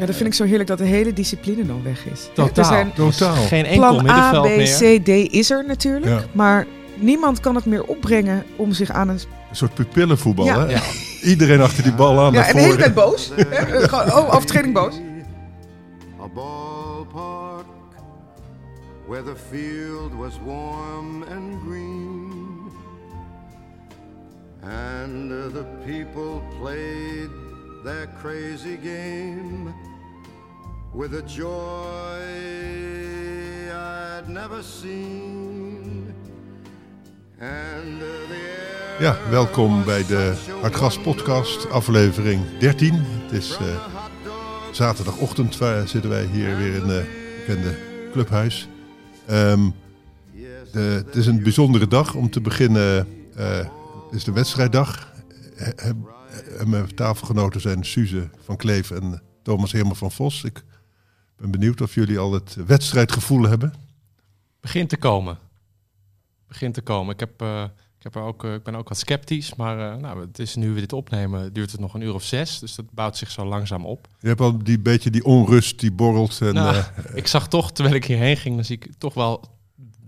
Ja, 0.00 0.06
dat 0.06 0.14
vind 0.14 0.28
ik 0.28 0.34
zo 0.34 0.44
heerlijk 0.44 0.68
dat 0.68 0.78
de 0.78 0.84
hele 0.84 1.12
discipline 1.12 1.66
dan 1.66 1.82
weg 1.82 2.06
is. 2.06 2.28
Totaal. 2.34 2.48
Er 2.56 2.64
zijn 2.64 2.92
Totaal. 2.92 3.34
Geen 3.34 3.64
enkel 3.64 3.98
plan 4.00 4.08
A, 4.10 4.40
B. 4.40 4.46
C, 4.46 5.04
D 5.04 5.08
is 5.32 5.50
er 5.50 5.64
natuurlijk. 5.66 6.20
Ja. 6.20 6.24
Maar 6.32 6.66
niemand 6.94 7.40
kan 7.40 7.54
het 7.54 7.64
meer 7.64 7.84
opbrengen 7.84 8.44
om 8.56 8.72
zich 8.72 8.90
aan 8.90 9.08
een... 9.08 9.18
Een 9.50 9.56
soort 9.56 9.74
pupillenvoetbal, 9.74 10.44
Ja. 10.44 10.58
hè? 10.58 10.70
Ja. 10.72 10.80
Iedereen 11.22 11.60
achter 11.60 11.82
die 11.82 11.92
bal 11.92 12.18
aan 12.20 12.32
Ja, 12.32 12.38
naar 12.38 12.48
en 12.48 12.54
de 12.56 12.60
hele 12.62 12.76
tijd 12.76 12.94
boos. 12.94 13.32
Hè? 13.34 13.42
Eh, 13.44 13.88
gewoon, 13.88 14.04
oh, 14.12 14.34
overtreding 14.34 14.74
boos. 14.74 14.94
A 16.22 16.28
ballpark 16.34 17.64
where 19.08 19.22
the 19.22 19.36
field 19.50 20.12
was 20.18 20.32
warm 20.44 21.22
and 21.22 21.54
green, 21.68 22.32
and 24.62 25.30
the 25.54 25.64
people 25.84 26.40
played 26.60 27.30
their 27.84 28.08
crazy 28.22 28.78
game 28.82 29.72
with 30.96 31.12
a 31.14 31.22
joy 31.26 32.22
I'd 33.72 34.28
never 34.28 34.62
seen. 34.62 36.14
And 37.40 38.00
uh, 38.02 38.28
the 38.28 38.34
air 38.98 39.00
Ja, 39.00 39.16
welkom 39.30 39.84
bij 39.84 40.06
de 40.06 40.34
Hartgas 40.60 40.98
podcast, 41.00 41.70
aflevering 41.70 42.40
13. 42.58 42.94
Het 42.94 43.32
is 43.32 43.56
eh, 43.56 43.64
zaterdagochtend, 44.72 45.58
waar 45.58 45.88
zitten 45.88 46.10
wij 46.10 46.24
hier 46.24 46.56
weer 46.56 46.74
in 46.74 46.88
het 46.88 47.06
bekende 47.46 47.78
clubhuis. 48.12 48.68
Ehm, 49.26 49.70
de, 50.72 50.80
het 51.06 51.16
is 51.16 51.26
een 51.26 51.42
bijzondere 51.42 51.86
dag 51.88 52.14
om 52.14 52.30
te 52.30 52.40
beginnen. 52.40 53.08
eh, 53.34 53.56
het 53.58 54.14
is 54.14 54.24
de 54.24 54.32
wedstrijddag. 54.32 55.12
He- 55.54 55.72
he- 55.76 55.92
En 56.58 56.68
mijn 56.70 56.94
tafelgenoten 56.94 57.60
zijn 57.60 57.84
Suze 57.84 58.28
van 58.44 58.56
Kleef 58.56 58.90
en 58.90 59.22
Thomas 59.42 59.72
Herman 59.72 59.96
van 59.96 60.12
Vos. 60.12 60.44
Ik 60.44 60.64
ben 61.36 61.50
benieuwd 61.50 61.80
of 61.80 61.94
jullie 61.94 62.18
al 62.18 62.32
het 62.32 62.56
wedstrijdgevoel 62.66 63.42
hebben. 63.42 63.74
Begint 64.60 64.88
te 64.88 64.96
komen. 64.96 65.38
Begint 66.48 66.74
te 66.74 66.80
komen. 66.80 67.14
Ik, 67.14 67.20
heb, 67.20 67.42
eh, 67.42 67.62
ik, 67.98 68.02
heb 68.02 68.14
er 68.14 68.22
ook, 68.22 68.44
eh, 68.44 68.54
ik 68.54 68.62
ben 68.62 68.74
ook 68.74 68.88
wat 68.88 68.98
sceptisch, 68.98 69.54
maar 69.54 69.92
eh, 69.92 70.00
nou, 70.00 70.20
het 70.20 70.38
is 70.38 70.54
nu 70.54 70.70
we 70.70 70.80
dit 70.80 70.92
opnemen, 70.92 71.52
duurt 71.52 71.72
het 71.72 71.80
nog 71.80 71.94
een 71.94 72.00
uur 72.00 72.14
of 72.14 72.22
zes. 72.22 72.58
Dus 72.58 72.74
dat 72.74 72.90
bouwt 72.90 73.16
zich 73.16 73.30
zo 73.30 73.44
langzaam 73.44 73.86
op. 73.86 74.08
Je 74.20 74.28
hebt 74.28 74.40
al 74.40 74.58
die 74.62 74.78
beetje 74.78 75.10
die 75.10 75.24
onrust 75.24 75.80
die 75.80 75.92
borrelt. 75.92 76.40
En, 76.40 76.54
Nou, 76.54 76.84
ik 77.14 77.26
zag 77.26 77.48
toch, 77.48 77.72
terwijl 77.72 77.96
ik 77.96 78.04
hierheen 78.04 78.36
ging, 78.36 78.54
dan 78.54 78.64
zie 78.64 78.76
ik 78.76 78.90
toch 78.98 79.14
wel 79.14 79.44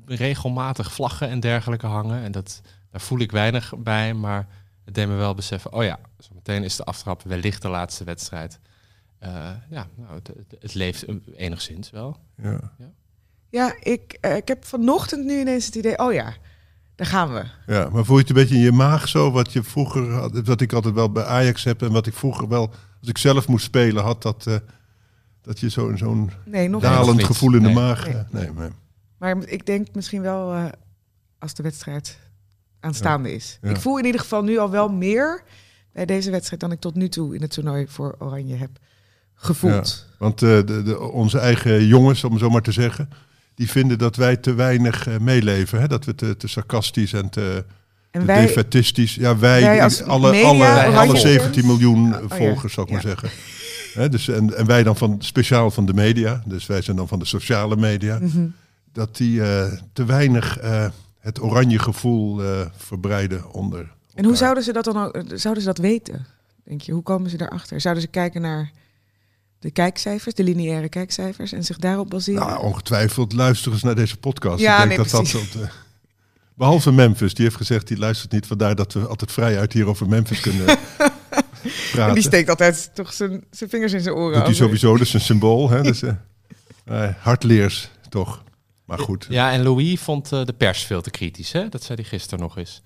regelmatig 0.06 0.92
vlaggen 0.92 1.28
en 1.28 1.40
dergelijke 1.40 1.86
hangen. 1.86 2.22
En 2.22 2.32
dat, 2.32 2.60
daar 2.90 3.00
voel 3.00 3.18
ik 3.18 3.32
weinig 3.32 3.74
bij, 3.78 4.14
maar 4.14 4.48
het 4.84 4.94
deed 4.94 5.08
me 5.08 5.14
wel 5.14 5.34
beseffen, 5.34 5.72
oh 5.72 5.84
ja, 5.84 5.98
zo 6.18 6.30
meteen 6.34 6.64
is 6.64 6.76
de 6.76 6.84
aftrap 6.84 7.22
wellicht 7.22 7.62
de 7.62 7.68
laatste 7.68 8.04
wedstrijd. 8.04 8.60
Eh, 9.18 9.50
ja, 9.70 9.86
nou, 9.96 10.14
het, 10.14 10.26
het, 10.26 10.60
het 10.60 10.74
leeft 10.74 11.04
enigszins 11.36 11.90
wel. 11.90 12.16
ja. 12.42 12.72
Ja, 13.50 13.74
ik, 13.80 14.18
eh, 14.20 14.36
ik 14.36 14.48
heb 14.48 14.64
vanochtend 14.64 15.24
nu 15.24 15.40
ineens 15.40 15.66
het 15.66 15.74
idee... 15.74 15.98
Oh 15.98 16.12
ja, 16.12 16.34
daar 16.94 17.06
gaan 17.06 17.32
we. 17.32 17.44
Ja, 17.66 17.88
maar 17.88 18.04
voel 18.04 18.16
je 18.16 18.20
het 18.20 18.30
een 18.30 18.36
beetje 18.36 18.54
in 18.54 18.60
je 18.60 18.72
maag 18.72 19.08
zo, 19.08 19.30
wat 19.30 19.52
je 19.52 19.62
vroeger 19.62 20.12
had, 20.12 20.40
wat 20.46 20.60
ik 20.60 20.72
altijd 20.72 20.94
wel 20.94 21.12
bij 21.12 21.24
Ajax 21.24 21.64
heb 21.64 21.82
en 21.82 21.92
wat 21.92 22.06
ik 22.06 22.14
vroeger 22.14 22.48
wel, 22.48 22.70
als 23.00 23.08
ik 23.08 23.18
zelf 23.18 23.48
moest 23.48 23.64
spelen, 23.64 24.02
had 24.04 24.22
dat, 24.22 24.46
eh, 24.46 24.56
dat 25.42 25.60
je 25.60 25.68
zo'n 25.68 25.96
zo'n 25.98 26.30
Nee, 26.44 26.70
dalend 26.70 27.16
niet. 27.16 27.26
gevoel 27.26 27.54
in 27.54 27.62
de 27.62 27.68
maag. 27.70 28.04
Nee. 28.06 28.22
Nee, 28.30 28.50
nee. 28.52 28.70
Maar 29.18 29.36
ik 29.46 29.66
denk 29.66 29.86
misschien 29.94 30.22
wel 30.22 30.52
eh, 30.54 30.64
als 31.38 31.54
de 31.54 31.62
wedstrijd 31.62 32.18
aanstaande 32.80 33.32
is. 33.34 33.58
Ja. 33.62 33.68
Ik 33.70 33.76
voel 33.76 33.98
in 33.98 34.04
ieder 34.04 34.20
geval 34.20 34.42
nu 34.42 34.58
al 34.58 34.70
wel 34.70 34.88
meer 34.88 35.42
bij 35.92 36.06
deze 36.06 36.30
wedstrijd 36.30 36.60
dan 36.60 36.72
ik 36.72 36.80
tot 36.80 36.94
nu 36.94 37.08
toe 37.08 37.34
in 37.34 37.40
het 37.40 37.50
toernooi 37.50 37.86
voor 37.86 38.16
Oranje 38.18 38.56
heb 38.56 38.70
gevoeld. 39.38 40.06
Want 40.18 40.42
eh, 40.42 40.48
de, 40.48 40.82
de, 40.82 41.00
onze 41.00 41.38
eigen 41.38 41.86
jongens, 41.86 42.24
om 42.24 42.38
zo 42.38 42.50
maar 42.50 42.62
te 42.62 42.72
zeggen, 42.72 43.08
die 43.54 43.70
vinden 43.70 43.98
dat 43.98 44.16
wij 44.16 44.36
te 44.36 44.54
weinig 44.54 45.06
eh, 45.06 45.18
meeleven. 45.18 45.80
Hè? 45.80 45.88
Dat 45.88 46.04
we 46.04 46.14
te, 46.14 46.36
te 46.36 46.48
sarcastisch 46.48 47.12
en 47.12 47.28
te, 47.28 47.64
En 48.10 48.20
te 48.20 48.26
wij, 48.26 48.46
defetistisch. 48.46 49.14
Ja, 49.14 49.38
wij, 49.38 49.60
wij 49.60 49.82
als 49.82 50.02
alle, 50.02 50.30
media, 50.30 50.48
alle, 50.48 50.96
alle 50.96 51.04
volgers. 51.04 51.20
17 51.20 51.66
miljoen 51.66 52.14
Oh, 52.14 52.22
ja. 52.28 52.36
volgers, 52.36 52.72
zou 52.72 52.86
ik 52.86 52.92
maar 52.92 53.02
zeggen. 53.02 53.30
Hè, 53.94 54.08
dus, 54.08 54.28
en, 54.28 54.56
en 54.56 54.66
wij 54.66 54.82
dan 54.82 54.96
van, 54.96 55.16
speciaal 55.18 55.70
van 55.70 55.86
de 55.86 55.94
media, 55.94 56.42
dus 56.46 56.66
wij 56.66 56.82
zijn 56.82 56.96
dan 56.96 57.08
van 57.08 57.18
de 57.18 57.24
sociale 57.24 57.76
media. 57.76 58.18
Mhm. 58.18 58.46
dat 58.92 59.16
die 59.16 59.42
eh, 59.42 59.72
te 59.92 60.04
weinig 60.04 60.58
het 61.18 61.42
oranje 61.42 61.78
gevoel 61.78 62.40
verbreiden 62.76 63.52
onder. 63.52 63.90
En 64.14 64.24
hoe 64.24 64.36
zouden 64.36 64.62
ze 64.62 64.72
dat 64.72 64.84
dan 64.84 64.96
ook, 64.96 65.22
zouden 65.34 65.62
ze 65.62 65.68
dat 65.68 65.78
weten? 65.78 66.26
Denk 66.64 66.80
je, 66.80 66.92
hoe 66.92 67.02
komen 67.02 67.30
ze 67.30 67.36
daarachter? 67.36 67.80
Zouden 67.80 68.02
ze 68.02 68.08
kijken 68.08 68.40
naar 68.40 68.70
de 69.60 69.70
kijkcijfers, 69.70 70.34
de 70.34 70.42
lineaire 70.44 70.88
kijkcijfers 70.88 71.52
en 71.52 71.64
zich 71.64 71.76
daarop 71.78 72.10
baseren? 72.10 72.46
Nou, 72.46 72.62
ongetwijfeld 72.62 73.32
luisteren 73.32 73.78
ze 73.78 73.86
naar 73.86 73.94
deze 73.94 74.16
podcast. 74.16 74.60
Ja, 74.60 74.72
Ik 74.72 74.76
denk 74.76 74.88
nee, 74.88 74.98
dat 74.98 75.10
dat 75.10 75.20
precies. 75.30 75.54
eh, 75.62 75.68
behalve 76.54 76.92
Memphis, 76.92 77.34
die 77.34 77.44
heeft 77.44 77.56
gezegd, 77.56 77.88
die 77.88 77.98
luistert 77.98 78.32
niet. 78.32 78.46
Vandaar 78.46 78.74
dat 78.74 78.92
we 78.92 79.06
altijd 79.06 79.32
vrij 79.32 79.58
uit 79.58 79.72
hier 79.72 79.86
over 79.86 80.08
Memphis 80.08 80.40
kunnen 80.40 80.66
en 80.68 80.78
praten. 81.92 82.14
die 82.14 82.22
steekt 82.22 82.48
altijd 82.48 82.90
toch 82.94 83.12
zijn, 83.12 83.44
zijn 83.50 83.70
vingers 83.70 83.92
in 83.92 84.00
zijn 84.00 84.14
oren. 84.14 84.26
Doet 84.32 84.34
hij 84.42 84.42
over- 84.44 84.56
sowieso, 84.64 84.92
dat 84.92 85.06
is 85.06 85.12
een 85.14 85.20
symbool. 85.20 85.70
Hè? 85.70 85.82
Dus, 85.82 86.02
eh, 86.02 86.14
eh, 86.84 87.14
hardleers, 87.18 87.90
toch. 88.08 88.42
Maar 88.84 88.98
goed. 88.98 89.26
Ja, 89.28 89.52
en 89.52 89.62
Louis 89.62 90.00
vond 90.00 90.32
eh, 90.32 90.44
de 90.44 90.52
pers 90.52 90.82
veel 90.82 91.00
te 91.00 91.10
kritisch. 91.10 91.52
Hè? 91.52 91.68
Dat 91.68 91.82
zei 91.82 92.00
hij 92.00 92.08
gisteren 92.10 92.38
nog 92.40 92.56
eens. 92.58 92.82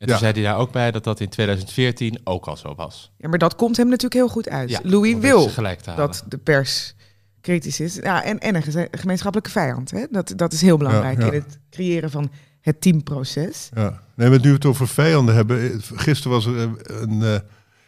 En 0.00 0.06
toen 0.06 0.14
Ja. 0.14 0.18
zei 0.20 0.32
hij 0.32 0.42
daar 0.42 0.56
ook 0.56 0.72
bij 0.72 0.90
dat 0.90 1.04
dat 1.04 1.20
in 1.20 1.28
2014 1.28 2.20
ook 2.24 2.46
al 2.46 2.56
zo 2.56 2.74
was. 2.74 3.10
Ja, 3.18 3.28
maar 3.28 3.38
dat 3.38 3.54
komt 3.54 3.76
hem 3.76 3.86
natuurlijk 3.86 4.14
heel 4.14 4.28
goed 4.28 4.48
uit. 4.48 4.70
Ja, 4.70 4.80
Louis 4.82 5.16
wil 5.18 5.50
dat 5.96 6.24
de 6.28 6.38
pers 6.38 6.94
kritisch 7.40 7.80
is. 7.80 7.94
Ja, 7.94 8.24
en, 8.24 8.38
en 8.38 8.54
een 8.54 8.88
gemeenschappelijke 8.90 9.50
vijand. 9.50 9.90
Hè? 9.90 10.04
Dat, 10.10 10.32
dat 10.36 10.52
is 10.52 10.60
heel 10.60 10.76
belangrijk 10.76 11.18
Ja, 11.18 11.26
ja. 11.26 11.32
in 11.32 11.38
het 11.46 11.58
creëren 11.70 12.10
van 12.10 12.30
het 12.60 12.80
teamproces. 12.80 13.68
Ja. 13.74 14.00
Nee, 14.14 14.28
maar 14.30 14.38
nu 14.40 14.48
we 14.48 14.54
het 14.54 14.64
over 14.64 14.88
vijanden 14.88 15.34
hebben. 15.34 15.72
eh, 15.72 15.78
Gisteren 15.94 16.32
was 16.32 16.46
er 16.46 16.56
eh, 16.56 16.68
een. 17.00 17.22
eh, 17.22 17.34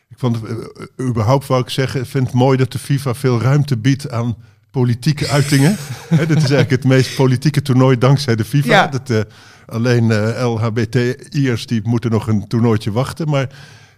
ik 0.09 0.19
vond 0.19 0.41
het, 0.41 0.51
eh, 0.97 1.07
überhaupt 1.07 1.47
wou 1.47 1.63
ik 1.63 1.69
zeggen, 1.69 2.01
ik 2.01 2.07
vind 2.07 2.27
het 2.27 2.35
mooi 2.35 2.57
dat 2.57 2.73
de 2.73 2.79
FIFA 2.79 3.15
veel 3.15 3.41
ruimte 3.41 3.77
biedt 3.79 4.11
aan 4.11 4.37
politieke 4.71 5.29
uitingen. 5.29 5.77
Hè, 6.09 6.27
dit 6.27 6.37
is 6.37 6.51
eigenlijk 6.51 6.71
het 6.71 6.85
meest 6.85 7.15
politieke 7.17 7.63
toernooi 7.63 7.99
dankzij 7.99 8.37
de 8.37 8.45
FIFA. 8.45 8.69
Ja. 8.69 8.87
Dat, 8.87 9.11
eh, 9.11 9.21
alleen 9.67 10.11
eh 10.11 10.53
LHBTI'ers 10.53 11.67
die 11.67 11.81
moeten 11.85 12.11
nog 12.11 12.27
een 12.27 12.47
toernooitje 12.47 12.93
wachten. 12.93 13.29
Maar 13.29 13.49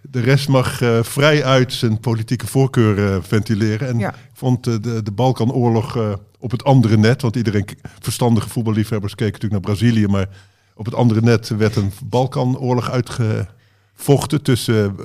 de 0.09 0.19
rest 0.19 0.47
mag 0.47 0.81
eh, 0.81 1.03
vrij 1.03 1.43
uit 1.43 1.73
zijn 1.73 1.99
politieke 1.99 2.47
voorkeur 2.47 3.13
eh, 3.13 3.17
ventileren. 3.21 3.87
En 3.87 3.99
Ja. 3.99 4.09
ik 4.09 4.15
vond 4.33 4.63
de, 4.63 5.03
de 5.03 5.11
Balkanoorlog 5.11 5.97
op 6.39 6.51
het 6.51 6.63
andere 6.63 6.97
net, 6.97 7.21
want 7.21 7.35
iedereen, 7.35 7.67
verstandige 7.99 8.49
voetballiefhebbers, 8.49 9.15
keken 9.15 9.33
natuurlijk 9.33 9.65
naar 9.65 9.75
Brazilië, 9.75 10.07
maar 10.07 10.29
op 10.75 10.85
het 10.85 10.95
andere 10.95 11.21
net 11.21 11.47
werd 11.49 11.75
een 11.75 11.91
Balkanoorlog 12.03 12.91
uitgevochten 12.91 14.41
tussen 14.41 14.95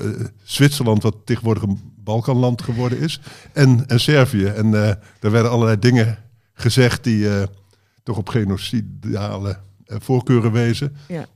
Zwitserland, 0.42 1.02
wat 1.02 1.16
tegenwoordig 1.24 1.62
een 1.62 1.80
Balkanland 1.96 2.62
geworden 2.62 2.98
is, 2.98 3.20
en, 3.52 3.84
en 3.86 4.00
Servië. 4.00 4.44
En 4.44 4.70
daar 4.70 5.30
werden 5.30 5.50
allerlei 5.50 5.78
dingen 5.78 6.18
gezegd 6.54 7.04
die 7.04 7.28
toch 8.02 8.16
op 8.16 8.28
genocidale 8.28 9.58
voorkeuren 9.98 10.52
wezen. 10.52 10.96
Ja. 11.08 11.26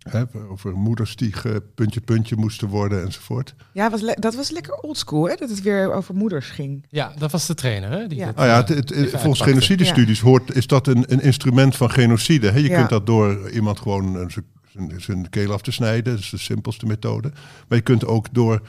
Hè, 0.00 0.22
over 0.50 0.72
moeders 0.76 1.16
die 1.16 1.34
puntje 1.74 2.00
puntje 2.00 2.36
moesten 2.36 2.68
worden 2.68 3.02
enzovoort. 3.04 3.54
Ja, 3.72 3.90
was 3.90 4.02
dat 4.14 4.34
was 4.34 4.50
lekker 4.50 4.74
oldschool, 4.74 5.28
hè? 5.28 5.34
Dat 5.34 5.48
het 5.48 5.62
weer 5.62 5.92
over 5.92 6.14
moeders 6.14 6.48
ging. 6.50 6.86
Ja, 6.88 7.12
dat 7.18 7.30
was 7.30 7.46
de 7.46 7.54
trainer, 7.54 7.90
hè? 7.90 8.06
Die 8.06 8.18
Ja. 8.18 8.32
Nou 8.36 8.46
ja, 8.48 8.62
eh, 8.66 8.76
het, 8.76 8.88
het- 8.94 9.10
volgens 9.10 9.40
genocidestudies 9.40 10.20
hoort, 10.20 10.54
is 10.54 10.66
dat 10.66 10.86
een, 10.86 11.04
een 11.12 11.20
instrument 11.22 11.76
van 11.76 11.90
genocide. 11.90 12.50
Hè? 12.50 12.58
Je 12.58 12.68
Ja. 12.68 12.76
kunt 12.76 12.88
dat 12.88 13.06
door 13.06 13.50
iemand 13.50 13.78
gewoon 13.80 14.18
eh, 14.20 14.26
zijn- 14.28 15.00
zijn- 15.00 15.28
keel 15.30 15.52
af 15.52 15.62
te 15.62 15.72
snijden. 15.72 16.12
Dat 16.12 16.22
is 16.22 16.30
de 16.30 16.38
simpelste 16.38 16.86
methode. 16.86 17.32
Maar 17.68 17.78
je 17.78 17.84
kunt 17.84 18.06
ook 18.06 18.26
door 18.34 18.60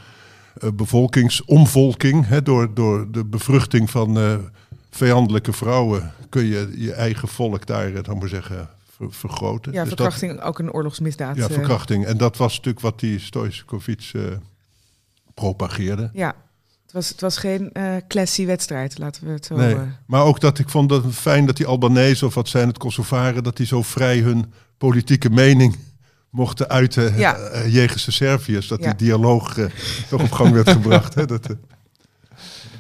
eh, 0.62 0.70
bevolkingsomvolking, 0.76 2.28
hè, 2.28 2.42
door, 2.42 2.74
door 2.74 3.12
de 3.12 3.26
bevruchting 3.26 3.90
van 3.90 4.18
eh, 4.20 4.36
vijandelijke 4.90 5.54
vrouwen, 5.54 6.12
kun 6.30 6.46
je 6.46 6.72
je 6.76 6.94
eigen 6.94 7.28
volk 7.28 7.66
daar, 7.66 7.94
eh, 7.94 8.04
dan 8.04 8.18
maar 8.18 8.28
zeggen, 8.30 8.70
ver- 9.02 9.14
vergroten. 9.14 9.72
Ja, 9.74 9.80
Dus 9.84 9.90
dat- 9.90 10.00
verkrachting 10.00 10.42
ook 10.42 10.60
een 10.60 10.72
oorlogsmisdaad. 10.72 11.36
ja, 11.36 11.48
eh. 11.48 11.54
verkrachting. 11.54 12.06
En 12.06 12.18
dat 12.18 12.38
was 12.38 12.52
natuurlijk 12.56 12.80
wat 12.80 13.00
die 13.00 13.20
Stoichkovic 13.20 14.10
eh 14.14 14.22
propageerde. 15.34 16.10
Ja, 16.14 16.36
het 16.84 16.92
was, 16.92 17.10
het 17.10 17.22
was 17.22 17.38
geen 17.38 17.72
eh 17.72 17.96
classy 18.08 18.46
wedstrijd, 18.46 18.98
laten 18.98 19.26
we 19.26 19.32
het 19.32 19.46
zo... 19.46 19.56
Nee. 19.56 19.76
Maar 20.06 20.24
ook 20.24 20.40
dat 20.40 20.60
ik 20.60 20.70
vond 20.70 20.92
het 20.92 21.04
fijn 21.16 21.46
dat 21.46 21.58
die 21.58 21.66
Albanese 21.66 22.26
of 22.26 22.34
wat 22.34 22.48
zijn 22.50 22.68
het 22.68 22.78
Kosovaren, 22.78 23.44
dat 23.44 23.58
die 23.58 23.66
zo 23.66 23.82
vrij 23.82 24.20
hun 24.20 24.54
politieke 24.78 25.30
mening 25.30 25.76
mochten 26.30 26.70
uiten 26.70 27.18
Ja. 27.18 27.36
eh, 27.38 27.74
jegens 27.74 28.06
de 28.06 28.12
Serviërs. 28.12 28.68
Dat 28.68 28.80
Ja. 28.84 28.94
die 28.94 29.08
dialoog 29.08 29.58
eh, 29.58 29.66
toch 30.10 30.22
op 30.22 30.32
gang 30.32 30.52
werd 30.54 30.70
gebracht. 30.80 31.14
Hè? 31.16 31.26
Dat, 31.26 31.48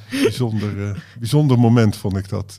bijzonder, 0.09 1.03
bijzonder 1.19 1.59
moment 1.59 1.95
vond 1.97 2.17
ik 2.17 2.29
dat. 2.29 2.57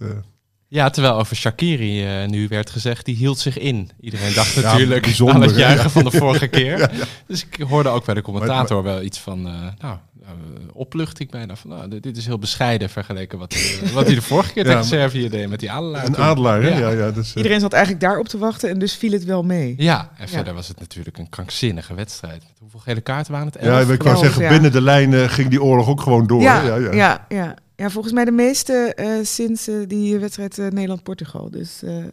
Ja, 0.74 0.90
terwijl 0.90 1.14
over 1.14 1.36
Shakiri 1.36 2.06
eh, 2.06 2.28
nu 2.28 2.48
werd 2.48 2.70
gezegd, 2.70 3.04
die 3.04 3.16
hield 3.16 3.38
zich 3.38 3.58
in. 3.58 3.90
Iedereen 4.00 4.34
dacht 4.34 4.52
Ja, 4.54 4.60
natuurlijk 4.60 5.02
bijzonder, 5.02 5.34
aan 5.36 5.42
het 5.42 5.56
juichen 5.56 5.82
Ja. 5.82 5.90
van 5.90 6.04
de 6.04 6.10
vorige 6.10 6.46
keer. 6.48 6.90
Dus 7.26 7.46
ik 7.50 7.64
hoorde 7.69 7.88
ook 7.88 8.04
bij 8.04 8.14
de 8.14 8.22
commentator 8.22 8.82
Maar- 8.82 8.92
wel 8.92 9.02
iets 9.02 9.19
van, 9.19 9.46
eh, 9.46 9.52
nou, 9.78 9.96
eh, 10.22 10.28
opluchting 10.72 11.30
bijna. 11.30 11.56
Van, 11.56 11.70
nou, 11.70 12.00
dit 12.00 12.16
is 12.16 12.26
heel 12.26 12.38
bescheiden 12.38 12.90
vergeleken 12.90 13.38
wat, 13.38 13.54
hij- 13.54 13.92
wat 13.92 14.06
hij 14.06 14.14
de 14.14 14.22
vorige 14.22 14.52
keer 14.52 14.64
Ja, 14.66 14.70
tegen 14.70 14.84
Servië 14.86 15.28
deed 15.28 15.48
met 15.48 15.60
die 15.60 15.70
adelaar. 15.70 16.06
Een 16.06 16.12
toen. 16.12 16.24
adelaar, 16.24 16.62
hè? 16.62 16.69
Ja. 16.69 16.78
Ja, 16.78 16.90
ja, 16.90 17.10
dus, 17.10 17.34
Iedereen 17.34 17.60
zat 17.60 17.72
eigenlijk 17.72 18.02
daarop 18.04 18.28
te 18.28 18.38
wachten 18.38 18.70
en 18.70 18.78
dus 18.78 18.94
viel 18.94 19.12
het 19.12 19.25
wel 19.25 19.42
mee. 19.42 19.75
Ja, 19.78 19.98
en 20.16 20.26
Ja. 20.26 20.28
verder 20.28 20.54
was 20.54 20.68
het 20.68 20.78
natuurlijk 20.80 21.18
een 21.18 21.28
krankzinnige 21.28 21.94
wedstrijd. 21.94 22.42
Hoeveel 22.60 22.80
gele 22.80 23.00
kaarten 23.00 23.32
waren 23.32 23.46
het? 23.46 23.56
ja, 23.62 23.80
ik 23.80 24.02
wou 24.02 24.16
zeggen, 24.16 24.42
ja. 24.42 24.48
binnen 24.48 24.72
de 24.72 24.82
lijnen 24.82 25.30
ging 25.30 25.48
die 25.50 25.62
oorlog 25.62 25.88
ook 25.88 26.00
gewoon 26.00 26.26
door. 26.26 26.40
ja, 26.42 26.62
ja, 26.92 27.26
ja, 27.28 27.54
ja. 27.82 27.90
Volgens 27.90 28.14
mij 28.14 28.25
de 28.25 28.31
meeste 28.31 28.94
eh, 28.94 29.25
sinds 29.25 29.69
eh, 29.69 29.75
die 29.87 30.19
wedstrijd 30.19 30.58
eh, 30.58 30.69
Nederland-Portugal. 30.69 31.50
Dus 31.50 31.82
eh, 31.82 32.05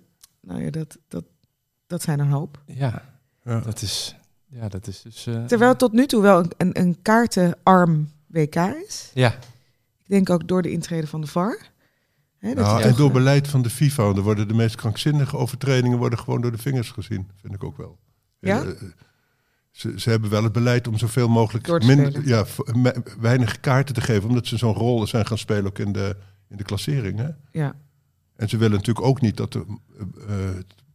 nou 0.41 0.63
ja, 0.63 0.69
dat, 0.69 0.97
dat, 1.07 1.23
dat 1.87 2.01
zijn 2.01 2.19
een 2.19 2.31
hoop. 2.31 2.61
Ja, 2.65 3.17
Ja. 3.43 3.59
dat 3.59 3.81
is, 3.81 4.15
ja, 4.47 4.67
dat 4.69 4.87
is 4.87 5.01
dus... 5.01 5.27
eh, 5.27 5.45
Terwijl 5.45 5.69
het 5.69 5.79
tot 5.79 5.91
nu 5.91 6.05
toe 6.05 6.21
wel 6.21 6.39
een, 6.39 6.51
een, 6.57 6.79
een 6.79 7.01
kaartenarm 7.01 8.11
WK 8.27 8.55
is. 8.87 9.11
Ja, 9.13 9.31
Ik 9.99 10.07
denk 10.07 10.29
ook 10.29 10.47
door 10.47 10.61
de 10.61 10.71
intrede 10.71 11.07
van 11.07 11.21
de 11.21 11.27
VAR. 11.27 11.67
Hè, 12.37 12.53
dat 12.53 12.65
Nou, 12.65 12.81
en 12.81 12.95
door 12.95 13.11
beleid 13.11 13.47
van 13.47 13.61
de 13.61 13.69
FIFA, 13.69 14.03
er 14.03 14.21
worden 14.21 14.47
de 14.47 14.53
meest 14.53 14.75
krankzinnige 14.75 15.37
overtredingen 15.37 15.97
worden 15.97 16.19
gewoon 16.19 16.41
door 16.41 16.51
de 16.51 16.57
vingers 16.57 16.89
gezien, 16.91 17.29
vind 17.41 17.53
ik 17.53 17.63
ook 17.63 17.77
wel. 17.77 17.97
Ja? 18.39 18.65
Ze, 19.79 19.93
ze 19.99 20.09
hebben 20.09 20.29
wel 20.29 20.43
het 20.43 20.51
beleid 20.51 20.87
om 20.87 20.97
zoveel 20.97 21.27
mogelijk 21.27 21.65
Door 21.65 21.79
te 21.79 21.85
min- 21.87 22.11
spelen. 22.11 22.27
ja, 22.27 22.45
weinig 23.19 23.59
kaarten 23.59 23.95
te 23.95 24.01
geven, 24.01 24.29
omdat 24.29 24.45
ze 24.47 24.57
zo'n 24.57 24.73
rol 24.73 25.07
zijn 25.07 25.25
gaan 25.25 25.37
spelen 25.37 25.65
ook 25.65 25.79
in 25.79 25.91
de, 25.91 26.15
in 26.49 26.57
de 26.57 26.63
klassering. 26.63 27.17
Hè? 27.19 27.29
Ja. 27.51 27.75
En 28.35 28.49
ze 28.49 28.57
willen 28.57 28.77
natuurlijk 28.77 29.05
ook 29.05 29.21
niet 29.21 29.37
dat 29.37 29.51
de 29.51 29.65
eh, 30.27 30.35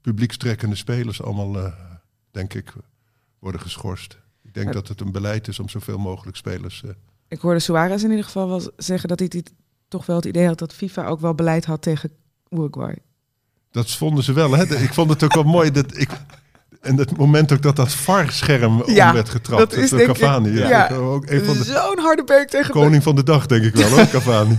publiekstrekkende 0.00 0.74
spelers 0.76 1.22
allemaal, 1.22 1.58
eh, 1.64 1.72
denk 2.30 2.54
ik, 2.54 2.72
worden 3.38 3.60
geschorst. 3.60 4.18
Ik 4.42 4.54
denk 4.54 4.66
Ja. 4.66 4.72
dat 4.72 4.88
het 4.88 5.00
een 5.00 5.12
beleid 5.12 5.48
is 5.48 5.58
om 5.58 5.68
zoveel 5.68 5.98
mogelijk 5.98 6.36
spelers. 6.36 6.82
Ik 7.28 7.40
hoorde 7.40 7.60
Suarez 7.60 8.02
in 8.02 8.10
ieder 8.10 8.24
geval 8.24 8.48
wel 8.48 8.70
zeggen 8.76 9.08
dat 9.08 9.18
hij 9.18 9.28
dit, 9.28 9.52
toch 9.88 10.06
wel 10.06 10.16
het 10.16 10.24
idee 10.24 10.46
had 10.46 10.58
dat 10.58 10.74
FIFA 10.74 11.06
ook 11.06 11.20
wel 11.20 11.34
beleid 11.34 11.64
had 11.64 11.82
tegen 11.82 12.10
Uruguay. 12.50 12.98
Dat 13.70 13.90
vonden 13.90 14.24
ze 14.24 14.32
wel. 14.32 14.52
Hè? 14.52 14.76
Ik 14.76 14.92
vond 14.92 15.10
het 15.10 15.22
ook 15.22 15.34
wel 15.34 15.42
mooi. 15.44 15.70
Dat 15.70 15.96
ik, 15.96 16.10
en 16.84 16.96
het 16.98 17.16
moment 17.16 17.52
ook 17.52 17.62
dat 17.62 17.76
dat 17.76 17.92
VAR-scherm 17.92 18.82
Ja, 18.86 19.08
om 19.08 19.14
werd 19.14 19.28
getrapt. 19.28 19.60
dat 19.70 19.72
is 19.72 19.90
door 19.90 19.98
denk 19.98 20.10
ik- 20.10 20.16
Cavani. 20.16 20.50
ja. 20.50 20.68
Ja. 20.68 20.94
Ook 20.94 21.26
een 21.30 21.44
van 21.44 21.56
de 21.56 21.64
Zo'n 21.64 21.98
harde 21.98 22.24
beuk 22.24 22.48
tegen 22.48 22.70
koning 22.70 23.02
van 23.02 23.14
de 23.16 23.22
dag, 23.22 23.46
denk 23.46 23.64
ik 23.64 23.74
wel, 23.74 23.88
hoor, 23.88 24.06
Cavani. 24.20 24.58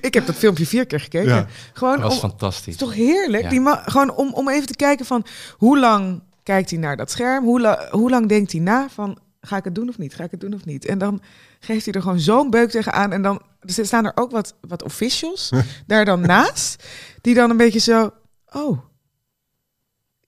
Ik 0.00 0.14
heb 0.14 0.26
dat 0.26 0.34
filmpje 0.34 0.66
vier 0.66 0.86
keer 0.86 1.00
gekeken. 1.00 1.34
Ja. 1.34 1.46
Gewoon 1.72 2.00
dat 2.00 2.02
was 2.02 2.14
om, 2.14 2.20
het 2.20 2.30
fantastisch. 2.30 2.72
is 2.72 2.76
toch 2.78 2.94
heerlijk? 2.94 3.42
Ja. 3.42 3.48
Die 3.48 3.60
ma- 3.60 3.82
gewoon 3.86 4.14
om, 4.14 4.32
om 4.34 4.48
even 4.48 4.66
te 4.66 4.76
kijken 4.76 5.06
van 5.06 5.24
hoe 5.56 5.78
lang 5.78 6.22
kijkt 6.42 6.70
hij 6.70 6.78
naar 6.78 6.96
dat 6.96 7.10
scherm? 7.10 7.44
Hoe, 7.44 7.60
la- 7.60 7.88
hoe 7.90 8.10
lang 8.10 8.28
denkt 8.28 8.52
hij 8.52 8.60
na 8.60 8.86
van 8.94 9.18
ga 9.40 9.56
ik 9.56 9.64
het 9.64 9.74
doen 9.74 9.88
of 9.88 9.98
niet? 9.98 10.14
Ga 10.14 10.24
ik 10.24 10.30
het 10.30 10.40
doen 10.40 10.54
of 10.54 10.64
niet? 10.64 10.84
En 10.86 10.98
dan 10.98 11.20
geeft 11.60 11.84
hij 11.84 11.94
er 11.94 12.02
gewoon 12.02 12.20
zo'n 12.20 12.50
beuk 12.50 12.70
tegenaan. 12.70 13.12
En 13.12 13.22
dan 13.22 13.40
er 13.76 13.86
staan 13.86 14.04
er 14.04 14.12
ook 14.14 14.30
wat, 14.30 14.54
wat 14.68 14.82
officials 14.82 15.50
daar 15.86 16.04
dan 16.04 16.20
naast. 16.20 16.84
Die 17.20 17.34
dan 17.34 17.50
een 17.50 17.56
beetje 17.56 17.78
zo, 17.80 18.10
oh, 18.52 18.78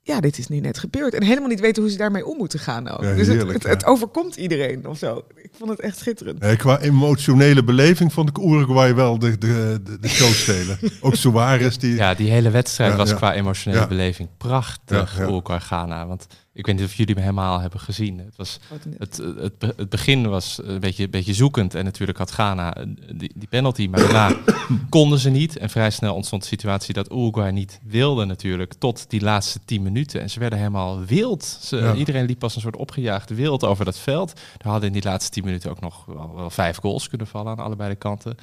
ja, 0.07 0.21
dit 0.21 0.39
is 0.39 0.49
nu 0.49 0.61
net 0.61 0.79
gebeurd. 0.79 1.15
En 1.15 1.23
helemaal 1.23 1.49
niet 1.49 1.61
weten 1.61 1.83
hoe 1.83 1.91
ze 1.91 1.97
daarmee 1.97 2.27
om 2.27 2.37
moeten 2.37 2.59
gaan 2.59 2.89
ook. 2.89 3.03
Ja, 3.03 3.15
dus 3.15 3.27
het, 3.27 3.37
heerlijk, 3.37 3.53
het, 3.53 3.63
ja. 3.63 3.69
het 3.69 3.85
overkomt 3.85 4.37
iedereen 4.37 4.87
of 4.87 4.99
zo. 4.99 5.25
Ik 5.37 5.51
vond 5.59 5.71
het 5.71 5.81
echt 5.81 5.99
schitterend. 5.99 6.41
Nee, 6.41 6.57
qua 6.57 6.81
emotionele 6.81 7.65
beleving 7.65 8.13
vond 8.13 8.29
ik 8.29 8.39
Uruguay 8.39 8.95
wel 8.95 9.19
de, 9.19 9.39
de, 9.39 9.81
de, 9.85 9.99
de 10.01 10.09
show 10.09 10.29
spelen. 10.29 10.79
ook 11.01 11.15
Suarez, 11.15 11.77
die... 11.77 11.95
Ja, 11.95 12.15
die 12.15 12.31
hele 12.31 12.51
wedstrijd 12.51 12.91
Ja, 12.91 12.97
was 12.97 13.11
ja. 13.11 13.17
qua 13.17 13.35
emotionele 13.35 13.81
Ja. 13.83 13.89
beleving 13.89 14.29
prachtig, 14.39 15.17
Ja, 15.17 15.23
ja. 15.23 15.29
Uruguay-Ghana. 15.29 16.07
Want 16.07 16.27
ik 16.55 16.67
weet 16.67 16.77
niet 16.77 16.85
of 16.85 16.95
jullie 16.95 17.15
hem 17.15 17.23
helemaal 17.23 17.61
hebben 17.61 17.81
gezien. 17.81 18.19
Het, 18.19 18.37
was, 18.37 18.59
het, 18.99 19.17
het, 19.17 19.77
het 19.77 19.89
begin 19.89 20.29
was 20.29 20.61
een 20.63 20.81
beetje, 20.81 21.05
een 21.05 21.11
beetje 21.11 21.35
zoekend. 21.35 21.75
En 21.75 21.85
natuurlijk 21.85 22.19
had 22.19 22.31
Ghana 22.31 22.75
eh, 22.75 22.87
die, 23.15 23.33
die 23.35 23.49
penalty. 23.49 23.89
Maar 23.89 24.01
daarna 24.01 24.37
konden 24.89 25.19
ze 25.19 25.31
niet. 25.31 25.57
En 25.57 25.71
vrij 25.71 25.91
snel 25.91 26.15
ontstond 26.15 26.43
de 26.43 26.49
situatie 26.49 26.95
dat 26.95 27.13
Uruguay 27.13 27.51
niet 27.51 27.81
wilde 27.85 28.25
natuurlijk. 28.25 28.75
Tot 28.79 29.05
die 29.09 29.21
laatste 29.21 29.61
tien 29.65 29.83
minuten. 29.83 30.21
En 30.21 30.31
ze 30.31 30.41
werden 30.41 30.59
helemaal 30.59 31.05
wild. 31.05 31.45
Ze, 31.45 31.77
Ja. 31.77 31.95
Iedereen 31.95 32.27
liep 32.27 32.43
als 32.43 32.55
een 32.55 32.61
soort 32.61 32.77
opgejaagde 32.77 33.35
wild 33.35 33.65
over 33.65 33.85
dat 33.85 33.99
veld. 33.99 34.33
Er 34.59 34.69
hadden 34.69 34.87
in 34.87 34.93
die 34.93 35.05
laatste 35.05 35.31
tien 35.31 35.45
minuten 35.45 35.71
ook 35.71 35.81
nog 35.81 36.05
wel, 36.05 36.35
wel 36.35 36.51
vijf 36.51 36.77
goals 36.77 37.09
kunnen 37.09 37.27
vallen 37.27 37.53
aan 37.53 37.65
allebei 37.65 37.91
de 37.91 37.97
kanten. 37.97 38.37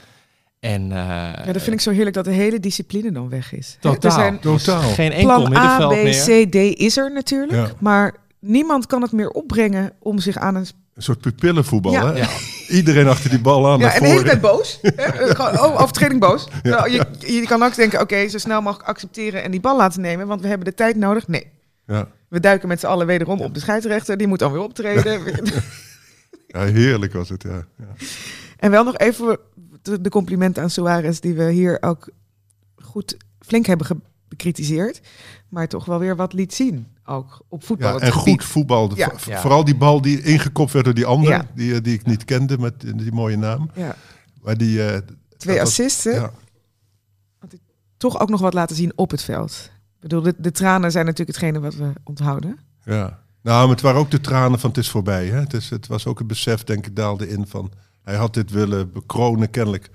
En, 0.61 0.91
eh, 0.91 0.97
Ja, 1.45 1.51
dat 1.51 1.61
vind 1.61 1.75
ik 1.75 1.81
zo 1.81 1.91
heerlijk 1.91 2.15
dat 2.15 2.25
de 2.25 2.31
hele 2.31 2.59
discipline 2.59 3.11
dan 3.11 3.29
weg 3.29 3.53
is. 3.53 3.77
Totaal. 3.79 4.11
Er 4.11 4.17
zijn 4.17 4.39
Totaal. 4.39 4.81
Geen 4.81 5.11
enkel 5.11 5.43
plan 5.49 5.55
A, 5.55 5.87
B. 5.87 5.91
C, 5.93 6.51
D 6.51 6.55
is 6.79 6.97
er 6.97 7.11
natuurlijk. 7.13 7.67
Ja. 7.67 7.73
Maar 7.79 8.15
niemand 8.39 8.85
kan 8.85 9.01
het 9.01 9.11
meer 9.11 9.29
opbrengen 9.29 9.91
om 9.99 10.19
zich 10.19 10.37
aan 10.37 10.55
een... 10.55 10.65
Een 10.95 11.03
soort 11.03 11.21
pupillenvoetbal, 11.21 11.91
Ja. 11.91 12.05
hè? 12.13 12.17
Ja. 12.19 12.27
Iedereen 12.67 13.07
achter 13.07 13.29
die 13.29 13.39
bal 13.39 13.67
aan 13.69 13.79
Ja, 13.79 13.85
naar 13.85 13.93
en 13.95 14.01
de 14.01 14.07
hele 14.07 14.23
tijd 14.23 14.41
boos. 14.41 14.79
Hè? 14.81 14.89
Eh, 15.03 15.35
Gewoon, 15.35 15.59
oh, 15.59 15.81
overtreding 15.81 16.19
boos. 16.19 16.47
Nou, 16.63 16.91
je, 16.91 17.05
je 17.19 17.41
kan 17.47 17.63
ook 17.63 17.75
denken, 17.75 18.01
oké, 18.01 18.27
zo 18.27 18.37
snel 18.37 18.61
mogelijk 18.61 18.89
accepteren 18.89 19.43
en 19.43 19.51
die 19.51 19.59
bal 19.59 19.77
laten 19.77 20.01
nemen, 20.01 20.27
want 20.27 20.41
we 20.41 20.47
hebben 20.47 20.65
de 20.67 20.73
tijd 20.73 20.95
nodig. 20.95 21.27
Nee. 21.27 21.47
Ja. 21.87 22.07
We 22.27 22.39
duiken 22.39 22.67
met 22.67 22.79
z'n 22.79 22.85
allen 22.85 23.07
wederom 23.07 23.39
op 23.39 23.53
de 23.53 23.59
scheidsrechter. 23.59 24.17
Die 24.17 24.27
moet 24.27 24.39
dan 24.39 24.51
weer 24.51 24.61
optreden. 24.61 25.21
ja, 26.47 26.63
heerlijk 26.65 27.13
was 27.13 27.29
het, 27.29 27.43
ja. 27.43 27.65
ja. 27.77 28.05
En 28.57 28.71
wel 28.71 28.83
nog 28.83 28.97
even 28.97 29.37
de, 29.81 30.09
complimenten 30.09 30.63
aan 30.63 30.69
Suarez, 30.69 31.19
die 31.19 31.33
we 31.33 31.51
hier 31.51 31.77
ook 31.81 32.09
goed 32.75 33.17
flink 33.39 33.65
hebben 33.65 34.01
bekritiseerd. 34.27 35.01
Maar 35.49 35.67
toch 35.67 35.85
wel 35.85 35.99
weer 35.99 36.15
wat 36.15 36.33
liet 36.33 36.53
zien. 36.53 36.87
Ook 37.05 37.41
op 37.47 37.63
voetbal. 37.63 37.99
Ja, 37.99 38.05
en 38.05 38.11
goed 38.11 38.43
voetbal. 38.43 38.95
Ja. 38.95 39.11
Vooral 39.17 39.63
die 39.63 39.75
bal 39.77 40.01
die 40.01 40.21
ingekopt 40.21 40.71
werd 40.71 40.85
door 40.85 40.93
die 40.93 41.05
ander, 41.05 41.29
Ja. 41.29 41.45
die, 41.55 41.73
eh, 41.75 41.81
die 41.83 41.93
ik 41.93 42.05
niet 42.05 42.25
kende 42.25 42.57
met 42.57 42.79
die 42.79 43.11
mooie 43.11 43.37
naam. 43.37 43.69
Ja. 43.73 43.95
Maar 44.41 44.57
die... 44.57 44.85
eh, 44.85 44.97
Twee 45.37 45.57
hè? 45.57 46.09
ja. 46.11 46.31
toch 47.97 48.19
ook 48.19 48.29
nog 48.29 48.41
wat 48.41 48.53
laten 48.53 48.75
zien 48.75 48.91
op 48.95 49.11
het 49.11 49.23
veld. 49.23 49.69
Ik 49.95 49.99
bedoel, 49.99 50.21
de, 50.21 50.33
de 50.37 50.51
tranen 50.51 50.91
zijn 50.91 51.05
natuurlijk 51.05 51.37
hetgene 51.37 51.59
wat 51.59 51.75
we 51.75 51.91
onthouden. 52.03 52.59
Ja. 52.83 53.19
Nou, 53.41 53.61
maar 53.61 53.69
het 53.75 53.81
waren 53.81 53.99
ook 53.99 54.11
de 54.11 54.21
tranen 54.21 54.59
van 54.59 54.69
het 54.69 54.79
is 54.79 54.89
voorbij. 54.89 55.27
Hè? 55.27 55.39
Het, 55.39 55.53
is, 55.53 55.69
het 55.69 55.87
was 55.87 56.05
ook 56.05 56.17
het 56.17 56.27
besef, 56.27 56.63
denk 56.63 56.85
ik, 56.87 56.95
daalde 56.95 57.29
in 57.29 57.47
van... 57.47 57.71
Hij 58.03 58.15
had 58.15 58.33
dit 58.33 58.51
willen 58.51 58.91
bekronen, 58.91 59.49
kennelijk. 59.49 59.89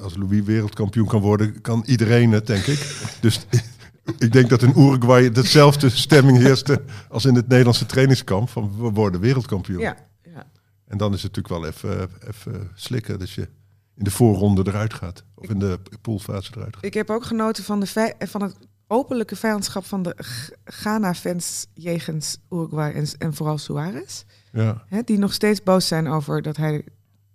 Als 0.00 0.16
Louis 0.16 0.42
wereldkampioen 0.42 1.06
kan 1.06 1.20
worden, 1.20 1.60
kan 1.60 1.82
iedereen 1.86 2.32
het, 2.32 2.46
denk 2.46 2.64
ik. 2.64 2.78
Dus 3.20 3.46
ik 4.18 4.32
denk 4.32 4.48
dat 4.48 4.62
in 4.62 4.72
Uruguay 4.76 5.30
dezelfde 5.30 5.88
stemming 5.88 6.38
heerste... 6.38 6.82
als 7.08 7.24
in 7.24 7.34
het 7.34 7.48
Nederlandse 7.48 7.86
trainingskamp 7.86 8.48
van 8.48 8.76
we 8.76 8.90
worden 8.90 9.20
wereldkampioen. 9.20 9.80
Ja. 9.80 9.96
ja. 10.22 10.46
En 10.86 10.98
dan 10.98 11.14
is 11.14 11.22
het 11.22 11.36
natuurlijk 11.36 11.62
wel 11.62 11.72
even, 11.72 12.10
even 12.28 12.70
slikken 12.74 13.18
dat 13.18 13.30
je 13.30 13.48
in 13.94 14.04
de 14.04 14.10
voorronde 14.10 14.62
eruit 14.66 14.94
gaat. 14.94 15.24
Of 15.34 15.50
in 15.50 15.58
de 15.58 15.78
poolfase 16.00 16.52
eruit 16.54 16.74
gaat. 16.74 16.84
Ik 16.84 16.94
heb 16.94 17.10
ook 17.10 17.24
genoten 17.24 17.64
van, 17.64 17.80
de 17.80 18.14
van 18.18 18.42
het 18.42 18.56
openlijke 18.86 19.36
vijandschap 19.36 19.84
van 19.84 20.02
de 20.02 20.16
Ghana-fans 20.64 21.66
jegens 21.74 22.38
Uruguay 22.50 22.92
en, 22.92 23.06
en 23.18 23.34
vooral 23.34 23.58
Suarez. 23.58 24.24
Ja. 24.52 24.84
Hè, 24.86 25.02
die 25.02 25.18
nog 25.18 25.32
steeds 25.32 25.62
boos 25.62 25.86
zijn 25.86 26.08
over 26.08 26.42
dat 26.42 26.56
hij 26.56 26.84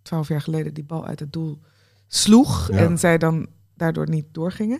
twaalf 0.03 0.27
jaar 0.27 0.41
geleden 0.41 0.73
die 0.73 0.83
bal 0.83 1.05
uit 1.05 1.19
het 1.19 1.33
doel 1.33 1.59
sloeg. 2.07 2.67
Ja. 2.71 2.77
En 2.77 2.97
zij 2.97 3.17
dan 3.17 3.47
daardoor 3.75 4.09
niet 4.09 4.25
doorgingen. 4.31 4.79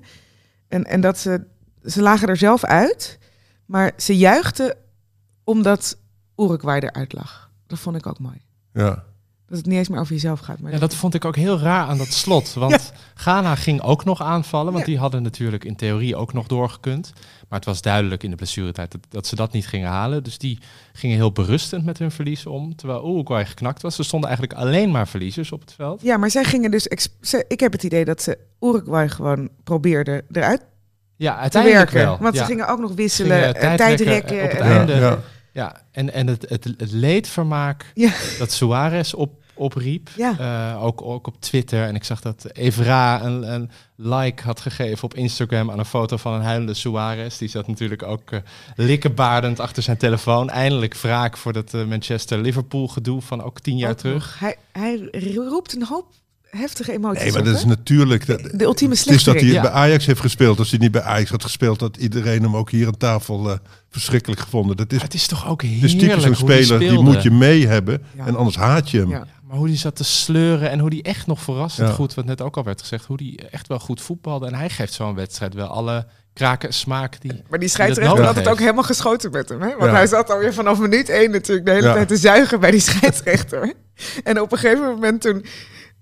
En, 0.68 0.84
en 0.84 1.01
dat 1.01 1.18
ze, 1.18 1.46
ze 1.84 2.01
lagen 2.01 2.27
er 2.27 2.38
zelf 2.38 2.63
uit, 2.63 3.20
maar 3.65 3.92
ze 3.98 4.18
juichten 4.18 4.77
omdat 5.44 5.98
Uruguay 6.38 6.80
eruit 6.80 7.13
lag. 7.13 7.51
Dat 7.68 7.80
vond 7.80 7.96
ik 7.96 8.08
ook 8.08 8.20
mooi. 8.20 8.42
Ja. 8.74 9.03
Dat 9.47 9.57
het 9.57 9.67
niet 9.67 9.77
eens 9.77 9.88
meer 9.89 10.00
over 10.00 10.13
jezelf 10.13 10.39
gaat. 10.39 10.59
Maar 10.59 10.71
Ja, 10.71 10.77
dat 10.79 10.95
vond 10.95 11.13
ik 11.13 11.25
ook 11.25 11.35
heel 11.35 11.59
raar 11.59 11.88
aan 11.88 11.97
dat 11.97 12.07
slot. 12.13 12.53
Want 12.63 12.93
Ghana 13.15 13.55
ging 13.55 13.81
ook 13.81 14.05
nog 14.05 14.21
aanvallen. 14.21 14.71
Want 14.73 14.85
Ja. 14.85 14.91
die 14.91 15.00
hadden 15.00 15.23
natuurlijk 15.23 15.63
in 15.65 15.75
theorie 15.75 16.15
ook 16.15 16.33
nog 16.33 16.47
doorgekund. 16.47 17.12
Maar 17.50 17.59
het 17.59 17.67
was 17.67 17.81
duidelijk 17.81 18.23
in 18.23 18.29
de 18.29 18.35
blessuretijd 18.35 18.91
dat, 18.91 19.01
dat 19.09 19.27
ze 19.27 19.35
dat 19.35 19.51
niet 19.51 19.67
gingen 19.67 19.89
halen. 19.89 20.23
Dus 20.23 20.38
die 20.38 20.59
gingen 20.93 21.15
heel 21.15 21.31
berustend 21.31 21.85
met 21.85 21.97
hun 21.97 22.12
verlies 22.12 22.45
om. 22.45 22.75
Terwijl 22.75 23.09
Uruguay 23.13 23.45
geknakt 23.45 23.81
was. 23.81 23.97
Er 23.97 24.05
stonden 24.05 24.29
eigenlijk 24.29 24.59
alleen 24.59 24.91
maar 24.91 25.07
verliezers 25.07 25.51
op 25.51 25.62
het 25.62 25.73
veld. 25.73 26.01
Ja, 26.01 26.17
maar 26.17 26.29
zij 26.31 26.43
gingen 26.43 26.71
dus. 26.71 26.83
ze- 27.21 27.45
ik 27.47 27.59
heb 27.59 27.71
het 27.71 27.83
idee 27.83 28.05
dat 28.05 28.21
ze 28.21 28.38
Uruguay 28.62 29.09
gewoon 29.09 29.50
probeerden 29.63 30.21
eruit 30.31 30.62
Ja, 31.15 31.33
te 31.33 31.39
uiteindelijk 31.39 31.89
werken. 31.91 32.09
wel. 32.09 32.17
Want 32.21 32.33
ja. 32.35 32.39
ze 32.41 32.45
gingen 32.45 32.67
ook 32.67 32.79
nog 32.79 32.93
wisselen, 32.93 33.43
eh, 33.43 33.51
tijdrekken, 33.51 33.77
tijdrekken. 34.05 34.43
op 34.43 34.51
het 34.51 34.59
en- 34.59 34.67
Ja, 34.69 34.77
einde. 34.77 35.19
Ja. 35.53 35.81
En, 35.91 36.13
en 36.13 36.27
het, 36.27 36.45
het, 36.50 36.63
het 36.63 36.91
leedvermaak 36.91 37.91
Ja. 37.93 38.12
dat 38.39 38.51
Suarez 38.51 39.13
op, 39.13 39.41
opriep, 39.53 40.10
Ja. 40.15 40.38
eh, 40.74 40.83
ook, 40.83 41.01
ook 41.01 41.27
op 41.27 41.41
Twitter. 41.41 41.83
En 41.88 41.95
ik 41.95 42.03
zag 42.03 42.22
dat 42.22 42.45
Evra 42.53 43.24
een, 43.24 43.53
een 43.53 43.69
like 43.95 44.43
had 44.43 44.60
gegeven 44.60 45.03
op 45.03 45.13
Instagram 45.13 45.72
aan 45.72 45.79
een 45.79 45.86
foto 45.86 46.17
van 46.17 46.33
een 46.33 46.41
huilende 46.41 46.74
Suarez. 46.74 47.38
Die 47.38 47.50
zat 47.50 47.67
natuurlijk 47.67 48.03
ook 48.03 48.31
eh 48.31 48.39
likkenbaardend 48.75 49.60
achter 49.60 49.83
zijn 49.83 49.98
telefoon. 49.98 50.50
Eindelijk 50.50 50.95
wraak 50.98 51.38
voor 51.38 51.53
dat 51.53 51.74
eh, 51.74 51.86
Manchester-Liverpool 51.86 52.88
gedoe 52.88 53.22
van 53.22 53.43
ook 53.43 53.60
tien 53.60 53.77
jaar 53.77 53.91
ook 53.91 53.98
terug. 53.98 54.39
Hij, 54.39 54.55
hij 54.72 55.10
roept 55.36 55.75
een 55.75 55.86
hoop 55.86 56.07
heftige 56.57 56.91
emoties 56.91 57.24
Nee, 57.24 57.31
maar 57.31 57.39
op, 57.41 57.45
dat 57.48 57.55
is 57.55 57.65
natuurlijk... 57.65 58.25
Dat, 58.25 58.39
De 58.53 58.63
ultieme 58.63 58.95
het 58.95 59.07
is 59.07 59.24
dat 59.24 59.36
hij. 59.36 59.43
Ja. 59.43 59.62
bij 59.62 59.72
Ajax 59.72 60.05
heeft 60.05 60.19
gespeeld. 60.19 60.60
Als 60.60 60.69
hij 60.69 60.79
niet 60.79 60.91
bij 60.91 61.01
Ajax 61.01 61.29
had 61.29 61.43
gespeeld, 61.43 61.79
had 61.79 61.98
iedereen 61.98 62.43
hem 62.43 62.55
ook 62.55 62.69
hier 62.72 62.88
aan 62.88 62.98
tafel 62.98 63.50
eh, 63.51 63.57
verschrikkelijk 63.89 64.41
gevonden. 64.41 64.77
Dat 64.77 64.91
is, 64.91 64.98
Maar 64.98 65.05
het 65.05 65.13
is 65.13 65.27
toch 65.27 65.48
ook 65.48 65.63
is 65.63 65.69
heerlijk 65.69 66.00
typisch 66.00 66.24
een 66.24 66.29
die 66.48 66.63
speler, 66.63 66.79
die 66.79 67.00
moet 67.00 67.24
je 67.24 67.31
mee 67.31 67.67
hebben. 67.67 68.03
Ja. 68.17 68.25
En 68.25 68.36
anders 68.36 68.55
haat 68.55 68.89
je 68.89 69.00
hem. 69.00 69.10
Ja. 69.10 69.25
Maar 69.48 69.57
hoe 69.57 69.67
die 69.67 69.77
zat 69.77 69.95
te 69.95 70.03
sleuren 70.03 70.69
en 70.69 70.79
hoe 70.79 70.89
die 70.89 71.03
echt 71.03 71.27
nog 71.27 71.41
verrassend 71.41 71.88
Ja. 71.88 71.93
goed, 71.93 72.13
wat 72.13 72.25
net 72.25 72.41
ook 72.41 72.57
al 72.57 72.63
werd 72.63 72.81
gezegd, 72.81 73.05
hoe 73.05 73.17
die 73.17 73.41
echt 73.50 73.67
wel 73.67 73.79
goed 73.79 74.01
voetbalde. 74.01 74.48
En 74.48 74.53
hij 74.55 74.69
geeft 74.69 74.93
zo'n 74.93 75.15
wedstrijd 75.15 75.53
wel 75.53 75.67
alle 75.67 76.05
kraken 76.33 76.67
en 76.69 76.74
smaak 76.75 77.22
die... 77.22 77.31
Maar 77.31 77.41
die 77.50 77.60
dat 77.60 77.69
scheidsrechter 77.69 78.24
had 78.25 78.36
het 78.36 78.48
ook 78.48 78.60
helemaal 78.60 78.83
geschoten 78.83 79.31
met 79.31 79.50
hem. 79.50 79.62
Hè? 79.62 79.67
Want 79.69 79.83
Ja. 79.91 79.91
hij 79.98 80.07
zat 80.07 80.29
alweer 80.31 80.53
vanaf 80.53 80.79
minuut 80.79 81.10
één 81.10 81.31
natuurlijk 81.31 81.65
de 81.65 81.72
hele 81.74 81.88
Ja. 81.88 81.93
tijd 81.93 82.07
te 82.07 82.17
zuigen 82.17 82.60
bij 82.60 82.72
die 82.72 82.79
scheidsrechter. 82.89 83.74
en 84.24 84.41
op 84.41 84.51
een 84.51 84.57
gegeven 84.57 84.83
moment 84.86 85.22
toen... 85.22 85.45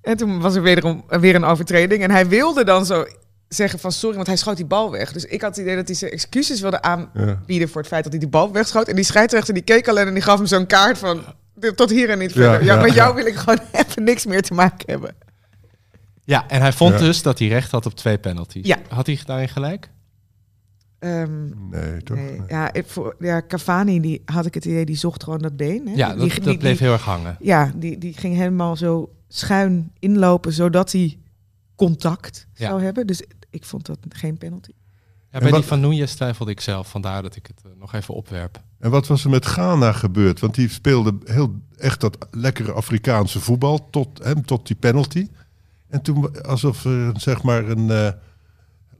En 0.02 0.18
toen 0.18 0.40
was 0.40 0.56
er 0.56 0.62
wederom, 0.62 1.04
weer 1.08 1.36
een 1.36 1.44
overtreding. 1.44 2.04
En 2.04 2.12
hij 2.12 2.28
wilde 2.28 2.64
dan 2.64 2.86
zo 2.86 3.06
zeggen 3.48 3.80
van 3.80 3.92
sorry, 3.92 4.16
want 4.16 4.28
hij 4.28 4.36
schoot 4.36 4.56
die 4.58 4.66
bal 4.66 4.92
weg. 4.92 5.12
Dus 5.12 5.26
ik 5.26 5.42
had 5.42 5.50
het 5.56 5.66
idee 5.66 5.76
dat 5.76 5.88
hij 5.88 5.96
zijn 5.96 6.12
excuses 6.12 6.62
wilde 6.62 6.82
aanbieden 6.82 7.70
voor 7.70 7.82
het 7.82 7.90
feit 7.90 8.04
dat 8.04 8.12
hij 8.12 8.22
die 8.22 8.30
bal 8.30 8.52
wegschoot. 8.52 8.88
En 8.88 8.96
die 8.96 9.04
scheidsrechter 9.04 9.54
die 9.54 9.64
keek 9.64 9.88
alleen 9.88 10.08
en 10.08 10.14
die 10.14 10.24
gaf 10.24 10.38
hem 10.38 10.46
zo'n 10.48 10.66
kaart 10.66 10.98
van 10.98 11.24
tot 11.76 11.90
hier 11.90 12.10
en 12.10 12.20
niet 12.20 12.32
verder. 12.32 12.64
Ja, 12.64 12.76
ja, 12.76 12.82
met 12.82 12.94
jou 12.94 13.10
ja. 13.10 13.16
wil 13.16 13.26
ik 13.26 13.36
gewoon 13.36 13.60
even 13.86 14.04
niks 14.04 14.26
meer 14.26 14.42
te 14.42 14.54
maken 14.54 14.90
hebben. 14.92 15.16
Ja, 16.24 16.48
en 16.48 16.62
hij 16.62 16.74
vond 16.74 16.94
Ja. 16.94 17.00
dus 17.00 17.22
dat 17.22 17.40
hij 17.40 17.48
recht 17.48 17.72
had 17.72 17.86
op 17.86 17.94
twee 17.96 18.18
penalties. 18.18 18.68
Ja. 18.68 18.78
Had 18.90 19.06
hij 19.06 19.20
daarin 19.26 19.50
gelijk? 19.50 19.90
Ehm, 21.00 21.70
Nee, 21.70 22.04
toch? 22.04 22.18
nee, 22.18 22.42
ja, 22.48 22.74
ik, 22.74 22.88
voor, 22.88 23.16
ja, 23.20 23.42
Cavani, 23.48 24.00
die 24.02 24.22
had 24.26 24.46
ik 24.46 24.54
het 24.54 24.66
idee, 24.66 24.86
die 24.86 24.96
zocht 24.98 25.24
gewoon 25.24 25.40
dat 25.40 25.58
been. 25.58 25.88
Hè? 25.88 25.94
Ja, 25.96 26.08
Die- 26.10 26.18
dat, 26.18 26.28
die- 26.30 26.36
dat 26.40 26.44
die- 26.44 26.58
bleef 26.58 26.78
die- 26.78 26.86
heel 26.88 26.96
erg 26.96 27.04
hangen. 27.06 27.36
Ja, 27.40 27.72
die, 27.76 27.98
die 27.98 28.14
ging 28.18 28.36
helemaal 28.36 28.76
zo 28.76 29.10
schuin 29.34 29.92
inlopen, 30.00 30.54
zodat 30.54 30.92
hij 30.92 31.20
contact 31.76 32.48
Ja. 32.54 32.68
zou 32.68 32.84
hebben. 32.84 33.08
Dus 33.08 33.24
ik 33.50 33.66
vond 33.66 33.86
dat 33.86 33.98
geen 34.10 34.38
penalty. 34.38 34.72
Ja, 35.32 35.40
bij 35.40 35.50
wat- 35.50 35.60
die 35.60 35.70
van 35.70 35.82
Núñez 35.82 36.12
twijfelde 36.16 36.52
ik 36.52 36.60
zelf, 36.62 36.90
vandaar 36.90 37.22
dat 37.22 37.36
ik 37.36 37.48
het 37.48 37.62
eh, 37.66 37.72
nog 37.80 37.94
even 37.94 38.14
opwerp. 38.14 38.62
En 38.80 38.92
wat 38.92 39.08
was 39.08 39.24
er 39.24 39.30
met 39.30 39.46
Ghana 39.46 39.92
gebeurd? 39.92 40.40
Want 40.40 40.56
die 40.56 40.70
speelde 40.70 41.18
heel 41.24 41.56
echt 41.78 42.02
dat 42.02 42.28
lekkere 42.32 42.72
Afrikaanse 42.72 43.40
voetbal 43.40 43.90
tot, 43.90 44.24
hem, 44.24 44.46
tot 44.46 44.68
die 44.68 44.76
penalty. 44.76 45.28
En 45.88 46.02
toen 46.02 46.44
alsof 46.44 46.86
er 46.86 47.12
zeg 47.20 47.44
maar 47.44 47.68
een, 47.70 47.90
eh, 47.90 48.12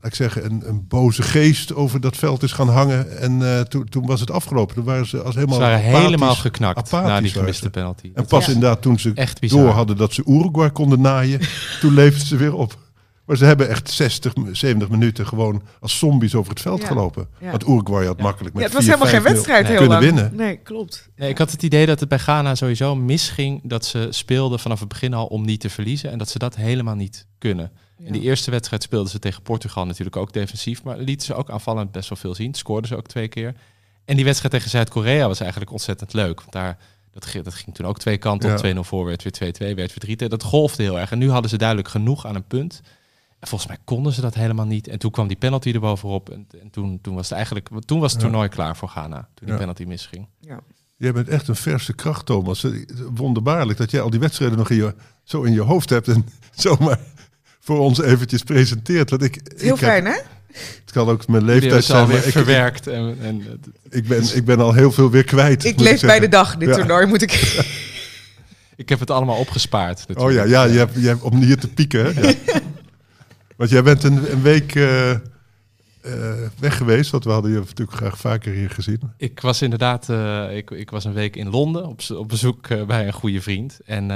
ik 0.10 0.16
zeggen, 0.16 0.46
een, 0.46 0.64
een 0.68 0.88
boze 0.88 1.22
geest 1.22 1.74
over 1.74 2.02
dat 2.02 2.18
veld 2.18 2.44
is 2.44 2.52
gaan 2.52 2.70
hangen. 2.70 3.18
En 3.20 3.42
eh, 3.56 3.60
toen, 3.62 3.86
toen 3.90 4.06
was 4.06 4.20
het 4.20 4.32
afgelopen. 4.32 4.76
Toen 4.76 4.84
waren 4.84 5.06
ze 5.08 5.22
als 5.22 5.36
helemaal 5.36 5.56
Ze 5.56 5.62
waren 5.62 5.78
apathisch. 5.80 6.02
helemaal 6.04 6.36
geknakt 6.36 6.78
apathisch 6.78 7.10
na 7.10 7.22
die 7.22 7.30
gemiste 7.32 7.70
penalty. 7.70 8.06
En 8.06 8.12
Dat 8.14 8.28
pas 8.28 8.46
was 8.46 8.54
inderdaad 8.56 8.82
toen 8.82 9.00
ze 9.00 9.12
echt 9.16 9.40
bizar. 9.40 9.60
door 9.64 9.70
hadden 9.74 9.98
dat 9.98 10.14
ze 10.14 10.24
Uruguay 10.28 10.72
konden 10.72 11.02
naaien, 11.02 11.40
toen 11.82 11.94
leefden 11.94 12.28
ze 12.28 12.36
weer 12.36 12.54
op. 12.56 12.78
Maar 13.26 13.38
ze 13.40 13.46
hebben 13.46 13.70
echt 13.70 13.90
60, 13.90 14.34
70 14.52 14.90
minuten 14.90 15.28
gewoon 15.28 15.62
als 15.80 15.98
zombies 15.98 16.36
over 16.36 16.50
het 16.52 16.62
veld 16.62 16.82
Ja. 16.82 16.88
gelopen. 16.88 17.28
Ja. 17.40 17.50
Want 17.52 17.68
Uruguay 17.68 18.06
had 18.06 18.18
Ja. 18.18 18.24
makkelijk 18.24 18.54
met 18.56 18.64
Ja, 18.64 18.70
het 18.70 18.78
was 18.78 18.86
4, 18.86 18.94
helemaal 18.94 19.14
geen 19.14 19.22
5-0 19.24 19.34
wedstrijd 19.34 19.64
Nee. 19.68 19.72
heel 19.78 19.88
kunnen 19.88 20.04
lang. 20.04 20.14
winnen. 20.30 20.36
Nee, 20.48 20.56
klopt. 20.58 21.10
Nee, 21.16 21.30
ik 21.30 21.38
had 21.38 21.52
het 21.52 21.64
idee 21.64 21.86
dat 21.86 22.00
het 22.00 22.10
bij 22.10 22.18
Ghana 22.20 22.56
sowieso 22.56 22.96
misging 22.96 23.62
dat 23.64 23.86
ze 23.86 24.08
speelden 24.10 24.60
vanaf 24.60 24.80
het 24.80 24.88
begin 24.90 25.14
al 25.14 25.26
om 25.26 25.46
niet 25.46 25.60
te 25.60 25.70
verliezen 25.70 26.12
en 26.12 26.18
dat 26.18 26.30
ze 26.30 26.40
dat 26.40 26.56
helemaal 26.56 26.96
niet 26.96 27.28
kunnen. 27.38 27.72
In 28.04 28.14
die 28.14 28.22
eerste 28.22 28.52
wedstrijd 28.52 28.84
speelden 28.84 29.12
ze 29.12 29.20
tegen 29.20 29.42
Portugal 29.42 29.86
natuurlijk 29.86 30.16
ook 30.16 30.34
defensief, 30.34 30.84
maar 30.84 30.98
lieten 30.98 31.26
ze 31.26 31.34
ook 31.34 31.50
aanvallend 31.50 31.92
best 31.92 32.10
wel 32.10 32.18
veel 32.18 32.36
zien. 32.36 32.54
Scoorden 32.54 32.88
ze 32.88 32.96
ook 32.98 33.08
twee 33.08 33.28
keer. 33.28 33.56
En 34.06 34.16
die 34.16 34.26
wedstrijd 34.26 34.54
tegen 34.54 34.70
Zuid-Korea 34.70 35.28
was 35.28 35.40
eigenlijk 35.40 35.72
ontzettend 35.72 36.14
leuk. 36.14 36.40
Want 36.40 36.52
daar, 36.52 36.78
dat, 37.12 37.26
ging, 37.26 37.44
dat 37.44 37.54
ging 37.54 37.76
toen 37.76 37.86
ook 37.86 38.00
twee 38.00 38.18
kanten 38.18 38.58
op. 38.58 38.66
Ja. 38.66 38.74
2-0 38.76 38.80
voor, 38.80 39.06
werd 39.06 39.24
weer 39.40 39.54
2-2, 39.74 39.76
werd 39.76 39.94
weer 40.06 40.18
3-2. 40.24 40.28
Dat 40.28 40.44
golfde 40.44 40.84
heel 40.84 41.00
erg. 41.00 41.12
En 41.12 41.18
nu 41.18 41.30
hadden 41.30 41.50
ze 41.50 41.58
duidelijk 41.58 41.88
genoeg 41.90 42.26
aan 42.26 42.36
een 42.36 42.48
punt. 42.48 42.82
En 43.40 43.48
volgens 43.48 43.70
mij 43.70 43.80
konden 43.84 44.14
ze 44.14 44.22
dat 44.22 44.34
helemaal 44.34 44.66
niet. 44.66 44.88
En 44.88 45.00
toen 45.00 45.12
kwam 45.12 45.28
die 45.28 45.38
penalty 45.38 45.72
er 45.72 45.80
bovenop. 45.80 46.30
En, 46.30 46.48
en 46.62 46.70
toen, 46.70 47.00
toen 47.02 47.16
was 47.16 47.24
het 47.24 47.34
eigenlijk 47.34 47.70
toen 47.86 48.00
was 48.00 48.12
het 48.12 48.22
Ja. 48.22 48.28
toernooi 48.28 48.50
klaar 48.50 48.78
voor 48.78 48.90
Ghana. 48.90 49.18
Toen 49.18 49.46
die 49.46 49.48
Ja. 49.54 49.58
penalty 49.58 49.84
misging. 49.84 50.28
Ja. 50.40 50.60
Jij 50.98 51.14
bent 51.14 51.28
echt 51.28 51.48
een 51.48 51.56
verse 51.56 51.94
kracht, 51.94 52.26
Thomas. 52.26 52.66
Wonderbaarlijk 53.14 53.78
dat 53.78 53.92
jij 53.92 54.02
al 54.02 54.10
die 54.10 54.20
wedstrijden 54.20 54.58
nog 54.58 54.70
in 54.70 54.76
je, 54.76 54.96
zo 55.24 55.42
in 55.44 55.54
je 55.54 55.62
hoofd 55.62 55.90
hebt 55.90 56.08
en 56.08 56.26
zomaar 56.56 57.00
voor 57.62 57.80
ons 57.80 58.02
eventjes 58.02 58.44
presenteert. 58.44 59.10
Want 59.10 59.24
ik, 59.24 59.40
Heel 59.58 59.74
ik 59.74 59.80
heb- 59.80 59.90
fijn, 59.90 60.06
hè? 60.06 60.16
het 60.52 60.92
kan 60.92 61.10
ook 61.10 61.28
mijn 61.28 61.44
leeftijd 61.46 61.84
zijn, 61.84 62.00
alweer 62.02 62.18
maar 62.18 62.26
ik, 62.26 62.32
verwerkt. 62.32 62.88
En, 62.88 63.18
en, 63.22 63.62
ik, 63.90 64.08
ben, 64.08 64.36
ik 64.36 64.46
ben 64.46 64.60
al 64.60 64.74
heel 64.74 64.92
veel 64.92 65.10
weer 65.10 65.24
kwijt. 65.24 65.64
Ik 65.66 65.80
leef 65.80 66.02
bij 66.02 66.20
de 66.20 66.28
dag, 66.28 66.58
dit 66.58 66.70
Ja. 66.70 66.76
toernooi 66.76 67.06
moet 67.06 67.22
ik... 67.22 67.32
ik 68.76 68.90
heb 68.90 69.00
het 69.00 69.12
allemaal 69.12 69.38
opgespaard. 69.38 70.00
Oh 70.00 70.06
ja, 70.08 70.14
natuurlijk. 70.14 70.50
ja 70.50 70.64
je 70.64 70.78
hebt, 70.78 70.94
je 70.96 71.08
hebt, 71.08 71.22
om 71.22 71.42
hier 71.42 71.58
te 71.58 71.68
pieken. 71.68 72.16
Hè? 72.16 72.22
Ja. 72.22 72.34
Want 73.58 73.70
jij 73.70 73.84
bent 73.84 74.04
een, 74.04 74.32
een 74.32 74.42
week 74.42 74.76
eh, 74.76 75.12
eh, 76.02 76.34
weg 76.60 76.78
geweest, 76.78 77.12
want 77.12 77.24
we 77.24 77.32
hadden 77.32 77.52
je 77.52 77.58
natuurlijk 77.58 77.98
graag 77.98 78.18
vaker 78.18 78.54
hier 78.54 78.70
gezien. 78.70 79.00
Ik 79.18 79.40
was 79.40 79.62
inderdaad, 79.62 80.10
eh, 80.10 80.58
ik, 80.58 80.72
ik 80.72 80.90
was 80.90 81.06
een 81.06 81.14
week 81.14 81.36
in 81.36 81.50
Londen 81.50 81.88
op, 81.88 82.02
op 82.16 82.28
bezoek 82.28 82.68
eh, 82.68 82.84
bij 82.84 83.08
een 83.08 83.14
goede 83.14 83.42
vriend. 83.42 83.80
En 83.86 84.08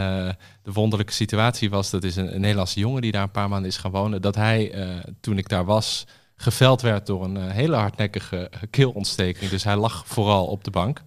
de 0.63 0.71
wonderlijke 0.71 1.13
situatie 1.13 1.69
was, 1.69 1.89
dat 1.89 2.03
is 2.03 2.15
een, 2.15 2.33
een 2.33 2.41
Nederlandse 2.41 2.79
jongen 2.79 3.01
die 3.01 3.11
daar 3.11 3.23
een 3.23 3.31
paar 3.31 3.49
maanden 3.49 3.69
is 3.69 3.77
gaan 3.77 3.91
wonen, 3.91 4.21
dat 4.21 4.35
hij, 4.35 4.73
toen 5.21 5.37
ik 5.37 5.49
daar 5.49 5.65
was, 5.65 6.07
geveld 6.35 6.81
werd 6.81 7.05
door 7.05 7.23
een 7.23 7.49
hele 7.49 7.75
hardnekkige 7.75 8.51
keelontsteking. 8.69 9.49
Dus 9.49 9.63
hij 9.63 9.75
lag 9.75 10.03
vooral 10.07 10.45
op 10.45 10.63
de 10.63 10.71
bank. 10.71 11.01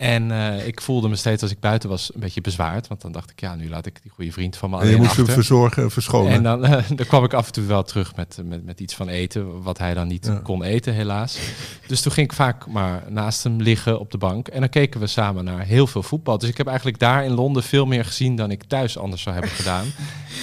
En 0.00 0.30
eh, 0.30 0.66
ik 0.66 0.80
voelde 0.80 1.08
me 1.08 1.16
steeds 1.16 1.42
als 1.42 1.50
ik 1.50 1.60
buiten 1.60 1.88
was 1.88 2.14
een 2.14 2.20
beetje 2.20 2.40
bezwaard. 2.40 2.88
Want 2.88 3.00
dan 3.00 3.12
dacht 3.12 3.30
ik, 3.30 3.40
ja, 3.40 3.54
nu 3.54 3.68
laat 3.68 3.86
ik 3.86 4.02
die 4.02 4.10
goede 4.10 4.32
vriend 4.32 4.56
van 4.56 4.70
me 4.70 4.76
En 4.76 4.82
je 4.82 4.88
alleen 4.88 5.02
moest 5.02 5.16
hem 5.16 5.20
achter. 5.20 5.34
verzorgen 5.42 5.82
en 5.82 5.90
verschonen. 5.90 6.32
En 6.32 6.42
dan, 6.42 6.64
eh, 6.64 6.88
dan 6.96 7.06
kwam 7.06 7.24
ik 7.24 7.32
af 7.32 7.46
en 7.46 7.52
toe 7.52 7.64
wel 7.64 7.82
terug 7.82 8.16
met, 8.16 8.38
met, 8.44 8.64
met 8.64 8.80
iets 8.80 8.94
van 8.94 9.08
eten, 9.08 9.62
wat 9.62 9.78
hij 9.78 9.94
dan 9.94 10.08
niet 10.08 10.26
Ja. 10.26 10.40
kon 10.42 10.62
eten, 10.62 10.94
helaas. 10.94 11.38
Dus 11.86 12.00
toen 12.00 12.12
ging 12.12 12.26
ik 12.26 12.32
vaak 12.32 12.66
maar 12.66 13.02
naast 13.08 13.42
hem 13.42 13.60
liggen 13.60 14.00
op 14.00 14.10
de 14.10 14.18
bank. 14.18 14.48
En 14.48 14.60
dan 14.60 14.68
keken 14.68 15.00
we 15.00 15.06
samen 15.06 15.44
naar 15.44 15.64
heel 15.64 15.86
veel 15.86 16.02
voetbal. 16.02 16.38
Dus 16.38 16.48
ik 16.48 16.56
heb 16.56 16.66
eigenlijk 16.66 16.98
daar 16.98 17.24
in 17.24 17.32
Londen 17.32 17.62
veel 17.62 17.86
meer 17.86 18.04
gezien 18.04 18.36
dan 18.36 18.50
ik 18.50 18.64
thuis 18.64 18.98
anders 18.98 19.22
zou 19.22 19.34
hebben 19.34 19.52
gedaan. 19.54 19.86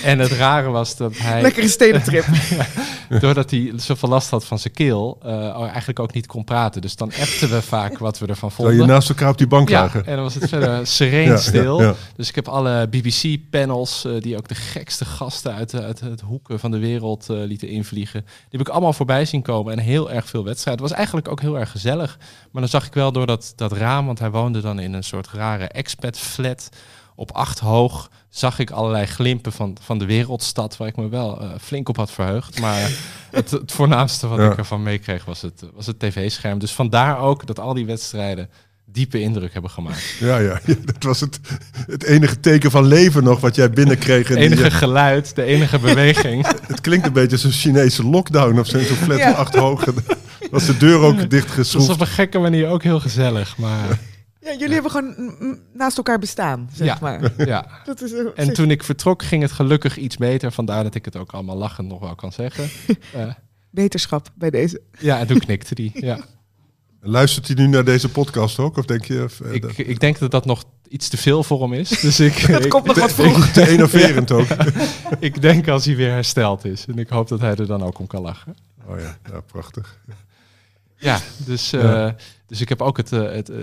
En 0.03 0.19
het 0.19 0.31
rare 0.31 0.69
was 0.69 0.95
dat 0.97 1.17
hij, 1.17 1.41
Lekkere 1.41 1.67
stedentrip. 1.67 2.25
doordat 3.21 3.51
hij 3.51 3.71
zoveel 3.75 4.09
last 4.09 4.29
had 4.29 4.45
van 4.45 4.59
zijn 4.59 4.73
keel, 4.73 5.17
eh, 5.23 5.61
eigenlijk 5.61 5.99
ook 5.99 6.13
niet 6.13 6.25
kon 6.27 6.43
praten. 6.43 6.81
Dus 6.81 6.95
dan 6.95 7.11
appten 7.19 7.49
we 7.49 7.61
vaak 7.61 7.97
wat 7.97 8.19
we 8.19 8.27
ervan 8.27 8.51
Zou 8.51 8.67
je 8.71 8.77
vonden. 8.77 8.93
naast 8.95 9.09
elkaar 9.09 9.29
op 9.29 9.37
die 9.37 9.47
bank 9.47 9.69
Ja, 9.69 9.81
lagen? 9.81 10.05
en 10.05 10.13
dan 10.15 10.23
was 10.23 10.33
het 10.33 10.49
verder 10.49 10.87
sereen 10.97 11.27
Ja, 11.27 11.37
stil. 11.37 11.81
ja. 11.81 11.93
Dus 12.15 12.29
ik 12.29 12.35
heb 12.35 12.47
alle 12.47 12.87
BBC-panels, 12.89 14.05
eh, 14.05 14.11
die 14.19 14.37
ook 14.37 14.47
de 14.47 14.55
gekste 14.55 15.05
gasten 15.05 15.53
uit 15.53 15.71
het 15.71 16.21
hoeken 16.25 16.59
van 16.59 16.71
de 16.71 16.79
wereld 16.79 17.29
eh, 17.29 17.37
lieten 17.37 17.67
invliegen, 17.67 18.21
die 18.25 18.45
heb 18.59 18.61
ik 18.61 18.69
allemaal 18.69 18.93
voorbij 18.93 19.25
zien 19.25 19.41
komen. 19.41 19.73
En 19.73 19.79
heel 19.79 20.11
erg 20.11 20.27
veel 20.29 20.43
wedstrijden. 20.43 20.81
Het 20.83 20.89
was 20.91 20.97
eigenlijk 20.99 21.27
ook 21.31 21.41
heel 21.41 21.59
erg 21.59 21.71
gezellig. 21.71 22.17
Maar 22.51 22.61
dan 22.61 22.71
zag 22.71 22.85
ik 22.85 22.93
wel 22.93 23.11
door 23.11 23.25
dat, 23.25 23.53
dat 23.55 23.71
raam, 23.71 24.05
want 24.05 24.19
hij 24.19 24.31
woonde 24.31 24.61
dan 24.61 24.79
in 24.79 24.93
een 24.93 25.03
soort 25.03 25.27
rare 25.33 25.67
expat-flat 25.67 26.69
op 27.15 27.31
acht 27.31 27.59
hoog, 27.59 28.09
zag 28.29 28.59
ik 28.59 28.71
allerlei 28.71 29.05
glimpen 29.05 29.51
van, 29.51 29.77
van 29.81 29.97
de 29.99 30.05
wereldstad, 30.05 30.77
waar 30.77 30.87
ik 30.87 30.95
me 30.95 31.09
wel 31.09 31.41
eh, 31.41 31.49
flink 31.61 31.89
op 31.89 31.97
had 31.97 32.11
verheugd. 32.11 32.59
Maar 32.59 32.81
eh, 32.81 32.87
het, 33.31 33.51
het 33.51 33.71
voornaamste 33.71 34.27
wat 34.27 34.39
Ja. 34.39 34.51
ik 34.51 34.57
ervan 34.57 34.83
meekreeg 34.83 35.25
was 35.25 35.41
het, 35.41 35.63
was 35.75 35.85
het 35.85 35.99
tv-scherm. 35.99 36.59
Dus 36.59 36.71
vandaar 36.71 37.19
ook 37.19 37.47
dat 37.47 37.59
al 37.59 37.73
die 37.73 37.85
wedstrijden 37.85 38.49
diepe 38.85 39.19
indruk 39.21 39.53
hebben 39.53 39.71
gemaakt. 39.71 40.15
Ja, 40.19 40.37
ja, 40.37 40.59
ja, 40.65 40.75
dat 40.85 41.03
was 41.03 41.19
het, 41.19 41.39
het 41.87 42.03
enige 42.03 42.39
teken 42.39 42.71
van 42.71 42.85
leven 42.85 43.23
nog 43.23 43.39
wat 43.39 43.55
jij 43.55 43.69
binnenkreeg. 43.69 44.29
En 44.29 44.35
Het 44.35 44.43
enige 44.45 44.61
die- 44.61 44.71
geluid, 44.71 45.35
de 45.35 45.43
enige 45.43 45.79
beweging. 45.79 46.47
het 46.67 46.81
klinkt 46.81 47.05
een 47.05 47.13
beetje 47.13 47.31
als 47.31 47.43
een 47.43 47.51
Chinese 47.51 48.03
lockdown 48.03 48.59
of 48.59 48.67
zo, 48.67 48.79
zo'n 48.79 48.95
flat 48.97 49.17
Ja. 49.17 49.31
van 49.31 49.35
acht 49.39 49.55
hoog. 49.55 49.83
Was 50.51 50.65
de 50.65 50.77
deur 50.77 50.99
ook 50.99 51.29
dicht 51.29 51.55
Het 51.55 51.71
was 51.73 51.89
op 51.89 51.99
een 52.01 52.07
gekke 52.07 52.39
manier 52.39 52.67
ook 52.67 52.83
heel 52.83 52.99
gezellig, 52.99 53.57
maar 53.57 53.99
Ja, 54.47 54.53
jullie 54.57 54.73
hebben 54.73 54.91
gewoon 54.91 55.59
naast 55.73 55.97
elkaar 55.97 56.19
bestaan, 56.19 56.69
zeg 56.73 56.87
Ja. 56.87 56.97
maar. 57.01 57.31
ja. 57.47 57.67
Dat 57.85 58.01
is, 58.01 58.13
eh, 58.13 58.25
En 58.35 58.53
toen 58.53 58.71
ik 58.71 58.83
vertrok 58.83 59.23
ging 59.23 59.41
het 59.41 59.51
gelukkig 59.51 59.97
iets 59.97 60.17
beter, 60.17 60.51
vandaar 60.51 60.83
dat 60.83 60.95
ik 60.95 61.05
het 61.05 61.15
ook 61.15 61.31
allemaal 61.31 61.57
lachend 61.57 61.87
nog 61.87 61.99
wel 61.99 62.15
kan 62.15 62.31
zeggen. 62.31 62.69
Eh, 63.13 63.33
Beterschap 63.69 64.29
bij 64.35 64.49
deze. 64.49 64.81
ja, 64.99 65.19
en 65.19 65.27
toen 65.27 65.39
knikte 65.39 65.75
die. 65.75 65.91
Ja. 65.93 66.19
Luistert 67.01 67.47
hij 67.47 67.55
nu 67.55 67.67
naar 67.67 67.83
deze 67.83 68.09
podcast 68.09 68.59
ook? 68.59 68.77
Of 68.77 68.85
denk 68.85 69.05
je... 69.05 69.23
of, 69.23 69.41
eh, 69.41 69.53
Ik, 69.53 69.61
dat- 69.61 69.77
ik 69.77 69.99
denk 69.99 70.19
dat 70.19 70.31
dat 70.31 70.45
nog 70.45 70.63
iets 70.87 71.09
te 71.09 71.17
veel 71.17 71.43
voor 71.43 71.61
hem 71.61 71.73
is. 71.73 71.89
Dus 71.89 72.19
ik, 72.19 72.47
Dat 72.51 72.63
ik, 72.63 72.69
komt 72.69 72.85
nog 72.85 72.99
wat 72.99 73.13
vroeg. 73.13 73.47
te 73.47 73.67
enerverend 73.69 74.31
ook. 74.31 74.47
ik 75.19 75.41
denk 75.41 75.67
als 75.67 75.85
hij 75.85 75.95
weer 75.95 76.11
hersteld 76.11 76.65
is. 76.65 76.85
En 76.87 76.97
ik 76.97 77.09
hoop 77.09 77.27
dat 77.27 77.39
hij 77.39 77.55
er 77.55 77.67
dan 77.67 77.83
ook 77.83 77.99
om 77.99 78.07
kan 78.07 78.21
lachen. 78.21 78.55
Oh 78.85 78.99
ja, 78.99 79.17
ja 79.31 79.39
prachtig. 79.41 79.99
Ja, 80.97 81.19
dus, 81.45 81.73
eh. 81.73 82.09
Dus 82.47 82.61
ik 82.61 82.69
heb 82.69 82.81
ook 82.81 82.97
het, 82.97 83.11
eh, 83.11 83.21
het 83.31 83.49
eh, 83.49 83.57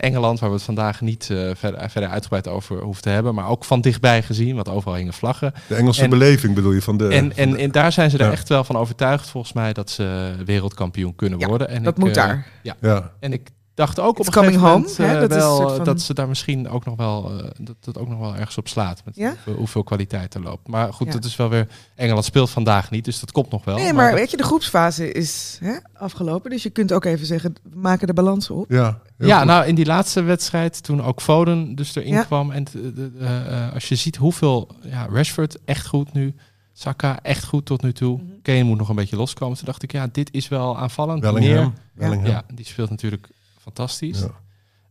Engeland, 0.00 0.40
waar 0.40 0.48
we 0.48 0.54
het 0.54 0.64
vandaag 0.64 1.00
niet 1.00 1.30
eh, 1.30 1.50
verder, 1.54 1.90
verder 1.90 2.10
uitgebreid 2.10 2.48
over 2.48 2.80
hoeven 2.80 3.02
te 3.02 3.08
hebben, 3.08 3.34
maar 3.34 3.48
ook 3.48 3.64
van 3.64 3.80
dichtbij 3.80 4.22
gezien, 4.22 4.54
want 4.54 4.68
overal 4.68 4.94
hingen 4.96 5.12
vlaggen. 5.12 5.52
De 5.68 5.74
Engelse 5.74 6.02
En- 6.02 6.10
beleving 6.10 6.54
bedoel 6.54 6.72
je 6.72 6.82
van 6.82 6.96
de... 6.96 7.08
en, 7.08 7.36
en, 7.36 7.56
en 7.56 7.70
daar 7.70 7.92
zijn 7.92 8.10
ze 8.10 8.18
er 8.18 8.30
echt 8.32 8.48
wel 8.48 8.64
van 8.64 8.76
overtuigd, 8.76 9.28
volgens 9.28 9.52
mij, 9.52 9.72
dat 9.72 9.90
ze 9.90 10.34
wereldkampioen 10.44 11.14
kunnen 11.14 11.38
Ja, 11.38 11.46
worden. 11.46 11.68
En 11.68 11.82
Dat 11.82 11.92
ik, 11.92 11.98
moet 11.98 12.08
eh, 12.08 12.14
daar. 12.14 12.46
Ja, 12.62 13.12
En 13.20 13.32
ik 13.32 13.48
dacht 13.74 14.00
ook 14.00 14.18
op 14.18 14.26
een 14.26 14.32
gegeven 14.32 14.52
coming 14.60 14.72
moment 14.74 14.96
home, 14.96 15.08
hè? 15.08 15.14
eh, 15.14 15.20
Dat 15.20 15.38
wel 15.38 15.68
eh, 15.70 15.76
van- 15.76 15.84
dat 15.84 16.00
ze 16.00 16.14
daar 16.14 16.28
misschien 16.28 16.68
ook 16.68 16.84
nog 16.84 16.96
wel 16.96 17.30
eh, 17.38 17.50
dat 17.60 17.76
dat 17.80 17.98
ook 17.98 18.08
nog 18.08 18.18
wel 18.18 18.36
ergens 18.36 18.58
op 18.58 18.68
slaat 18.68 19.02
met 19.04 19.16
Ja? 19.16 19.28
hoeveel, 19.28 19.54
hoeveel 19.54 19.82
kwaliteit 19.82 20.34
er 20.34 20.42
loopt. 20.42 20.68
Maar 20.68 20.92
goed, 20.92 21.06
Ja. 21.06 21.12
dat 21.12 21.24
is 21.24 21.36
wel 21.36 21.48
weer 21.48 21.66
Engeland 21.94 22.24
speelt 22.24 22.50
vandaag 22.50 22.90
niet, 22.90 23.04
dus 23.04 23.20
dat 23.20 23.32
komt 23.32 23.50
nog 23.50 23.64
wel. 23.64 23.76
Nee, 23.76 23.92
maar 23.92 24.14
weet 24.14 24.30
je, 24.30 24.36
de 24.36 24.42
groepsfase 24.42 25.12
is 25.12 25.58
hè, 25.60 25.72
afgelopen. 25.94 26.50
Dus 26.50 26.62
je 26.62 26.70
kunt 26.70 26.92
ook 26.92 27.04
even 27.04 27.26
zeggen, 27.26 27.54
we 27.62 27.78
maken 27.78 28.06
de 28.06 28.12
balans 28.14 28.50
op. 28.50 28.70
ja. 28.70 28.98
ja, 29.18 29.38
goed. 29.38 29.46
nou 29.46 29.66
in 29.66 29.74
die 29.74 29.86
laatste 29.86 30.22
wedstrijd 30.22 30.82
toen 30.82 31.02
ook 31.02 31.20
Foden 31.20 31.74
dus 31.74 31.94
erin 31.94 32.12
Ja. 32.12 32.22
kwam 32.22 32.50
en 32.50 32.64
t- 32.64 32.72
de- 32.72 32.92
de- 32.92 33.10
eh, 33.20 33.72
als 33.74 33.88
je 33.88 33.94
ziet 33.94 34.16
hoeveel 34.16 34.68
ja, 34.82 35.06
Rashford 35.10 35.58
echt 35.64 35.86
goed 35.86 36.12
nu, 36.12 36.34
Saka 36.72 37.18
echt 37.22 37.44
goed 37.44 37.66
tot 37.66 37.82
nu 37.82 37.92
toe, 37.92 38.16
Mhm. 38.16 38.26
Kane 38.42 38.62
moet 38.62 38.78
nog 38.78 38.88
een 38.88 38.94
beetje 38.96 39.16
loskomen. 39.16 39.56
Toen 39.56 39.66
dacht 39.66 39.82
ik 39.82 39.92
ja, 39.92 40.06
dit 40.12 40.28
is 40.32 40.48
wel 40.48 40.78
aanvallend. 40.78 41.20
Bellingham. 41.20 41.54
Meer, 41.54 41.72
Bellingham. 41.94 42.30
ja, 42.30 42.42
die 42.54 42.64
speelt 42.64 42.90
natuurlijk 42.90 43.28
fantastisch. 43.62 44.18
Ja. 44.20 44.30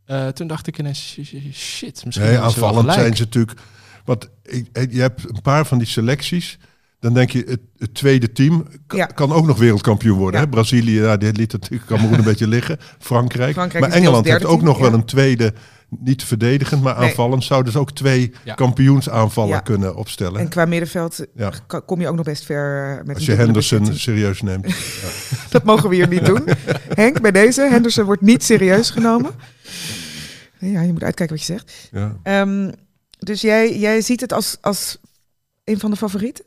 Eh, 0.05 0.27
toen 0.27 0.47
dacht 0.47 0.67
ik 0.67 0.79
ineens 0.79 0.99
sh- 0.99 1.19
sh- 1.27 1.53
shit, 1.53 2.05
misschien 2.05 2.27
Nee, 2.27 2.37
aanvallend 2.39 2.93
zijn 2.93 3.15
ze 3.15 3.23
natuurlijk. 3.23 3.59
Want 4.05 4.29
ik, 4.43 4.67
ik- 4.73 4.93
je 4.93 5.01
hebt 5.01 5.29
een 5.29 5.41
paar 5.41 5.65
van 5.65 5.77
die 5.77 5.87
selecties. 5.87 6.57
Dan 6.99 7.13
denk 7.13 7.29
je, 7.31 7.43
het, 7.47 7.59
het 7.77 7.93
tweede 7.93 8.31
team 8.31 8.67
kan, 8.87 8.97
Ja. 8.99 9.05
kan 9.05 9.31
ook 9.31 9.45
nog 9.45 9.57
wereldkampioen 9.57 10.17
worden. 10.17 10.39
Ja. 10.39 10.45
Hè? 10.45 10.51
Brazilië, 10.51 10.99
ja, 11.01 11.17
die 11.17 11.33
liet 11.33 11.51
natuurlijk 11.51 11.85
Cameroen 11.85 12.17
een 12.17 12.23
beetje 12.31 12.47
liggen. 12.47 12.77
Frankrijk. 12.99 13.53
Frankrijk 13.53 13.85
maar 13.85 13.93
Engeland 13.97 14.25
heeft 14.25 14.45
ook 14.45 14.61
nog 14.61 14.77
wel 14.77 14.93
een 14.93 15.05
tweede, 15.05 15.53
niet 15.99 16.23
verdedigend, 16.23 16.81
maar 16.83 16.99
Nee. 16.99 17.07
aanvallend. 17.09 17.43
Zouden 17.43 17.71
dus 17.73 17.81
ook 17.81 17.91
twee 17.91 18.31
Ja. 18.43 18.53
kampioensaanvallen 18.53 19.49
Ja. 19.51 19.59
kunnen 19.59 19.95
opstellen. 19.95 20.39
En 20.39 20.49
qua 20.49 20.65
middenveld 20.65 21.25
Ja. 21.35 21.51
kom 21.85 22.01
je 22.01 22.07
ook 22.07 22.15
nog 22.15 22.25
best 22.25 22.45
ver 22.45 22.97
eh, 22.99 23.05
met 23.05 23.15
Als 23.15 23.25
je 23.25 23.31
Henderson 23.33 23.93
serieus 23.95 24.41
neemt. 24.41 24.75
Dat 25.49 25.63
mogen 25.63 25.89
we 25.89 25.95
hier 25.95 26.07
niet 26.07 26.25
doen. 26.25 26.43
Henk, 27.03 27.21
bij 27.21 27.31
deze, 27.31 27.61
Henderson 27.61 28.05
wordt 28.05 28.21
niet 28.21 28.43
serieus 28.43 28.89
genomen. 28.89 29.31
Ja, 30.59 30.81
je 30.81 30.91
moet 30.93 31.03
uitkijken 31.03 31.35
wat 31.35 31.45
je 31.45 31.53
zegt. 31.53 31.89
Ja. 31.91 32.17
Ehm, 32.23 32.71
dus 33.19 33.41
jij, 33.41 33.77
jij 33.79 34.01
ziet 34.01 34.21
het 34.21 34.33
als, 34.33 34.57
als 34.61 34.97
een 35.63 35.79
van 35.79 35.89
de 35.91 35.97
favorieten? 35.97 36.45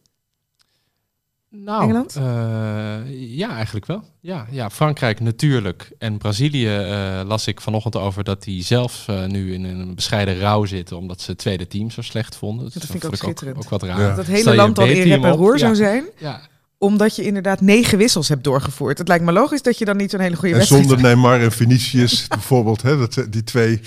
Nou, 1.57 1.83
Engeland? 1.83 2.17
eh, 2.17 3.37
ja, 3.37 3.55
eigenlijk 3.55 3.87
wel. 3.87 4.05
Ja, 4.21 4.47
ja, 4.51 4.71
Frankrijk 4.71 5.21
natuurlijk. 5.21 5.91
En 5.99 6.19
Brazilië 6.19 6.77
eh, 6.77 7.21
las 7.27 7.47
ik 7.47 7.61
vanochtend 7.61 7.97
over 7.97 8.25
dat 8.25 8.43
die 8.43 8.63
zelf 8.63 9.05
eh, 9.09 9.25
nu 9.25 9.53
in 9.53 9.65
een 9.65 9.95
bescheiden 9.95 10.39
rouw 10.39 10.65
zitten, 10.65 10.97
omdat 10.97 11.21
ze 11.21 11.31
het 11.31 11.41
tweede 11.41 11.67
team 11.67 11.91
zo 11.91 12.03
slecht 12.03 12.37
vonden. 12.37 12.65
Dus 12.65 12.75
Dat 12.75 12.85
vind 12.85 13.03
ik 13.03 13.09
ook 13.09 13.17
schitterend. 13.17 13.57
Ook, 13.57 13.69
wat 13.69 13.83
raar. 13.83 14.01
Ja. 14.01 14.15
Dat 14.15 14.27
hele 14.27 14.55
land 14.55 14.77
dan 14.77 14.89
een 14.89 14.97
in 14.97 15.09
rep 15.09 15.25
en 15.25 15.33
roer 15.33 15.53
ja. 15.53 15.59
zou 15.59 15.75
zijn. 15.75 16.05
Ja, 16.19 16.41
Omdat 16.79 17.17
je 17.17 17.25
inderdaad 17.25 17.61
negen 17.61 17.99
wissels 17.99 18.29
hebt 18.29 18.45
doorgevoerd. 18.45 18.99
Het 18.99 19.09
lijkt 19.09 19.25
me 19.25 19.33
logisch 19.33 19.63
dat 19.63 19.79
je 19.79 19.85
dan 19.85 19.97
niet 19.97 20.11
zo'n 20.11 20.21
hele 20.21 20.37
goede 20.37 20.53
En 20.53 20.57
wedstrijd 20.57 20.85
zonder 20.87 21.05
Neymar 21.05 21.41
en 21.41 21.53
Vinicius 21.53 22.27
bijvoorbeeld. 22.29 22.83
Hè, 22.83 22.97
dat, 22.97 23.27
die 23.31 23.45
twee 23.45 23.81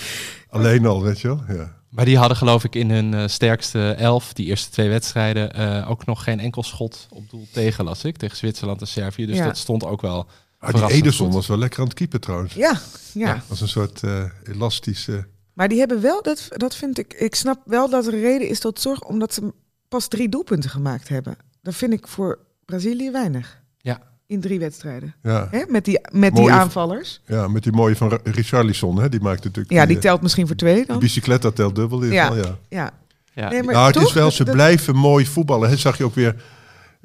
alleen 0.50 0.86
al, 0.86 1.04
weet 1.04 1.20
je 1.20 1.28
wel. 1.28 1.44
Ja. 1.48 1.76
Maar 1.98 2.06
die 2.06 2.18
hadden 2.18 2.38
geloof 2.38 2.64
ik 2.64 2.76
in 2.76 2.92
hun 2.92 3.14
eh, 3.14 3.28
sterkste 3.28 3.92
elf, 3.92 4.34
die 4.34 4.46
eerste 4.46 4.70
twee 4.70 4.90
wedstrijden, 4.90 5.54
eh, 5.54 5.90
ook 5.90 6.06
nog 6.06 6.24
geen 6.24 6.40
enkel 6.40 6.64
schot 6.64 7.08
op 7.10 7.30
doel 7.30 7.48
tegen, 7.52 7.86
las 7.86 8.04
ik. 8.04 8.18
Tegen 8.18 8.38
Zwitserland 8.38 8.82
en 8.82 8.88
Servië. 8.88 9.26
Dus 9.26 9.38
Ja. 9.38 9.46
dat 9.46 9.58
stond 9.58 9.84
ook 9.86 10.02
wel 10.02 10.28
Ah, 10.60 10.74
die 10.88 10.96
Ederson 10.96 11.26
goed. 11.26 11.36
was 11.36 11.48
wel 11.48 11.58
lekker 11.58 11.80
aan 11.80 11.86
het 11.86 11.94
keeper 11.94 12.20
trouwens. 12.20 12.54
Ja, 12.54 12.80
ja. 13.14 13.44
Als 13.50 13.62
een 13.62 13.68
soort 13.68 14.04
eh, 14.04 14.24
elastische... 14.44 15.28
Maar 15.54 15.68
die 15.68 15.80
hebben 15.80 16.02
wel, 16.02 16.22
dat, 16.22 16.48
dat 16.50 16.76
vind 16.76 16.98
ik, 16.98 17.14
ik 17.14 17.36
snap 17.36 17.62
wel 17.66 17.90
dat 17.90 18.06
er 18.08 18.20
reden 18.20 18.48
is 18.50 18.60
tot 18.60 18.80
zorg, 18.82 19.04
omdat 19.04 19.34
ze 19.34 19.54
pas 19.88 20.08
drie 20.08 20.30
doelpunten 20.30 20.70
gemaakt 20.70 21.08
hebben. 21.10 21.38
Dat 21.62 21.76
vind 21.76 21.94
ik 21.94 22.08
voor 22.08 22.40
Brazilië 22.66 23.12
weinig. 23.12 23.62
In 24.28 24.40
drie 24.42 24.60
wedstrijden. 24.60 25.16
Ja, 25.24 25.48
Hè? 25.52 25.64
Met, 25.68 25.86
die, 25.86 26.00
met 26.12 26.36
die 26.36 26.52
aanvallers. 26.52 27.22
ja, 27.26 27.48
met 27.48 27.64
die 27.64 27.72
mooie 27.72 27.96
van 27.96 28.20
Richarlison. 28.24 29.00
Hè, 29.02 29.10
die 29.10 29.20
maakt 29.22 29.44
natuurlijk... 29.44 29.74
Ja, 29.74 29.86
die 29.86 29.96
eh, 29.96 30.02
telt 30.02 30.22
misschien 30.22 30.48
voor 30.48 30.56
twee 30.56 30.86
dan. 30.86 31.00
bicicletta 31.00 31.52
telt 31.52 31.76
dubbel 31.76 32.02
in 32.02 32.12
Ja. 32.12 32.28
geval, 32.28 32.44
ja. 32.46 32.58
Ja. 32.70 32.92
Ja, 33.34 33.50
Nee, 33.50 33.64
maar 33.64 33.74
nou, 33.74 33.86
het 33.86 33.96
toch? 33.96 34.04
is 34.08 34.14
wel, 34.14 34.32
ze 34.32 34.44
Dat- 34.44 34.54
blijven 34.56 34.96
mooi 34.96 35.26
voetballen. 35.26 35.70
Hè. 35.70 35.78
Zag 35.78 35.98
je 35.98 36.04
ook 36.04 36.16
weer, 36.16 36.44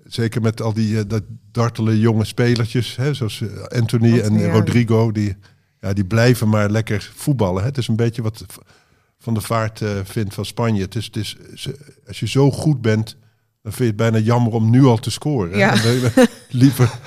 zeker 0.05 0.41
met 0.43 0.63
al 0.63 0.73
die 0.73 0.99
eh, 0.99 1.05
dat 1.07 1.23
dartele 1.53 1.99
jonge 2.01 2.25
spelertjes, 2.25 2.97
hè, 2.97 3.15
zoals 3.15 3.41
eh, 3.41 3.79
Anthony 3.79 4.21
en 4.21 4.39
ja. 4.39 4.51
Rodrigo, 4.53 5.13
die, 5.13 5.37
ja, 5.81 5.93
die 5.93 6.05
blijven 6.05 6.49
maar 6.49 6.71
lekker 6.71 7.11
voetballen. 7.15 7.61
Hè. 7.63 7.69
Het 7.69 7.79
is 7.79 7.89
een 7.89 7.97
beetje 7.97 8.23
wat 8.23 8.45
Van 9.19 9.35
de 9.35 9.41
Vaart 9.41 9.81
eh, 9.83 9.91
vindt 10.05 10.35
van 10.35 10.45
Spanje. 10.45 10.83
Het 10.83 10.95
is, 10.95 11.05
het 11.05 11.17
is, 11.17 11.37
ze- 11.55 11.79
als 12.07 12.21
je 12.21 12.29
zo 12.29 12.51
goed 12.51 12.81
bent, 12.83 13.17
dan 13.63 13.73
vind 13.73 13.79
je 13.79 13.85
het 13.85 13.97
bijna 13.97 14.19
jammer 14.19 14.53
om 14.53 14.71
nu 14.71 14.85
al 14.85 14.97
te 14.99 15.11
scoren. 15.11 15.59
Ja. 15.59 15.75
Liever 16.49 16.99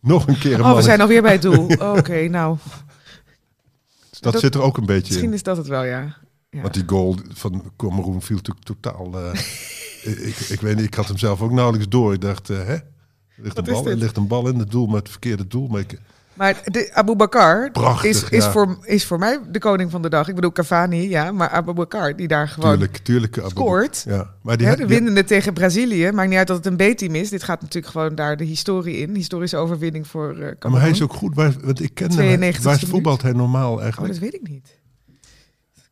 nog 0.00 0.26
een 0.26 0.38
keer 0.38 0.54
een 0.54 0.64
Oh, 0.64 0.76
we 0.76 0.82
zijn 0.82 1.00
alweer 1.00 1.22
bij 1.22 1.32
het 1.32 1.42
doel. 1.42 1.64
Oké, 1.98 2.28
nou, 2.28 2.56
Dat, 4.20 4.32
dat- 4.32 4.40
zit 4.42 4.54
er 4.54 4.60
ook 4.62 4.76
een 4.76 4.86
beetje 4.86 5.02
misschien 5.06 5.28
in. 5.28 5.34
is 5.34 5.42
dat 5.42 5.56
het 5.56 5.66
wel, 5.66 5.84
ja. 5.84 6.16
ja. 6.50 6.60
Want 6.60 6.74
die 6.74 6.82
goal 6.86 7.18
van 7.34 7.72
Cameroen 7.76 8.22
viel 8.22 8.36
natuurlijk 8.36 8.66
totaal... 8.66 9.18
eh, 9.18 9.40
ik, 10.28 10.36
ik 10.36 10.60
weet 10.60 10.76
niet, 10.76 10.84
ik 10.84 10.94
had 10.94 11.08
hem 11.08 11.18
zelf 11.18 11.40
ook 11.42 11.52
nauwelijks 11.52 11.88
door. 11.88 12.12
Ik 12.12 12.20
dacht, 12.20 12.50
eh, 12.50 12.56
hè? 12.56 12.74
Er 12.74 12.84
ligt, 13.36 13.56
Wat 13.56 13.66
een 13.68 13.74
bal, 13.74 13.88
er 13.88 13.96
ligt 13.96 14.16
een 14.16 14.26
bal 14.26 14.48
in 14.48 14.58
het 14.58 14.70
doel, 14.70 14.86
maar 14.86 14.98
het 14.98 15.10
verkeerde 15.10 15.46
doel. 15.46 15.66
Maar 15.68 15.80
ik, 15.80 16.00
Maar 16.38 16.60
de, 16.64 16.90
Abu 16.92 17.14
Bakar 17.16 17.70
Prachtig, 17.70 18.10
is, 18.10 18.22
is, 18.30 18.44
ja. 18.44 18.50
voor, 18.50 18.78
is 18.82 19.04
voor 19.06 19.18
mij 19.18 19.38
de 19.50 19.58
koning 19.58 19.90
van 19.90 20.02
de 20.02 20.08
dag. 20.08 20.28
Ik 20.28 20.34
bedoel 20.34 20.52
Cavani, 20.52 21.08
ja, 21.08 21.32
maar 21.32 21.48
Abu 21.48 21.72
Bakar 21.72 22.16
die 22.16 22.28
daar 22.28 22.48
gewoon 22.48 22.70
tuurlijk, 22.70 22.96
tuurlijk. 22.96 23.38
Abu- 23.38 23.48
scoort. 23.48 24.04
Ja, 24.06 24.30
maar 24.42 24.56
die, 24.56 24.66
Hè, 24.66 24.76
de 24.76 24.86
winnende 24.86 25.24
tegen 25.24 25.52
Brazilië. 25.52 26.10
Maakt 26.12 26.28
niet 26.28 26.38
uit 26.38 26.46
dat 26.46 26.64
het 26.64 26.80
een 26.80 26.92
B-team 26.94 27.14
is. 27.14 27.28
Dit 27.28 27.42
gaat 27.42 27.60
natuurlijk 27.60 27.92
gewoon 27.92 28.14
daar 28.14 28.36
de 28.36 28.44
historie 28.44 28.96
in. 28.96 29.14
Historische 29.14 29.56
overwinning 29.56 30.06
voor 30.06 30.36
eh 30.38 30.50
Ja, 30.60 30.68
maar 30.68 30.80
hij 30.80 30.90
is 30.90 31.02
ook 31.02 31.12
goed. 31.12 31.34
Waar, 31.34 31.52
want 31.62 31.82
ik 31.82 31.94
ken 31.94 32.12
hem. 32.12 32.52
92e 32.54 32.62
Waar 32.62 32.78
voetbalt 32.78 33.22
hij 33.22 33.32
normaal 33.32 33.72
Oh, 33.74 33.82
eigenlijk? 33.82 34.12
dat 34.12 34.22
weet 34.22 34.34
ik 34.34 34.48
niet. 34.48 34.76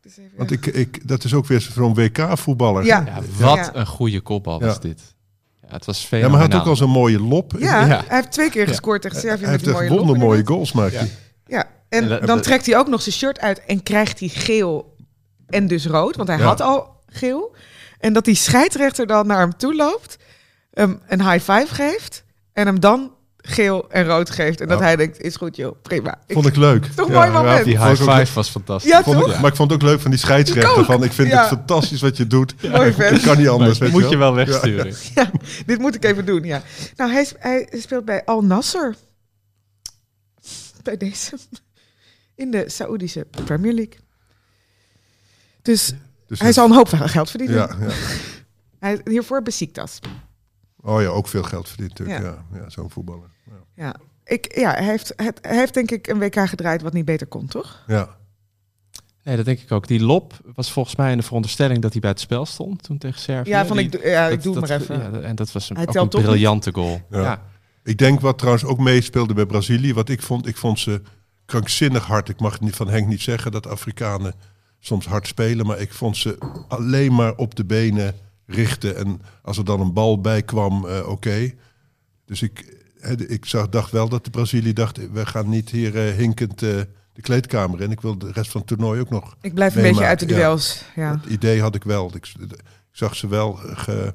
Dus 0.03 0.19
Want 0.37 0.51
ik, 0.51 0.67
ik, 0.67 1.09
dat 1.09 1.25
is 1.25 1.35
ook 1.35 1.47
weer 1.47 1.61
zo'n 1.61 1.95
WK-voetballer. 1.95 2.85
Ja. 2.85 3.03
Ja, 3.07 3.21
wat 3.39 3.57
Ja. 3.57 3.71
een 3.75 3.87
goede 3.87 4.21
kopbal 4.21 4.61
Ja. 4.61 4.67
was 4.67 4.81
dit. 4.81 5.15
Ja, 5.69 5.73
het 5.75 5.85
was 5.85 6.01
Ja, 6.01 6.07
fenomenaal. 6.07 6.31
maar 6.39 6.47
hij 6.49 6.57
had 6.57 6.67
ook 6.67 6.71
al 6.71 6.77
zo'n 6.77 6.91
mooie 6.91 7.21
lop. 7.21 7.53
ja, 7.59 7.87
Ja. 7.87 7.87
hij 8.07 8.17
heeft 8.17 8.33
twee 8.33 8.51
keer 8.51 8.67
gescoord 8.69 9.03
tegen 9.03 9.21
Servië 9.21 9.43
hij 9.45 9.53
met 9.53 9.61
heeft 9.61 9.73
mooie 9.79 9.89
wondermooie 9.89 10.21
inderdaad. 10.39 10.47
goals 10.55 10.73
maakt 10.73 10.93
Ja. 10.93 10.99
hij. 10.99 11.11
Ja, 11.47 11.65
en 11.89 12.03
En 12.03 12.09
dat- 12.09 12.27
dan 12.27 12.41
trekt 12.41 12.67
hij 12.67 12.77
ook 12.79 12.89
nog 12.89 13.03
zijn 13.03 13.15
shirt 13.15 13.41
uit 13.41 13.65
en 13.65 13.83
krijgt 13.83 14.21
hij 14.21 14.29
geel 14.29 14.97
en 15.47 15.67
dus 15.67 15.87
rood. 15.87 16.17
Want 16.17 16.29
hij 16.29 16.39
Ja. 16.39 16.45
had 16.45 16.61
al 16.61 17.03
geel. 17.07 17.57
En 17.99 18.13
dat 18.13 18.25
die 18.25 18.35
scheidsrechter 18.35 19.07
dan 19.07 19.27
naar 19.27 19.39
hem 19.39 19.57
toe 19.57 19.75
loopt, 19.75 20.17
hem 20.73 21.01
een 21.07 21.31
high 21.31 21.53
five 21.53 21.75
geeft 21.75 22.25
en 22.53 22.67
hem 22.67 22.81
dan 22.81 23.11
geel 23.49 23.91
en 23.91 24.05
rood 24.07 24.31
geeft. 24.31 24.61
En 24.61 24.69
dat 24.69 24.79
Ja. 24.79 24.85
hij 24.85 24.97
denkt, 24.97 25.21
is 25.21 25.37
goed 25.37 25.57
joh, 25.57 25.77
prima. 25.83 26.19
Ik- 26.27 26.35
Vond 26.35 26.47
ik 26.47 26.57
leuk. 26.57 26.85
toch 26.87 27.09
mooi 27.09 27.31
moment? 27.31 27.65
Die 27.65 27.77
vond 27.79 27.99
high 27.99 28.11
five 28.19 28.35
was 28.35 28.49
fantastisch. 28.51 28.91
Ja, 28.91 29.03
Vond 29.03 29.17
ik- 29.21 29.25
toch? 29.27 29.41
Maar 29.41 29.51
ik 29.51 29.57
vond 29.57 29.71
het 29.71 29.83
ook 29.83 29.89
leuk 29.89 30.01
van 30.01 30.11
die 30.11 30.21
scheidsrechter. 30.21 30.85
Van, 30.85 31.05
ik 31.05 31.13
vind 31.13 31.29
Ja. 31.29 31.39
het 31.39 31.49
fantastisch 31.49 32.01
wat 32.01 32.17
je 32.17 32.27
doet. 32.27 32.55
Mooi 32.71 32.93
vent. 32.93 33.21
Kan 33.23 33.39
niet 33.39 33.49
anders. 33.49 33.79
Weet 33.79 33.91
moet 33.93 34.03
je 34.03 34.09
je 34.09 34.17
wel. 34.17 34.35
wegsturen. 34.35 34.95
Ja, 35.15 35.31
dit 35.67 35.79
moet 35.79 35.95
ik 35.95 36.05
even 36.05 36.27
doen, 36.27 36.43
ja. 36.45 36.63
Nou, 36.97 37.11
hij, 37.13 37.27
hij 37.39 37.69
speelt 37.79 38.05
bij 38.05 38.25
Al 38.25 38.43
Nasser. 38.45 38.95
Bij 40.83 40.97
deze. 40.97 41.37
In 42.35 42.51
de 42.51 42.65
Saoedische 42.69 43.27
Premier 43.45 43.73
League. 43.73 43.97
Dus 45.63 45.93
Dus 46.27 46.41
hij 46.41 46.53
zal 46.53 46.65
een 46.67 46.73
hoop 46.75 46.89
geld 46.89 47.31
verdienen. 47.31 47.57
ja, 47.57 47.77
ja. 47.81 47.93
Hij, 48.79 49.01
hiervoor 49.05 49.43
Besiktas. 49.43 49.99
Oh 50.87 51.03
ja, 51.03 51.09
ook 51.09 51.29
veel 51.29 51.43
geld 51.43 51.69
verdient 51.69 51.99
natuurlijk. 51.99 52.25
Ja. 52.27 52.45
Ja, 52.53 52.59
ja, 52.63 52.71
zo'n 52.71 52.91
voetballer. 52.91 53.29
Ja. 53.47 53.85
Ja, 53.85 53.97
ik, 54.25 54.57
ja 54.59 54.71
hij, 54.71 54.85
heeft, 54.85 55.13
het, 55.17 55.39
hij 55.43 55.57
heeft 55.57 55.75
denk 55.75 55.91
ik 55.91 56.07
een 56.07 56.19
WK 56.19 56.49
gedraaid 56.49 56.83
wat 56.83 56.93
niet 56.93 57.05
beter 57.05 57.27
kon, 57.27 57.47
toch? 57.47 57.83
ja. 57.87 58.17
Nee, 59.23 59.37
dat 59.37 59.45
denk 59.45 59.61
ik 59.61 59.73
ook. 59.73 59.87
Die 59.89 60.01
lop 60.03 60.33
was 60.55 60.73
volgens 60.73 60.97
mij 60.97 61.11
in 61.11 61.17
de 61.17 61.23
veronderstelling 61.23 61.83
dat 61.83 61.93
hij 61.93 62.01
bij 62.01 62.11
het 62.11 62.21
spel 62.21 62.47
stond 62.47 62.83
toen 62.83 62.99
tegen 62.99 63.21
Servië. 63.21 63.49
Ja, 63.51 63.67
van 63.67 63.77
Die- 63.77 63.87
ik, 63.87 63.93
doe- 63.93 64.07
ja, 64.09 64.25
ik 64.25 64.31
dat- 64.31 64.43
doe 64.43 64.57
het 64.61 64.69
dat- 64.69 64.89
maar 64.89 64.99
even. 65.01 65.21
Ja, 65.21 65.27
en 65.27 65.35
dat 65.37 65.53
was 65.53 65.71
een, 65.71 65.77
ook 65.77 66.13
niet? 66.13 66.23
briljante 66.23 66.73
goal. 66.73 67.01
Ja. 67.11 67.21
Ja. 67.23 67.43
Ik 67.85 67.99
denk 67.99 68.21
wat 68.21 68.39
trouwens 68.39 68.65
ook 68.65 68.79
meespeelde 68.79 69.35
bij 69.35 69.47
Brazilië, 69.47 69.95
wat 69.95 70.09
ik 70.09 70.23
vond, 70.23 70.47
ik 70.47 70.57
vond 70.57 70.79
ze 70.79 71.03
krankzinnig 71.45 72.05
hard. 72.07 72.29
Ik 72.29 72.41
mag 72.41 72.59
van 72.61 72.89
Henk 72.89 73.07
niet 73.07 73.21
zeggen 73.21 73.53
dat 73.53 73.67
Afrikanen 73.67 74.35
soms 74.79 75.07
hard 75.07 75.27
spelen, 75.27 75.67
maar 75.67 75.79
ik 75.81 75.93
vond 75.93 76.17
ze 76.17 76.39
alleen 76.69 77.15
maar 77.15 77.35
op 77.37 77.55
de 77.55 77.65
benen 77.65 78.15
richten. 78.47 78.97
En 78.97 79.21
als 79.43 79.59
er 79.59 79.65
dan 79.65 79.81
een 79.81 79.93
bal 79.93 80.21
bij 80.21 80.43
kwam, 80.43 80.87
eh, 80.87 81.09
oké. 81.09 81.53
Dus 82.25 82.43
ik, 82.43 82.85
hè, 82.99 83.29
ik 83.29 83.45
zag, 83.45 83.69
dacht 83.69 83.91
wel 83.91 84.09
dat 84.09 84.25
de 84.25 84.31
Brazilië 84.31 84.73
dacht, 84.73 85.11
we 85.13 85.27
gaan 85.27 85.49
niet 85.49 85.71
hier 85.71 86.07
eh, 86.09 86.15
hinkend 86.15 86.63
eh, 86.63 86.81
de 87.13 87.21
kleedkamer 87.23 87.81
in. 87.81 87.91
Ik 87.91 88.01
wil 88.01 88.19
de 88.19 88.33
rest 88.33 88.51
van 88.51 88.61
het 88.61 88.69
toernooi 88.71 89.01
ook 89.01 89.11
nog. 89.11 89.37
Ik 89.41 89.55
blijf 89.55 89.77
een 89.77 89.83
beetje 89.83 90.05
uit 90.05 90.19
de 90.19 90.27
duels. 90.27 90.83
Ja. 90.97 91.13
Dat 91.17 91.27
idee 91.31 91.61
had 91.61 91.75
ik 91.75 91.83
wel. 91.85 92.11
Ik, 92.15 92.33
ik 92.41 92.57
zag 92.91 93.17
ze 93.17 93.29
wel 93.29 93.53
ge- 93.55 94.15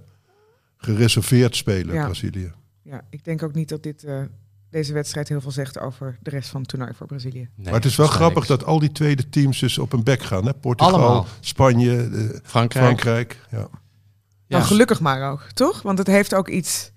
gereserveerd 0.78 1.56
spelen, 1.56 1.96
Ja. 1.96 2.04
Brazilië. 2.06 2.52
ja, 2.82 3.02
ik 3.10 3.24
denk 3.24 3.44
ook 3.44 3.54
niet 3.54 3.70
dat 3.70 3.84
dit, 3.84 4.04
eh, 4.04 4.22
deze 4.70 4.94
wedstrijd 4.94 5.28
heel 5.30 5.42
veel 5.42 5.52
zegt 5.52 5.80
over 5.80 6.18
de 6.22 6.30
rest 6.30 6.50
van 6.50 6.60
het 6.62 6.70
toernooi 6.70 6.92
voor 6.94 7.08
Brazilië. 7.08 7.50
Nee, 7.56 7.66
maar 7.66 7.74
het 7.74 7.86
is 7.86 7.96
wel 7.96 8.08
grappig 8.08 8.36
niks. 8.36 8.48
dat 8.48 8.66
al 8.66 8.80
die 8.80 8.92
tweede 8.92 9.30
teams 9.30 9.60
dus 9.60 9.78
op 9.78 9.94
een 9.94 10.04
bek 10.04 10.22
gaan. 10.22 10.46
Hè? 10.46 10.54
Portugal, 10.54 10.94
Allemaal. 10.94 11.28
Spanje, 11.40 11.96
eh, 11.98 12.40
Frankrijk. 12.44 12.86
Frankrijk. 12.86 13.46
Ja. 13.52 13.68
Ja. 14.52 14.58
Nou, 14.58 14.70
gelukkig 14.70 15.00
maar 15.00 15.32
ook, 15.32 15.42
toch? 15.54 15.82
Want 15.82 15.98
het 15.98 16.08
heeft 16.08 16.34
ook 16.34 16.48
iets... 16.48 16.92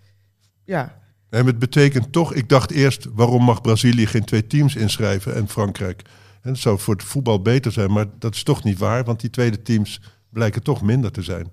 Ja, 0.64 1.02
En 1.30 1.46
het 1.46 1.58
betekent 1.58 2.12
toch, 2.12 2.34
ik 2.34 2.48
dacht 2.48 2.70
eerst, 2.70 3.06
waarom 3.12 3.42
mag 3.44 3.60
Brazilië 3.60 4.06
geen 4.06 4.24
twee 4.24 4.46
teams 4.46 4.76
inschrijven 4.76 5.34
en 5.34 5.48
Frankrijk? 5.48 6.02
En 6.42 6.50
dat 6.52 6.58
zou 6.58 6.78
voor 6.78 6.94
het 6.94 7.04
voetbal 7.04 7.42
beter 7.42 7.72
zijn, 7.72 7.92
maar 7.92 8.06
dat 8.18 8.34
is 8.34 8.42
toch 8.42 8.64
niet 8.64 8.78
waar, 8.78 9.04
want 9.04 9.20
die 9.20 9.30
tweede 9.30 9.62
teams 9.62 10.00
blijken 10.30 10.62
toch 10.62 10.82
minder 10.82 11.12
te 11.12 11.22
zijn. 11.22 11.48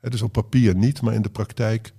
Het 0.00 0.14
is 0.14 0.22
op 0.22 0.32
papier 0.32 0.74
niet, 0.74 1.00
maar 1.02 1.14
in 1.14 1.22
de 1.22 1.28
praktijk. 1.30 1.92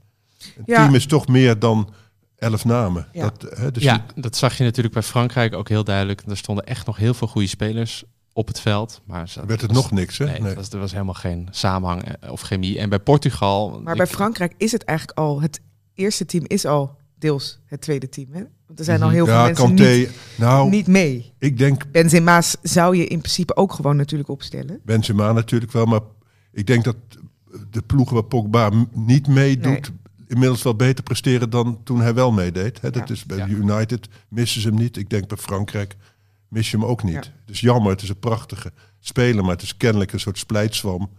Een 0.58 0.64
Ja. 0.66 0.82
team 0.84 0.96
is 0.96 1.06
toch 1.06 1.28
meer 1.28 1.60
dan 1.60 1.94
elf 2.36 2.66
namen. 2.66 3.08
Ja. 3.14 3.22
Dat, 3.30 3.58
hè, 3.58 3.72
dus 3.72 3.84
ja, 3.84 4.06
dat 4.16 4.36
zag 4.36 4.58
je 4.58 4.64
natuurlijk 4.64 4.94
bij 4.94 5.04
Frankrijk 5.04 5.54
ook 5.54 5.70
heel 5.70 5.84
duidelijk. 5.84 6.22
Er 6.28 6.38
stonden 6.38 6.66
echt 6.66 6.86
nog 6.86 6.98
heel 6.98 7.14
veel 7.14 7.28
goede 7.28 7.48
spelers 7.48 8.04
op 8.34 8.48
het 8.48 8.60
veld. 8.60 9.02
Maar 9.06 9.30
ze- 9.30 9.46
werd 9.46 9.62
het 9.62 9.72
was- 9.72 9.82
nog 9.82 9.92
niks, 9.92 10.18
hè? 10.18 10.26
Nee, 10.26 10.40
Nee. 10.40 10.50
Er, 10.50 10.56
was, 10.56 10.70
er 10.70 10.80
was 10.80 10.92
helemaal 10.92 11.14
geen 11.14 11.48
samenhang 11.52 12.04
eh, 12.04 12.32
of 12.32 12.42
chemie. 12.42 12.80
En 12.80 12.90
bij 12.90 13.00
Portugal... 13.00 13.82
maar 13.84 13.96
bij 13.96 14.08
Frankrijk 14.08 14.54
is 14.58 14.72
het 14.72 14.84
eigenlijk 14.84 15.18
al... 15.18 15.42
Het 15.42 15.62
eerste 15.94 16.26
team 16.26 16.44
is 16.48 16.66
al 16.66 16.96
deels 17.18 17.60
het 17.66 17.82
tweede 17.82 18.10
team, 18.10 18.28
hè? 18.32 18.44
Want 18.68 18.80
er 18.80 18.86
zijn 18.86 19.02
al 19.02 19.08
Mhm. 19.08 19.16
heel 19.16 19.26
veel 19.26 19.44
mensen 19.44 19.66
Kanté. 19.66 19.84
niet, 19.84 20.10
nou, 20.38 20.70
niet 20.70 20.88
mee. 20.88 21.34
ik 21.40 21.58
denk 21.58 21.92
Benzema's 21.92 22.56
zou 22.62 22.98
je 22.98 23.08
in 23.08 23.20
principe 23.20 23.56
ook 23.56 23.74
gewoon 23.74 23.96
natuurlijk 23.96 24.30
opstellen. 24.30 24.80
Benzema 24.86 25.32
natuurlijk 25.32 25.72
wel, 25.72 25.86
maar 25.86 26.00
ik 26.52 26.68
denk 26.68 26.84
dat 26.84 26.96
de 27.70 27.82
ploegen 27.82 28.14
waar 28.14 28.24
Pogba 28.24 28.72
niet 28.94 29.28
meedoet, 29.28 29.92
inmiddels 30.28 30.64
wel 30.64 30.76
beter 30.76 31.04
presteren 31.04 31.50
dan 31.50 31.80
toen 31.84 32.02
hij 32.02 32.14
wel 32.14 32.32
meedeed. 32.32 32.82
Hè, 32.82 32.90
dat 32.92 33.08
Ja. 33.08 33.14
is 33.14 33.26
bij 33.26 33.38
Ja. 33.38 33.48
United 33.48 34.08
missen 34.28 34.62
ze 34.62 34.68
hem 34.68 34.78
niet. 34.78 34.98
Ik 34.98 35.10
denk 35.10 35.28
bij 35.28 35.38
Frankrijk 35.38 35.96
mis 36.54 36.72
je 36.72 36.78
hem 36.78 36.86
ook 36.86 37.04
niet. 37.04 37.14
Ja. 37.14 37.20
Het 37.20 37.50
is 37.50 37.60
jammer, 37.60 37.92
het 37.92 38.02
is 38.02 38.10
een 38.10 38.20
prachtige 38.20 38.72
speler, 39.00 39.44
maar 39.44 39.54
het 39.54 39.62
is 39.62 39.78
kennelijk 39.78 40.14
een 40.14 40.20
soort 40.20 40.38
splijtswam. 40.38 41.10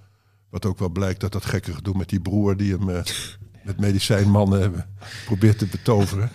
Wat 0.50 0.66
ook 0.66 0.78
wel 0.78 0.88
blijkt 0.88 1.20
dat 1.20 1.32
dat 1.32 1.44
gekke 1.44 1.74
gedoe 1.74 1.96
met 1.96 2.08
die 2.08 2.20
broer 2.20 2.56
die 2.56 2.72
hem 2.72 2.88
eh, 2.90 3.02
met 3.64 3.80
medicijnmannen 3.80 4.86
probeert 5.24 5.58
te 5.58 5.66
betoveren. 5.66 6.30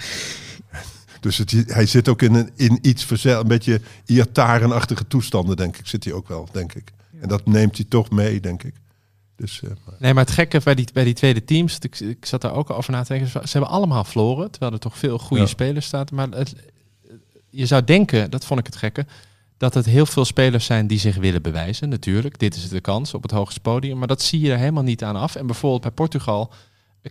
Dus 1.20 1.38
het, 1.38 1.52
hij 1.68 1.86
zit 1.86 2.08
ook 2.08 2.22
in, 2.22 2.34
een, 2.34 2.50
in 2.56 2.80
iets 2.82 3.06
verzel, 3.06 3.40
een 3.42 3.48
beetje 3.48 3.82
Iataren-achtige 4.06 5.08
toestanden, 5.08 5.58
denk 5.58 5.78
ik. 5.78 5.88
Zit 5.88 6.04
hij 6.04 6.14
ook 6.14 6.28
wel, 6.28 6.48
denk 6.52 6.74
ik. 6.74 6.92
En 7.22 7.28
dat 7.28 7.46
neemt 7.46 7.76
hij 7.78 7.86
toch 7.90 8.10
mee, 8.10 8.40
denk 8.40 8.64
ik. 8.64 8.74
Dus, 9.36 9.62
eh, 9.62 9.70
maar- 9.86 9.96
Nee, 10.00 10.14
maar 10.14 10.24
het 10.26 10.34
gekke 10.34 10.62
bij 10.64 10.76
die, 10.76 10.88
bij 10.94 11.04
die 11.04 11.14
tweede 11.14 11.44
teams, 11.44 11.80
ik, 11.80 12.00
ik 12.00 12.26
zat 12.26 12.42
daar 12.42 12.54
ook 12.54 12.70
over 12.70 12.92
na 12.92 13.04
te 13.04 13.14
denken, 13.14 13.30
ze 13.30 13.52
hebben 13.58 13.70
allemaal 13.70 14.04
verloren, 14.04 14.52
terwijl 14.52 14.72
er 14.72 14.80
toch 14.80 14.98
veel 14.98 15.18
goede 15.20 15.44
Ja. 15.44 15.50
spelers 15.50 15.86
staan. 15.86 16.06
Maar 16.14 16.28
het, 16.30 16.56
je 17.50 17.66
zou 17.66 17.84
denken, 17.84 18.32
dat 18.32 18.46
vond 18.46 18.60
ik 18.60 18.66
het 18.66 18.76
gekke, 18.76 19.06
dat 19.58 19.74
het 19.74 19.86
heel 19.86 20.06
veel 20.06 20.26
spelers 20.26 20.66
zijn 20.66 20.88
die 20.88 21.00
zich 21.00 21.16
willen 21.16 21.42
bewijzen, 21.42 21.90
natuurlijk. 21.90 22.40
Dit 22.40 22.56
is 22.56 22.70
de 22.70 22.82
kans 22.82 23.14
op 23.14 23.22
het 23.22 23.32
hoogste 23.32 23.60
podium, 23.60 23.98
maar 23.98 24.08
dat 24.08 24.22
zie 24.22 24.40
je 24.40 24.52
er 24.52 24.58
helemaal 24.58 24.84
niet 24.84 25.04
aan 25.04 25.16
af. 25.16 25.36
En 25.36 25.46
bijvoorbeeld 25.46 25.82
bij 25.82 25.92
Portugal 25.92 26.52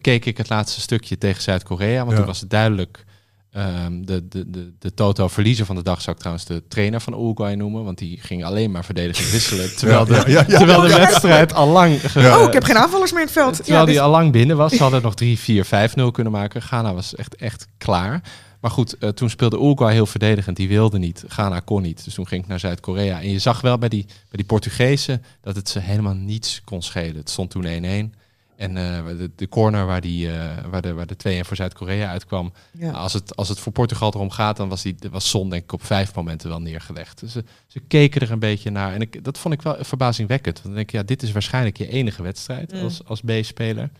keek 0.01 0.25
ik 0.25 0.37
het 0.37 0.49
laatste 0.49 0.81
stukje 0.81 1.19
tegen 1.19 1.43
Zuid-Korea, 1.43 1.99
want 1.99 2.11
Ja. 2.11 2.17
toen 2.17 2.27
was 2.27 2.41
het 2.41 2.51
duidelijk... 2.51 3.05
ehm, 3.53 4.03
de, 4.05 4.29
de, 4.29 4.51
de, 4.51 4.73
de 4.79 4.95
toto 4.95 5.29
verliezer 5.29 5.67
van 5.67 5.77
de 5.77 5.83
dag 5.83 6.01
zou 6.01 6.11
ik 6.11 6.19
trouwens 6.19 6.47
de 6.47 6.63
trainer 6.69 7.01
van 7.01 7.13
Uruguay 7.13 7.55
noemen, 7.55 7.85
want 7.85 7.99
die 7.99 8.19
ging 8.23 8.45
alleen 8.45 8.71
maar 8.71 8.85
verdedigend 8.85 9.31
wisselen, 9.31 9.75
terwijl 9.79 10.05
de, 10.05 10.15
ja, 10.15 10.25
ja, 10.27 10.45
ja. 10.49 10.59
terwijl 10.59 10.81
de 10.81 10.97
wedstrijd 10.97 11.55
al 11.55 11.69
lang... 11.69 12.01
Oh, 12.17 12.43
ik 12.47 12.53
heb 12.53 12.65
geen 12.65 12.77
aanvallers 12.79 13.11
meer 13.11 13.21
in 13.21 13.27
het 13.27 13.37
veld. 13.37 13.57
Terwijl 13.57 13.85
die 13.85 13.95
dus- 13.95 14.03
al 14.03 14.11
lang 14.11 14.33
binnen 14.33 14.57
was. 14.57 14.73
Ze 14.73 14.83
hadden 14.83 15.03
nog 15.03 15.15
3, 15.15 15.39
4, 15.39 15.65
5, 15.65 15.97
0 15.97 16.11
kunnen 16.11 16.33
maken. 16.33 16.63
Ghana 16.63 16.95
was 16.95 17.15
echt, 17.15 17.35
echt 17.37 17.67
klaar. 17.79 18.23
Maar 18.61 18.71
goed, 18.71 18.99
eh, 18.99 19.09
toen 19.09 19.31
speelde 19.31 19.57
Uruguay 19.59 19.93
heel 19.93 20.07
verdedigend. 20.07 20.57
Die 20.57 20.69
wilde 20.69 20.99
niet. 20.99 21.25
Ghana 21.29 21.61
kon 21.61 21.83
niet. 21.83 22.05
Dus 22.05 22.15
toen 22.15 22.27
ging 22.27 22.43
ik 22.43 22.49
naar 22.49 22.59
Zuid-Korea. 22.61 23.21
En 23.21 23.31
je 23.31 23.39
zag 23.39 23.61
wel 23.61 23.79
bij 23.79 23.89
die, 23.89 24.05
bij 24.07 24.15
die 24.31 24.45
Portugezen 24.45 25.23
dat 25.41 25.57
het 25.57 25.69
ze 25.69 25.79
helemaal 25.79 26.15
niets 26.15 26.61
kon 26.65 26.83
schelen. 26.83 27.17
Het 27.17 27.31
stond 27.31 27.51
toen 27.51 27.65
1-1. 28.13 28.15
En 28.57 28.77
eh, 28.77 29.07
de, 29.07 29.31
de 29.37 29.49
corner 29.49 29.87
waar, 29.87 30.01
die, 30.01 30.31
eh, 30.33 30.65
waar, 30.71 30.83
de, 30.83 30.93
waar 30.93 31.07
de 31.07 31.43
2-1 31.43 31.47
voor 31.47 31.57
Zuid-Korea 31.57 32.11
uitkwam. 32.11 32.53
ja. 32.73 32.91
Als, 32.91 33.13
het, 33.13 33.37
als 33.37 33.49
het 33.49 33.59
voor 33.59 33.73
Portugal 33.73 34.13
erom 34.15 34.31
gaat, 34.31 34.57
dan 34.57 34.69
was, 34.69 34.83
die, 34.83 34.97
was 35.11 35.29
Son 35.29 35.51
denk 35.51 35.63
ik 35.63 35.73
op 35.73 35.85
vijf 35.85 36.15
momenten 36.15 36.49
wel 36.49 36.61
neergelegd. 36.61 37.21
Dus 37.21 37.33
ze, 37.33 37.45
ze 37.67 37.81
keken 37.81 38.21
er 38.21 38.31
een 38.31 38.39
beetje 38.39 38.71
naar. 38.71 38.95
En 38.95 39.01
ik, 39.01 39.25
dat 39.25 39.39
vond 39.39 39.55
ik 39.55 39.63
wel 39.63 39.77
verbazingwekkend. 39.81 40.55
Want 40.55 40.67
dan 40.67 40.75
denk 40.75 40.87
ik, 40.89 40.95
ja, 40.95 41.03
dit 41.03 41.23
is 41.23 41.33
waarschijnlijk 41.33 41.77
je 41.77 41.89
enige 41.89 42.23
wedstrijd 42.23 42.73
Mm. 42.73 42.83
als, 42.83 43.05
als 43.05 43.21
B-speler. 43.21 43.91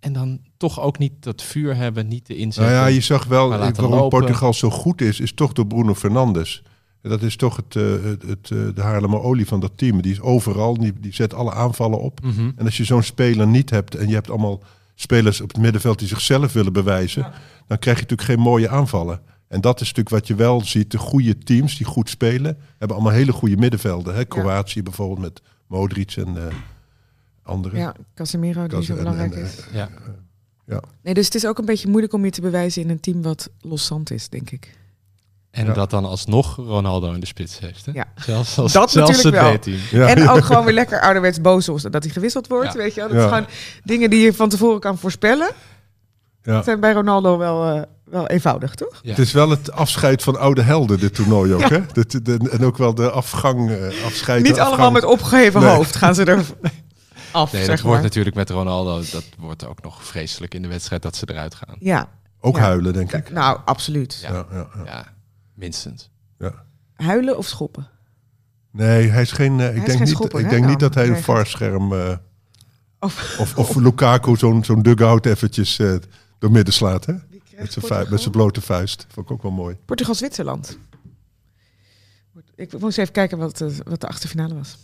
En 0.00 0.12
dan 0.12 0.40
toch 0.56 0.80
ook 0.80 0.98
niet 0.98 1.12
dat 1.20 1.42
vuur 1.42 1.76
hebben, 1.76 2.08
niet 2.08 2.26
de 2.26 2.36
inzet. 2.36 2.64
Nou 2.64 2.76
ja, 2.76 2.86
je 2.86 3.00
zag 3.00 3.24
wel 3.24 3.48
waarom 3.48 3.90
lopen. 3.90 4.18
Portugal 4.18 4.54
zo 4.54 4.70
goed 4.70 5.00
is, 5.00 5.20
is 5.20 5.32
toch 5.32 5.52
door 5.52 5.66
Bruno 5.66 5.94
Fernandes. 5.94 6.62
En 7.02 7.10
Dat 7.10 7.22
is 7.22 7.36
toch 7.36 7.56
het, 7.56 7.76
eh, 7.76 7.82
het, 8.02 8.22
het, 8.22 8.50
eh, 8.50 8.58
de 8.74 8.82
Haarlemmer 8.82 9.20
olie 9.20 9.46
van 9.46 9.60
dat 9.60 9.72
team. 9.74 10.02
Die 10.02 10.12
is 10.12 10.20
overal, 10.20 10.78
die, 10.78 10.92
die 11.00 11.14
zet 11.14 11.34
alle 11.34 11.52
aanvallen 11.52 12.00
op. 12.00 12.20
Mhm. 12.22 12.50
En 12.56 12.64
als 12.64 12.76
je 12.76 12.84
zo'n 12.84 13.02
speler 13.02 13.46
niet 13.46 13.70
hebt 13.70 13.94
en 13.94 14.08
je 14.08 14.14
hebt 14.14 14.30
allemaal 14.30 14.62
spelers 14.94 15.40
op 15.40 15.48
het 15.48 15.58
middenveld 15.58 15.98
die 15.98 16.08
zichzelf 16.08 16.52
willen 16.52 16.72
bewijzen, 16.72 17.22
dan 17.66 17.78
krijg 17.78 17.96
je 17.96 18.02
natuurlijk 18.02 18.28
geen 18.28 18.40
mooie 18.40 18.68
aanvallen. 18.68 19.20
En 19.48 19.60
dat 19.60 19.80
is 19.80 19.86
natuurlijk 19.86 20.14
wat 20.14 20.26
je 20.26 20.34
wel 20.34 20.60
ziet. 20.60 20.90
De 20.90 20.98
goede 20.98 21.38
teams 21.38 21.76
die 21.76 21.86
goed 21.86 22.08
spelen, 22.08 22.58
hebben 22.78 22.96
allemaal 22.96 23.14
hele 23.14 23.32
goede 23.32 23.56
middenvelden. 23.56 24.14
Hè? 24.14 24.24
Kroatië 24.24 24.82
bijvoorbeeld 24.82 25.20
met 25.20 25.42
Modric 25.66 26.16
en 26.16 26.36
eh 26.36 26.54
anderen. 27.48 27.78
ja, 27.78 27.94
Casemiro, 28.14 28.60
die 28.66 28.76
Cas- 28.78 28.86
zo 28.86 28.94
belangrijk 28.94 29.34
en, 29.34 29.42
is. 29.44 29.58
eh, 29.72 29.74
Ja. 30.66 30.80
Nee, 31.02 31.14
dus 31.14 31.24
het 31.24 31.34
is 31.34 31.46
ook 31.46 31.58
een 31.58 31.64
beetje 31.64 31.88
moeilijk 31.88 32.12
om 32.12 32.24
je 32.24 32.30
te 32.30 32.40
bewijzen 32.40 32.82
in 32.82 32.90
een 32.90 33.00
team 33.00 33.22
wat 33.22 33.48
loszand 33.60 34.10
is, 34.10 34.28
denk 34.28 34.50
ik. 34.50 34.76
En 35.50 35.66
Ja. 35.66 35.72
dat 35.72 35.90
dan 35.90 36.04
alsnog 36.04 36.56
Ronaldo 36.56 37.12
in 37.12 37.20
de 37.20 37.26
spits 37.26 37.58
heeft. 37.58 37.86
Hè? 37.86 37.92
Ja. 37.92 38.04
Zelfs 38.16 38.58
als, 38.58 38.72
Dat 38.72 38.90
zelfs 38.90 39.12
natuurlijk 39.12 39.42
het 39.44 39.44
wel. 39.44 39.76
B-team. 39.78 40.00
Ja, 40.00 40.08
en 40.08 40.22
ja. 40.22 40.32
ook 40.32 40.44
gewoon 40.50 40.64
weer 40.64 40.74
lekker 40.74 41.00
ouderwets 41.00 41.40
boos 41.40 41.68
of 41.68 41.80
dat 41.82 42.02
hij 42.02 42.12
gewisseld 42.12 42.46
wordt, 42.48 42.72
Ja. 42.72 42.78
weet 42.78 42.94
je 42.94 43.00
wel. 43.00 43.08
Dat 43.08 43.18
Ja. 43.18 43.24
is 43.24 43.28
gewoon 43.32 43.46
dingen 43.84 44.10
die 44.10 44.20
je 44.20 44.34
van 44.34 44.48
tevoren 44.48 44.80
kan 44.80 44.98
voorspellen. 44.98 45.50
Ja. 46.42 46.62
zijn 46.62 46.80
bij 46.80 46.92
Ronaldo 46.92 47.38
wel, 47.38 47.74
eh, 47.76 47.82
wel 48.04 48.26
eenvoudig, 48.26 48.74
toch? 48.74 48.98
Ja. 49.02 49.10
Het 49.10 49.18
is 49.18 49.32
wel 49.32 49.50
het 49.50 49.72
afscheid 49.72 50.22
van 50.22 50.38
oude 50.38 50.62
helden, 50.62 50.98
dit 51.00 51.14
toernooi 51.14 51.54
ook. 51.54 51.60
Ja. 51.60 51.68
Hè? 51.68 51.80
De, 51.92 52.22
de- 52.22 52.48
en 52.50 52.64
ook 52.64 52.76
wel 52.76 52.94
de 52.94 53.10
afgang, 53.10 53.70
eh, 53.70 54.04
afscheid. 54.04 54.42
Niet 54.42 54.52
allemaal 54.52 54.70
afgang. 54.72 54.92
met 54.92 55.04
opgeheven 55.04 55.60
Nee. 55.60 55.70
hoofd 55.74 55.96
gaan 55.96 56.14
ze 56.14 56.24
er 56.24 56.44
af, 57.32 57.52
Nee, 57.52 57.64
zeg 57.64 57.70
dat 57.74 57.80
wordt 57.80 57.94
maar. 58.00 58.08
natuurlijk 58.08 58.36
met 58.36 58.50
Ronaldo, 58.50 58.94
dat 58.96 59.24
wordt 59.38 59.66
ook 59.66 59.82
nog 59.82 60.04
vreselijk 60.04 60.54
in 60.54 60.62
de 60.62 60.68
wedstrijd 60.68 61.02
dat 61.02 61.16
ze 61.16 61.30
eruit 61.30 61.54
gaan. 61.54 61.76
Ja, 61.78 62.08
Ook 62.40 62.56
Ja. 62.56 62.62
huilen, 62.62 62.92
denk 62.92 63.12
ik. 63.12 63.30
nou, 63.30 63.58
absoluut. 63.64 64.18
Ja. 64.22 64.32
Ja, 64.32 64.46
ja, 64.50 64.68
ja. 64.76 64.84
Ja, 64.84 65.12
minstens. 65.54 66.10
Huilen 66.94 67.36
of 67.38 67.46
schoppen? 67.46 67.88
Nee, 68.72 69.08
hij 69.08 69.22
is 69.22 69.32
geen. 69.32 69.60
eh, 69.60 69.66
ik 69.66 69.70
is 69.72 69.76
denk, 69.78 69.90
geen 69.90 69.98
niet, 70.00 70.08
schopper, 70.08 70.40
ik 70.40 70.48
denk 70.48 70.60
dan? 70.62 70.70
niet 70.70 70.80
dat 70.80 70.94
hij 70.94 71.06
een 71.06 71.12
Nee, 71.12 71.22
varscherm. 71.22 71.92
eh, 71.92 72.16
Of, 73.00 73.36
of, 73.38 73.56
of 73.56 73.74
Lukaku 73.74 74.36
zo'n 74.36 74.64
zo'n 74.64 74.82
dugout 74.82 75.26
eventjes 75.26 75.78
eh, 75.78 75.94
door 76.38 76.50
midden 76.50 76.74
slaat. 76.74 77.06
Hè? 77.06 77.12
Met 77.58 77.72
zijn 77.72 77.84
vu- 77.86 78.10
met 78.10 78.20
zijn 78.20 78.30
blote 78.32 78.60
vuist. 78.60 79.06
Vond 79.08 79.26
ik 79.26 79.32
ook 79.32 79.42
wel 79.42 79.50
mooi. 79.50 79.76
Portugal-Zwitserland. 79.84 80.78
Ik 82.54 82.78
moest 82.80 82.98
even 82.98 83.12
kijken 83.12 83.38
wat, 83.38 83.56
de- 83.56 83.76
wat 83.84 84.00
de 84.00 84.06
achterfinale 84.06 84.54
was. 84.54 84.78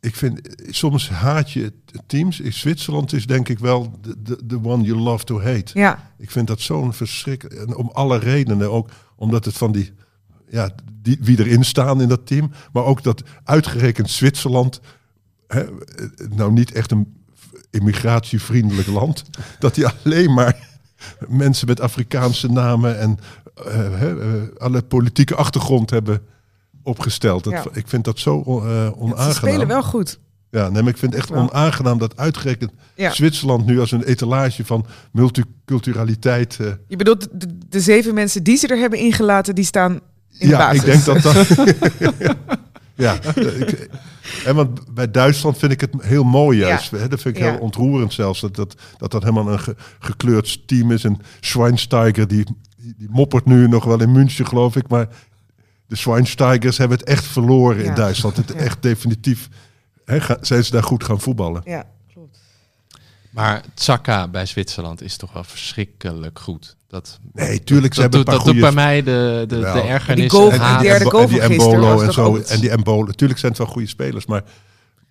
Ik 0.00 0.16
vind, 0.16 0.40
soms 0.68 1.08
haat 1.08 1.50
je 1.50 1.72
teams. 2.06 2.40
In 2.40 2.52
Zwitserland 2.52 3.12
is 3.12 3.26
denk 3.26 3.48
ik 3.48 3.58
wel 3.58 3.98
de, 4.44 4.58
one 4.62 4.82
you 4.82 4.98
love 4.98 5.24
to 5.24 5.40
hate. 5.40 5.78
Ja, 5.78 6.12
Ik 6.18 6.30
vind 6.30 6.46
dat 6.46 6.60
zo'n 6.60 6.92
verschrik. 6.92 7.44
En 7.44 7.76
om 7.76 7.90
alle 7.92 8.18
redenen. 8.18 8.70
Ook 8.70 8.90
omdat 9.16 9.44
het 9.44 9.56
van 9.56 9.72
die. 9.72 9.92
Ja, 10.48 10.70
die, 10.92 11.18
wie 11.20 11.38
erin 11.38 11.64
staan 11.64 12.00
in 12.00 12.08
dat 12.08 12.26
team. 12.26 12.50
Maar 12.72 12.84
ook 12.84 13.02
dat 13.02 13.22
uitgerekend 13.44 14.10
Zwitserland. 14.10 14.80
Hè, 15.46 15.64
nou, 16.28 16.52
niet 16.52 16.72
echt 16.72 16.90
een 16.90 17.14
immigratievriendelijk 17.70 18.88
land. 18.88 19.24
Dat 19.58 19.74
die 19.74 19.86
alleen 19.86 20.34
maar 20.34 20.68
mensen 21.28 21.66
met 21.66 21.80
Afrikaanse 21.80 22.48
namen. 22.48 22.98
en 22.98 23.18
eh, 23.54 23.74
hè, 23.74 24.20
eh, 24.20 24.42
alle 24.58 24.82
politieke 24.82 25.34
achtergrond 25.34 25.90
hebben 25.90 26.22
opgesteld. 26.82 27.44
Dat, 27.44 27.52
Ja. 27.52 27.64
Ik 27.72 27.88
vind 27.88 28.04
dat 28.04 28.18
zo 28.18 28.40
eh 28.40 28.44
ze 28.86 28.94
onaangenaam. 28.96 29.32
spelen 29.32 29.66
wel 29.66 29.82
goed. 29.82 30.18
Ja, 30.50 30.68
nee, 30.68 30.82
maar 30.82 30.92
ik 30.92 30.98
vind 30.98 31.12
het 31.12 31.20
echt 31.22 31.32
onaangenaam 31.32 31.98
dat 31.98 32.16
uitgerekend 32.16 32.70
Ja. 32.94 33.12
Zwitserland 33.12 33.66
nu 33.66 33.80
als 33.80 33.92
een 33.92 34.02
etalage 34.02 34.64
van 34.64 34.86
multiculturaliteit. 35.12 36.56
eh, 36.60 36.66
Je 36.88 36.96
bedoelt, 36.96 37.28
de, 37.40 37.46
de 37.68 37.80
zeven 37.80 38.14
mensen 38.14 38.42
die 38.42 38.56
ze 38.56 38.66
er 38.66 38.76
hebben 38.78 38.98
ingelaten, 38.98 39.54
die 39.54 39.64
staan 39.64 39.92
in 39.92 40.00
de 40.38 40.46
ja, 40.46 40.58
basis. 40.58 40.78
ik 40.78 40.84
denk 40.84 41.04
dat 41.04 41.22
dat. 41.22 41.46
ja, 42.94 43.14
ik, 43.34 43.88
en 44.44 44.54
want 44.54 44.94
bij 44.94 45.10
Duitsland 45.10 45.58
vind 45.58 45.72
ik 45.72 45.80
het 45.80 45.90
heel 45.98 46.24
mooi 46.24 46.58
juist. 46.58 46.90
Hè, 46.90 47.08
dat 47.08 47.20
vind 47.20 47.36
ik 47.36 47.42
heel 47.42 47.58
ontroerend 47.58 48.12
zelfs. 48.12 48.40
Dat 48.40 48.56
dat, 48.56 48.74
dat, 48.98 49.10
dat 49.10 49.22
helemaal 49.22 49.52
een 49.52 49.60
ge- 49.60 49.76
gekleurd 49.98 50.68
team 50.68 50.90
is. 50.92 51.04
En 51.04 51.18
Schweinsteiger, 51.40 52.28
die, 52.28 52.44
die, 52.76 52.94
die 52.98 53.08
moppert 53.10 53.44
nu 53.44 53.68
nog 53.68 53.84
wel 53.84 54.00
in 54.00 54.12
München, 54.12 54.46
geloof 54.46 54.76
ik. 54.76 54.88
Maar 54.88 55.08
de 55.90 55.96
Schweinsteigers 55.96 56.78
hebben 56.78 56.98
het 56.98 57.06
echt 57.06 57.24
verloren 57.24 57.82
Ja. 57.82 57.88
in 57.88 57.94
Duitsland. 57.94 58.36
Het 58.36 58.48
Ja. 58.54 58.54
echt 58.54 58.82
definitief. 58.82 59.48
Hè, 60.04 60.20
ga- 60.20 60.38
zijn 60.40 60.64
ze 60.64 60.70
daar 60.70 60.82
goed 60.82 61.04
gaan 61.04 61.20
voetballen? 61.20 61.62
Ja, 61.64 61.84
klopt. 62.12 62.38
Maar 63.30 63.62
Tsaka 63.74 64.28
bij 64.28 64.46
Zwitserland 64.46 65.02
is 65.02 65.16
toch 65.16 65.32
wel 65.32 65.44
verschrikkelijk 65.44 66.38
goed. 66.38 66.76
Dat, 66.88 67.18
Nee, 67.32 67.64
tuurlijk, 67.64 67.94
ze 67.94 68.00
dat, 68.00 68.12
hebben 68.12 68.18
doet, 68.18 68.18
een 68.18 68.24
paar 68.24 68.44
dat 68.44 68.54
doet 68.54 68.62
bij 68.74 68.84
mij 68.84 69.02
de, 69.02 69.44
de, 69.48 69.58
de 69.60 69.80
ergernis. 69.80 70.20
Die 70.20 70.30
goal 70.30 70.50
en 70.50 70.56
van 70.56 70.66
haat. 70.66 70.80
die 70.80 70.88
derde 70.90 71.04
goal 71.10 71.22
en 71.22 71.28
die 71.28 71.40
Embolo 71.40 72.00
en 72.00 72.12
zo. 72.12 72.36
En 72.36 72.60
die 72.60 72.70
Embolo. 72.70 73.04
Natuurlijk 73.06 73.38
zijn 73.40 73.52
het 73.52 73.60
wel 73.60 73.70
goede 73.70 73.88
spelers, 73.88 74.26
maar 74.26 74.42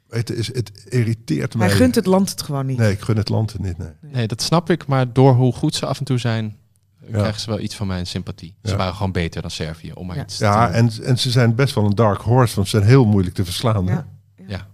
je, 0.10 0.24
is, 0.36 0.48
het 0.54 0.72
irriteert 0.90 1.56
mij. 1.56 1.68
Hij 1.68 1.76
gunt 1.76 1.96
het 1.96 2.06
land 2.06 2.30
het 2.30 2.42
gewoon 2.42 2.66
niet. 2.66 2.78
Nee, 2.78 2.92
ik 2.92 3.02
gun 3.02 3.18
het 3.18 3.30
land 3.30 3.52
het 3.52 3.62
niet. 3.62 3.78
Nee. 3.78 3.90
Nee, 4.02 4.28
dat 4.28 4.42
snap 4.42 4.70
ik. 4.70 4.88
Maar 4.88 5.14
door 5.14 5.34
hoe 5.34 5.54
goed 5.54 5.76
ze 5.76 5.86
af 5.86 6.00
en 6.00 6.06
toe 6.06 6.18
zijn, 6.18 6.58
Ja. 7.02 7.18
krijgen 7.18 7.42
ze 7.42 7.50
wel 7.50 7.60
iets 7.60 7.76
van 7.76 7.88
mijn 7.88 8.08
sympathie. 8.08 8.56
Ze 8.64 8.70
Ja. 8.72 8.76
waren 8.78 8.94
gewoon 8.94 9.12
beter 9.12 9.42
dan 9.42 9.52
Servië. 9.52 9.92
Om 9.94 10.08
maar 10.08 10.16
Ja. 10.16 10.22
iets 10.24 10.38
te 10.38 10.44
Ja, 10.44 10.70
en, 10.72 10.92
en 11.04 11.20
ze 11.20 11.32
zijn 11.32 11.56
best 11.56 11.76
wel 11.76 11.86
een 11.86 11.96
dark 11.96 12.22
horse, 12.22 12.56
want 12.56 12.68
ze 12.68 12.78
zijn 12.78 12.90
heel 12.90 13.06
moeilijk 13.06 13.36
te 13.36 13.46
verslaan. 13.46 13.86
Ja. 13.86 14.08
Ja. 14.48 14.68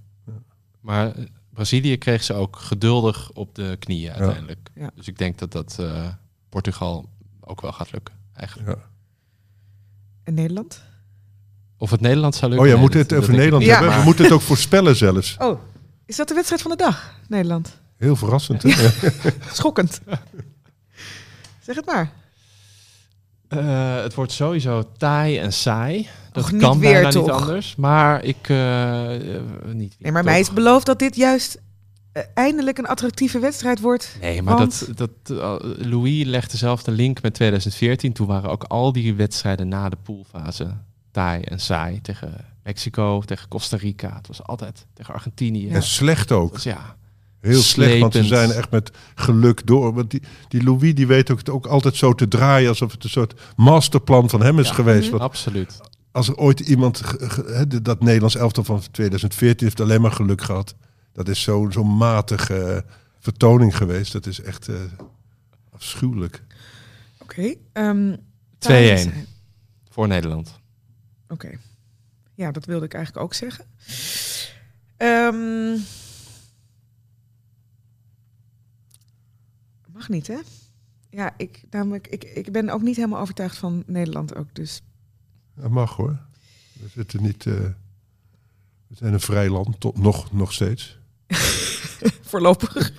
Maar 0.81 1.15
eh, 1.15 1.23
Brazilië 1.53 1.97
kreeg 1.97 2.23
ze 2.23 2.33
ook 2.33 2.55
geduldig 2.59 3.31
op 3.31 3.55
de 3.55 3.75
knieën 3.79 4.11
uiteindelijk. 4.13 4.69
Ja. 4.75 4.89
Dus 4.95 5.07
ik 5.07 5.17
denk 5.17 5.37
dat 5.37 5.51
dat 5.51 5.75
eh, 5.79 6.07
Portugal 6.49 7.09
ook 7.41 7.61
wel 7.61 7.71
gaat 7.71 7.91
lukken. 7.91 8.15
Eigenlijk. 8.33 8.69
Ja. 8.69 8.83
En 10.23 10.33
Nederland? 10.33 10.81
Of 11.77 11.89
het 11.91 12.01
Nederland 12.01 12.35
zou 12.35 12.51
Oh 12.51 12.57
lukken. 12.57 12.67
ja, 12.67 12.81
we 12.81 12.87
nee, 12.89 12.97
moeten 12.97 12.99
het 13.17 13.23
over 13.23 13.29
ik 13.33 13.35
Nederland 13.39 13.65
hebben. 13.65 13.89
Ja. 13.89 13.97
We 13.99 14.03
moeten 14.03 14.23
het 14.23 14.33
ook 14.33 14.41
voorspellen 14.41 14.95
zelfs. 14.95 15.35
Oh, 15.39 15.59
is 16.05 16.15
dat 16.15 16.27
de 16.27 16.33
wedstrijd 16.33 16.61
van 16.61 16.71
de 16.71 16.77
dag, 16.77 17.13
Nederland? 17.27 17.79
Heel 17.97 18.15
verrassend. 18.15 18.63
Hè? 18.63 18.69
Ja. 18.69 18.91
Schokkend. 19.53 20.01
zeg 21.65 21.75
het 21.75 21.85
maar. 21.85 22.11
Eh, 23.47 23.95
het 24.01 24.13
wordt 24.13 24.31
sowieso 24.31 24.83
taai 24.97 25.37
en 25.37 25.53
saai. 25.53 26.07
Dat 26.31 26.43
Och, 26.43 26.51
niet 26.51 26.61
kan 26.61 26.79
weer, 26.79 26.91
bijna 26.93 27.09
toch? 27.09 27.21
niet 27.25 27.31
anders. 27.31 27.75
Maar 27.75 28.23
ik... 28.23 28.49
eh, 28.49 29.35
eh, 29.35 29.41
niet 29.65 29.95
Nee, 29.99 30.11
maar 30.11 30.21
toch. 30.21 30.31
mij 30.31 30.39
is 30.39 30.53
beloofd 30.53 30.85
dat 30.85 30.99
dit 30.99 31.15
juist 31.15 31.61
eindelijk 32.33 32.77
een 32.77 32.87
attractieve 32.87 33.39
wedstrijd 33.39 33.79
wordt. 33.79 34.17
Nee, 34.21 34.41
maar 34.41 34.57
Want- 34.57 34.97
dat, 34.97 35.27
dat, 35.27 35.37
Louis 35.77 36.23
legde 36.25 36.57
zelf 36.57 36.83
de 36.83 36.91
link 36.91 37.21
met 37.21 37.33
2014. 37.33 38.13
Toen 38.13 38.27
waren 38.27 38.49
ook 38.49 38.63
al 38.63 38.91
die 38.91 39.13
wedstrijden 39.15 39.67
na 39.67 39.89
de 39.89 39.97
poolfase 40.03 40.77
taai 41.11 41.41
en 41.41 41.59
saai. 41.59 42.01
Tegen 42.01 42.45
Mexico, 42.63 43.21
tegen 43.21 43.47
Costa 43.47 43.77
Rica. 43.77 44.15
Het 44.15 44.27
was 44.27 44.43
altijd 44.43 44.85
tegen 44.93 45.13
Argentinië. 45.13 45.69
En 45.69 45.83
slecht 45.83 46.31
ook. 46.31 46.53
Dus 46.53 46.63
ja, 46.63 46.95
Heel 47.45 47.61
slecht, 47.61 47.99
want 47.99 48.13
ze 48.13 48.23
zijn 48.23 48.51
echt 48.51 48.71
met 48.71 48.91
geluk 49.15 49.65
door. 49.67 49.93
Want 49.93 50.11
die, 50.11 50.21
die 50.47 50.63
Louis 50.63 50.95
die 50.95 51.07
weet 51.07 51.31
ook, 51.31 51.37
het 51.37 51.49
ook 51.49 51.65
altijd 51.65 51.95
zo 51.95 52.13
te 52.13 52.27
draaien... 52.27 52.69
alsof 52.69 52.91
het 52.91 53.03
een 53.03 53.09
soort 53.09 53.33
masterplan 53.55 54.29
van 54.29 54.41
hem 54.41 54.59
is 54.59 54.67
Ja. 54.67 54.73
geweest. 54.73 55.09
Want 55.09 55.21
absoluut. 55.21 55.79
als 56.11 56.27
er 56.27 56.35
ooit 56.35 56.59
iemand... 56.59 57.01
de- 57.67 57.81
dat 57.81 58.01
Nederlands 58.03 58.35
elftal 58.35 58.63
van 58.63 58.81
2014 58.91 59.67
heeft 59.67 59.79
alleen 59.81 60.01
maar 60.01 60.11
geluk 60.11 60.41
gehad. 60.41 60.75
Dat 61.13 61.27
is 61.27 61.41
zo'n 61.41 61.71
zo 61.71 61.83
matige 61.83 62.55
eh, 62.63 62.81
vertoning 63.19 63.77
geweest. 63.77 64.11
Dat 64.13 64.25
is 64.25 64.41
echt 64.41 64.67
eh, 64.67 64.75
afschuwelijk. 65.71 66.43
Oké. 67.19 67.53
ehm, 67.73 68.15
2-1 68.69 69.09
voor 69.89 70.07
Nederland. 70.07 70.59
Oké. 71.29 71.49
Ja, 72.33 72.51
dat 72.51 72.65
wilde 72.65 72.85
ik 72.85 72.93
eigenlijk 72.93 73.25
ook 73.25 73.33
zeggen. 73.33 73.65
Ehm, 74.97 75.77
mag 80.07 80.17
niet, 80.17 80.27
hè? 80.27 80.37
Ja, 81.09 81.33
ik, 81.37 81.61
namelijk, 81.69 82.07
ik, 82.07 82.23
ik 82.23 82.51
ben 82.51 82.69
ook 82.69 82.81
niet 82.81 82.95
helemaal 82.95 83.19
overtuigd 83.21 83.57
van 83.57 83.83
Nederland 83.85 84.35
ook. 84.35 84.47
Dus 84.55 84.81
Dat 85.55 85.69
mag 85.71 85.95
hoor. 85.95 86.19
We 86.73 86.87
zitten 86.93 87.21
niet... 87.23 87.45
eh, 87.45 87.53
we 88.87 88.95
zijn 88.95 89.13
een 89.13 89.19
vrij 89.19 89.49
land, 89.49 89.79
tot 89.79 89.97
nog, 89.97 90.31
nog 90.33 90.53
steeds. 90.53 90.97
voorlopig. 92.31 92.91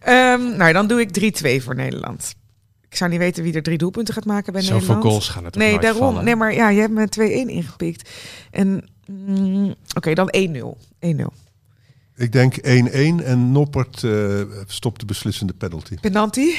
Ehm, 0.00 0.56
nou, 0.56 0.72
dan 0.72 0.86
doe 0.86 1.00
ik 1.00 1.34
3-2 1.60 1.62
voor 1.64 1.74
Nederland. 1.74 2.34
Ik 2.88 2.96
zou 2.96 3.10
niet 3.10 3.18
weten 3.18 3.42
wie 3.42 3.52
er 3.54 3.62
drie 3.62 3.78
doelpunten 3.78 4.14
gaat 4.14 4.24
maken 4.24 4.52
bij 4.52 4.62
Zoveel 4.62 4.78
Nederland. 4.78 5.04
goals 5.04 5.28
gaan 5.28 5.44
er 5.44 5.50
toch 5.50 5.62
Nee, 5.62 5.70
nooit 5.70 5.82
daarom. 5.82 6.00
vallen? 6.00 6.24
Nee, 6.24 6.36
maar 6.36 6.54
ja, 6.54 6.68
je 6.68 6.80
hebt 6.80 6.92
me 7.16 7.46
2-1 7.46 7.50
ingepikt. 7.50 8.10
En 8.50 8.88
mm, 9.06 9.74
oké, 9.94 10.14
dan 10.14 10.32
1-0. 10.36 11.10
1-0. 11.16 11.41
Ik 12.22 12.32
denk 12.32 12.56
1-1 12.56 12.60
en 13.24 13.52
Noppert 13.52 14.04
eh, 14.04 14.40
stopt 14.66 15.00
de 15.00 15.06
beslissende 15.06 15.52
penalty. 15.52 15.94
Penalty. 16.00 16.54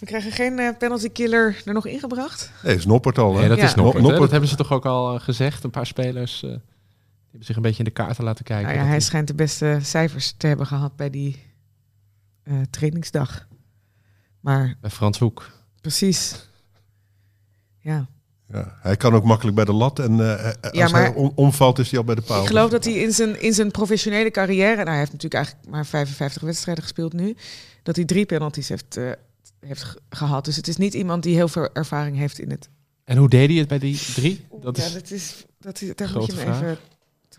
We 0.00 0.06
krijgen 0.06 0.32
geen 0.32 0.58
eh, 0.58 0.76
penalty 0.78 1.08
killer 1.08 1.62
er 1.64 1.72
nog 1.72 1.86
ingebracht. 1.86 2.50
Nee, 2.62 2.74
is 2.74 2.86
Noppert 2.86 3.18
al. 3.18 3.32
Hè? 3.34 3.38
Nee, 3.40 3.48
dat 3.48 3.58
Ja. 3.58 3.64
is 3.64 3.74
Noppert. 3.74 4.00
Noppert. 4.02 4.20
Dat 4.20 4.30
hebben 4.30 4.48
ze 4.48 4.56
toch 4.56 4.72
ook 4.72 4.86
al 4.86 5.14
eh, 5.14 5.20
gezegd. 5.20 5.64
Een 5.64 5.70
paar 5.70 5.86
spelers 5.86 6.34
eh, 6.42 6.50
die 6.50 6.60
hebben 7.30 7.46
zich 7.46 7.56
een 7.56 7.62
beetje 7.62 7.78
in 7.78 7.84
de 7.84 7.90
kaarten 7.90 8.24
laten 8.24 8.44
kijken. 8.44 8.66
Nou 8.66 8.78
ja, 8.78 8.84
hij 8.84 8.96
die- 8.96 9.06
schijnt 9.06 9.26
de 9.28 9.34
beste 9.34 9.78
cijfers 9.82 10.34
te 10.36 10.46
hebben 10.46 10.66
gehad 10.66 10.96
bij 10.96 11.10
die 11.10 11.42
eh, 12.42 12.54
trainingsdag. 12.70 13.46
Maar 14.40 14.76
Bij 14.80 14.90
Frans 14.90 15.18
Hoek. 15.18 15.50
precies. 15.80 16.48
Ja. 17.78 18.06
Ja, 18.56 18.78
hij 18.80 18.96
kan 18.96 19.14
ook 19.14 19.24
makkelijk 19.24 19.56
bij 19.56 19.64
de 19.64 19.72
lat. 19.72 19.98
En 19.98 20.20
eh, 20.38 20.44
als 20.44 20.54
Ja, 20.72 20.88
maar- 20.88 21.00
hij 21.02 21.14
om- 21.14 21.32
omvalt, 21.34 21.78
is 21.78 21.90
hij 21.90 21.98
al 21.98 22.04
bij 22.04 22.14
de 22.14 22.20
paal. 22.22 22.40
Ik 22.40 22.46
geloof 22.46 22.70
dat 22.70 22.84
hij 22.84 22.92
in 22.94 23.12
zijn, 23.12 23.40
in 23.42 23.52
zijn 23.52 23.70
professionele 23.70 24.30
carrière... 24.30 24.74
Nou, 24.76 24.88
hij 24.88 24.98
heeft 24.98 25.12
natuurlijk 25.12 25.34
eigenlijk 25.44 25.68
maar 25.70 25.86
55 25.86 26.42
wedstrijden 26.42 26.82
gespeeld 26.82 27.12
nu. 27.12 27.36
Dat 27.82 27.96
hij 27.96 28.04
drie 28.04 28.26
penalties 28.26 28.68
heeft, 28.68 28.96
eh, 28.96 29.10
heeft 29.60 29.82
ge- 29.82 29.98
gehad. 30.10 30.44
Dus 30.44 30.56
het 30.56 30.68
is 30.68 30.76
niet 30.76 30.94
iemand 30.94 31.22
die 31.22 31.34
heel 31.34 31.48
veel 31.48 31.68
ervaring 31.72 32.16
heeft 32.16 32.38
in 32.38 32.50
het... 32.50 32.68
En 33.04 33.16
hoe 33.16 33.28
deed 33.28 33.48
hij 33.48 33.58
het 33.58 33.68
bij 33.68 33.78
die 33.78 33.98
drie? 34.14 34.46
Dat 34.60 34.76
ja, 34.76 34.84
is... 34.84 34.92
dat 34.92 35.10
is... 35.10 35.44
Dat, 35.58 35.80
is- 35.80 35.94
daar 35.94 36.10
moet 36.12 36.26
je 36.26 36.32
me 36.34 36.40
even... 36.40 36.78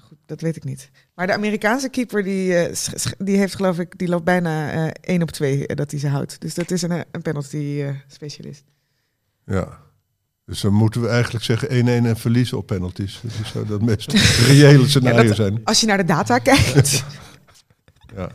Goed, 0.01 0.17
dat 0.25 0.41
weet 0.41 0.55
ik 0.55 0.63
niet. 0.63 0.89
Maar 1.15 1.27
de 1.27 1.33
Amerikaanse 1.33 1.89
keeper, 1.89 2.23
die, 2.23 2.55
eh, 2.55 2.75
die 3.17 3.37
heeft 3.37 3.55
geloof 3.55 3.79
ik... 3.79 3.97
Die 3.97 4.07
loopt 4.07 4.23
bijna 4.23 4.71
eh 4.71 4.91
1 5.13 5.21
op 5.21 5.31
2 5.31 5.65
dat 5.67 5.91
hij 5.91 5.99
ze 5.99 6.07
houdt. 6.07 6.41
Dus 6.41 6.53
dat 6.53 6.71
is 6.71 6.81
een, 6.81 7.05
een 7.11 7.21
penalty 7.21 7.81
eh, 7.81 7.89
specialist. 8.07 8.63
Ja. 9.45 9.79
Dus 10.47 10.61
dan 10.61 10.73
moeten 10.73 11.01
we 11.01 11.07
eigenlijk 11.07 11.45
zeggen 11.45 11.69
1-1 11.69 12.05
en 12.05 12.17
verliezen 12.17 12.57
op 12.57 12.67
penalties. 12.67 13.19
Dat 13.21 13.31
zou 13.53 13.67
dat 13.67 13.81
meest 13.81 14.11
reële 14.47 14.87
scenario 14.87 15.21
Ja, 15.21 15.27
dat- 15.27 15.35
zijn. 15.35 15.61
Als 15.63 15.79
je 15.79 15.85
naar 15.87 15.97
de 15.97 16.03
data 16.03 16.37
kijkt... 16.39 17.03
Ja. 18.15 18.29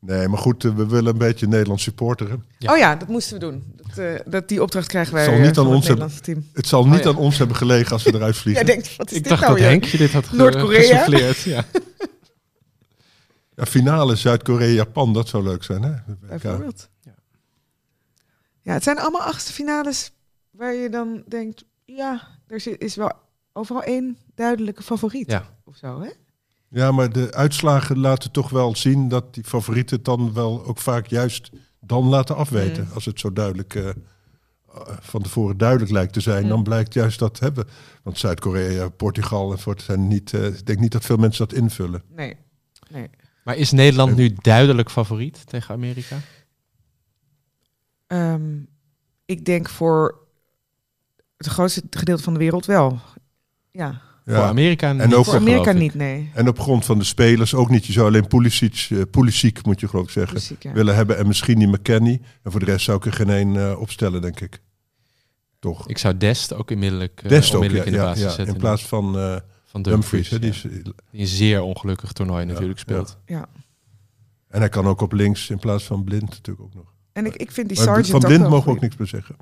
Nee, 0.00 0.28
maar 0.28 0.38
goed, 0.38 0.64
eh, 0.64 0.74
we 0.74 0.86
willen 0.86 1.12
een 1.12 1.18
beetje 1.18 1.46
Nederland 1.46 1.80
supporteren. 1.80 2.44
Ja. 2.58 2.72
Oh 2.72 2.78
ja, 2.78 2.96
dat 2.96 3.08
moesten 3.08 3.34
we 3.34 3.40
doen. 3.40 3.72
Dat, 3.76 3.98
eh, 3.98 4.20
dat 4.26 4.48
die 4.48 4.62
opdracht 4.62 4.86
krijgen 4.88 5.14
wij 5.14 5.24
Zal 5.24 5.32
eh, 5.34 5.38
niet 5.40 5.48
aan 5.48 5.54
van 5.54 5.64
het 5.66 5.74
ons 5.74 5.86
hebben- 5.86 6.06
Nederlandse 6.06 6.42
team. 6.42 6.50
Het 6.54 6.66
zal 6.66 6.84
niet 6.86 6.98
Oh 6.98 7.02
ja. 7.04 7.08
aan 7.10 7.16
ons 7.16 7.38
hebben 7.38 7.56
gelegen 7.56 7.92
als 7.92 8.02
we 8.02 8.14
eruit 8.14 8.36
vliegen. 8.42 8.66
Denkt, 8.66 8.96
wat 8.96 9.10
is 9.10 9.16
Ik 9.16 9.22
dit 9.22 9.28
dacht 9.32 9.40
nou 9.42 9.52
dat 9.52 9.60
weer? 9.62 9.70
Henkje 9.70 9.98
dit 9.98 10.12
had 10.12 10.32
Noord-Korea? 10.32 11.06
Ja. 11.44 11.64
Ja, 13.56 13.66
finale 13.66 14.16
Zuid-Korea-Japan, 14.16 15.12
dat 15.12 15.28
zou 15.28 15.42
leuk 15.42 15.62
zijn. 15.64 15.82
Hè? 15.82 15.92
Bijvoorbeeld. 16.28 16.88
Ja. 17.02 17.14
Ja, 18.62 18.72
het 18.72 18.82
zijn 18.82 18.98
allemaal 18.98 19.22
achtste 19.22 19.52
finales 19.52 20.12
waar 20.52 20.74
je 20.74 20.88
dan 20.88 21.22
denkt, 21.28 21.64
ja, 21.84 22.28
er 22.46 22.80
is 22.82 22.96
wel 22.96 23.12
overal 23.52 23.82
één 23.82 24.18
duidelijke 24.34 24.82
favoriet. 24.82 25.30
Ja. 25.30 25.56
Of 25.64 25.76
zo, 25.76 26.00
hè? 26.00 26.10
Ja, 26.68 26.92
maar 26.92 27.12
de 27.12 27.32
uitslagen 27.34 27.98
laten 27.98 28.30
toch 28.30 28.50
wel 28.50 28.76
zien 28.76 29.08
dat 29.08 29.34
die 29.34 29.44
favorieten 29.44 29.96
het 29.96 30.04
dan 30.04 30.32
wel 30.32 30.64
ook 30.64 30.78
vaak 30.78 31.06
juist 31.06 31.50
dan 31.80 32.04
laten 32.08 32.36
afweten. 32.36 32.84
Mm. 32.84 32.92
Als 32.92 33.04
het 33.04 33.20
zo 33.20 33.32
duidelijk 33.32 33.74
eh, 33.74 33.88
van 35.00 35.22
tevoren 35.22 35.56
duidelijk 35.58 35.90
lijkt 35.90 36.12
te 36.12 36.20
zijn, 36.20 36.42
Mm. 36.42 36.48
dan 36.48 36.62
blijkt 36.62 36.94
juist 36.94 37.18
dat 37.18 37.38
hebben. 37.38 37.66
Want 38.02 38.18
Zuid-Korea, 38.18 38.88
Portugal 38.88 39.52
en 39.52 39.58
voort 39.58 39.82
zijn 39.82 40.08
niet. 40.08 40.32
eh, 40.34 40.46
ik 40.46 40.66
denk 40.66 40.78
niet 40.78 40.92
dat 40.92 41.04
veel 41.04 41.16
mensen 41.16 41.48
dat 41.48 41.58
invullen. 41.58 42.02
Nee. 42.08 42.36
nee. 42.90 43.10
Maar 43.44 43.56
is 43.56 43.70
Nederland 43.70 44.16
nu 44.16 44.32
duidelijk 44.40 44.90
favoriet 44.90 45.46
tegen 45.46 45.74
Amerika? 45.74 46.16
Ehm, 48.06 48.58
ik 49.24 49.44
denk 49.44 49.68
voor 49.68 50.20
het 51.44 51.54
grootste 51.54 51.82
gedeelte 51.90 52.22
van 52.22 52.32
de 52.32 52.38
wereld 52.38 52.66
wel. 52.66 52.98
Ja, 53.70 54.00
Voor. 54.26 54.36
Amerika 54.36 54.88
En 54.88 54.96
niet, 54.96 55.14
ook 55.14 55.24
voor 55.24 55.34
Amerika 55.34 55.70
ik. 55.70 55.76
niet, 55.76 55.94
nee. 55.94 56.30
En 56.34 56.48
op 56.48 56.60
grond 56.60 56.84
van 56.84 56.98
de 56.98 57.04
spelers 57.04 57.54
ook 57.54 57.70
niet. 57.70 57.86
Je 57.86 57.92
zou 57.92 58.06
alleen 58.06 58.26
Pulisic, 58.26 58.86
eh, 58.90 59.00
Pulisic 59.10 59.64
moet 59.66 59.80
je 59.80 59.88
geloof 59.88 60.04
ik 60.04 60.10
zeggen, 60.10 60.56
ja. 60.60 60.72
willen 60.72 60.94
hebben. 60.94 61.18
En 61.18 61.26
misschien 61.26 61.58
die 61.58 61.68
McKennie. 61.68 62.20
En 62.42 62.50
voor 62.50 62.60
de 62.60 62.66
rest 62.66 62.84
zou 62.84 62.98
ik 62.98 63.04
er 63.04 63.12
geen 63.12 63.30
één 63.30 63.56
eh, 63.56 63.80
opstellen, 63.80 64.20
denk 64.20 64.40
ik. 64.40 64.60
Toch. 65.58 65.88
Ik 65.88 65.98
zou 65.98 66.16
Dest 66.16 66.54
ook 66.54 66.70
onmiddellijk, 66.70 67.20
uh, 67.24 67.28
Dest 67.28 67.54
ook, 67.54 67.64
ja, 67.64 67.82
in 67.82 67.92
de 67.92 67.98
basis 67.98 68.22
ja, 68.22 68.28
zetten. 68.28 68.54
in 68.54 68.60
plaats 68.60 68.86
van... 68.86 69.18
eh, 69.18 69.36
van 69.64 69.82
Dumfries. 69.82 70.28
Dumfries. 70.28 70.62
hè, 70.62 70.68
die 70.68 70.80
ja. 70.82 70.90
is, 70.90 70.94
Die 71.10 71.20
een 71.20 71.26
zeer 71.26 71.62
ongelukkig 71.62 72.12
toernooi 72.12 72.44
natuurlijk 72.44 72.78
speelt. 72.78 73.18
Ja. 73.26 73.48
en 74.48 74.60
hij 74.60 74.68
kan 74.68 74.86
ook 74.86 75.00
op 75.00 75.12
links 75.12 75.50
in 75.50 75.58
plaats 75.58 75.84
van 75.84 76.04
blind 76.04 76.28
natuurlijk 76.28 76.60
ook 76.60 76.74
nog. 76.74 76.92
En 77.12 77.26
ik, 77.26 77.36
ik 77.36 77.52
vind 77.52 77.68
die 77.68 77.76
Sargent 77.76 78.06
van 78.06 78.20
blind 78.20 78.48
mogen 78.48 78.64
we 78.64 78.70
ook 78.70 78.80
niks 78.80 78.96
meer 78.96 79.08
zeggen. 79.08 79.36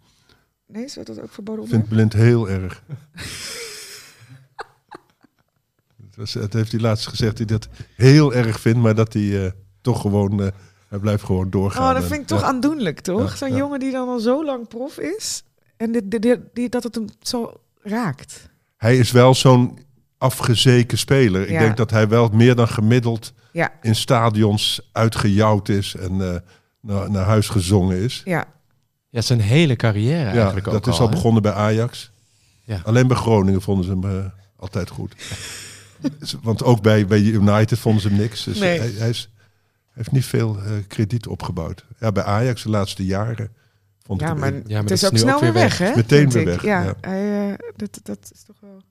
Nee, 0.72 0.84
is 0.84 0.94
dat 0.94 1.20
ook 1.20 1.32
verboden 1.32 1.64
Ik 1.64 1.70
vind 1.70 1.88
blind 1.88 2.12
heel 2.12 2.48
erg. 2.50 2.82
het, 6.06 6.16
was, 6.16 6.34
het 6.34 6.52
heeft 6.52 6.72
hij 6.72 6.80
laatst 6.80 7.06
gezegd 7.06 7.38
dat 7.38 7.48
hij 7.48 7.58
dat 7.58 7.68
heel 7.94 8.34
erg 8.34 8.60
vindt, 8.60 8.78
maar 8.78 8.94
dat 8.94 9.12
hij 9.12 9.44
eh, 9.44 9.50
toch 9.80 10.00
gewoon, 10.00 10.42
eh, 10.42 10.48
hij 10.88 10.98
blijft 10.98 11.22
gewoon 11.24 11.50
doorgaan. 11.50 11.88
Oh, 11.88 12.00
dat 12.00 12.08
vind 12.08 12.20
ik 12.20 12.26
toch 12.26 12.40
ja. 12.40 12.46
aandoenlijk, 12.46 13.00
toch? 13.00 13.30
Ja, 13.30 13.36
Zo'n 13.36 13.50
ja. 13.50 13.56
jongen 13.56 13.80
die 13.80 13.92
dan 13.92 14.08
al 14.08 14.18
zo 14.18 14.44
lang 14.44 14.68
prof 14.68 14.98
is. 14.98 15.42
En 15.76 15.92
dit, 15.92 16.10
dit, 16.10 16.22
dit- 16.22 16.40
die, 16.52 16.68
dat 16.68 16.82
het 16.82 16.94
hem 16.94 17.06
zo 17.20 17.60
raakt. 17.82 18.48
Hij 18.76 18.98
is 18.98 19.10
wel 19.10 19.34
zo'n 19.34 19.78
afgezeken 20.18 20.98
speler. 20.98 21.42
Ik 21.48 21.58
denk 21.58 21.76
dat 21.76 21.90
hij 21.90 22.08
wel 22.08 22.28
meer 22.32 22.54
dan 22.54 22.68
gemiddeld 22.68 23.32
in 23.82 23.94
stadions 23.94 24.88
uitgejouwd 24.92 25.68
is 25.68 25.94
en 25.94 26.20
eh, 26.20 26.40
naar, 26.80 27.10
naar 27.10 27.24
huis 27.24 27.48
gezongen 27.48 27.96
is. 27.96 28.22
ja. 28.24 28.46
Ja, 29.10 29.20
zijn 29.20 29.40
hele 29.40 29.76
carrière 29.76 30.28
Ja, 30.28 30.34
eigenlijk 30.34 30.66
ook 30.66 30.72
dat 30.72 30.86
is 30.86 31.00
al 31.00 31.08
begonnen 31.08 31.42
bij 31.42 31.52
Ajax. 31.52 32.10
Ja. 32.64 32.80
Alleen 32.84 33.06
bij 33.06 33.16
Groningen 33.16 33.62
vonden 33.62 33.84
ze 33.84 33.90
hem 33.90 34.04
eh, 34.18 34.24
altijd 34.56 34.90
goed. 34.90 35.14
Want 36.42 36.62
ook 36.62 36.82
bij, 36.82 37.06
bij 37.06 37.20
United 37.20 37.78
vonden 37.78 38.02
ze 38.02 38.08
hem 38.08 38.16
niks. 38.16 38.44
Dus 38.44 38.58
Nee. 38.58 38.78
hij, 38.78 38.90
hij, 38.90 39.08
is, 39.08 39.30
hij 39.34 39.92
heeft 39.92 40.12
niet 40.12 40.24
veel 40.24 40.58
eh, 40.62 40.72
krediet 40.88 41.26
opgebouwd. 41.26 41.84
Ja, 42.00 42.12
bij 42.12 42.22
Ajax 42.24 42.62
de 42.62 42.68
laatste 42.70 43.04
jaren 43.04 43.52
vond 44.06 44.20
Ja, 44.20 44.30
ik 44.32 44.36
maar, 44.38 44.52
hem... 44.52 44.62
Ja, 44.66 44.72
maar 44.74 44.82
het 44.82 44.90
is 44.90 45.02
is 45.02 45.08
ook 45.10 45.16
snel 45.18 45.34
ook 45.34 45.40
weer 45.40 45.52
weg, 45.52 45.78
weg. 45.78 45.88
hè? 45.88 45.96
Meteen 45.96 46.30
weer 46.30 46.44
weg, 46.44 46.62
Ja, 46.62 46.82
ja. 46.84 46.94
Hij, 47.00 47.48
eh, 47.50 47.54
dat, 47.76 48.00
dat 48.02 48.30
is 48.34 48.42
toch 48.42 48.56
wel 48.60 48.82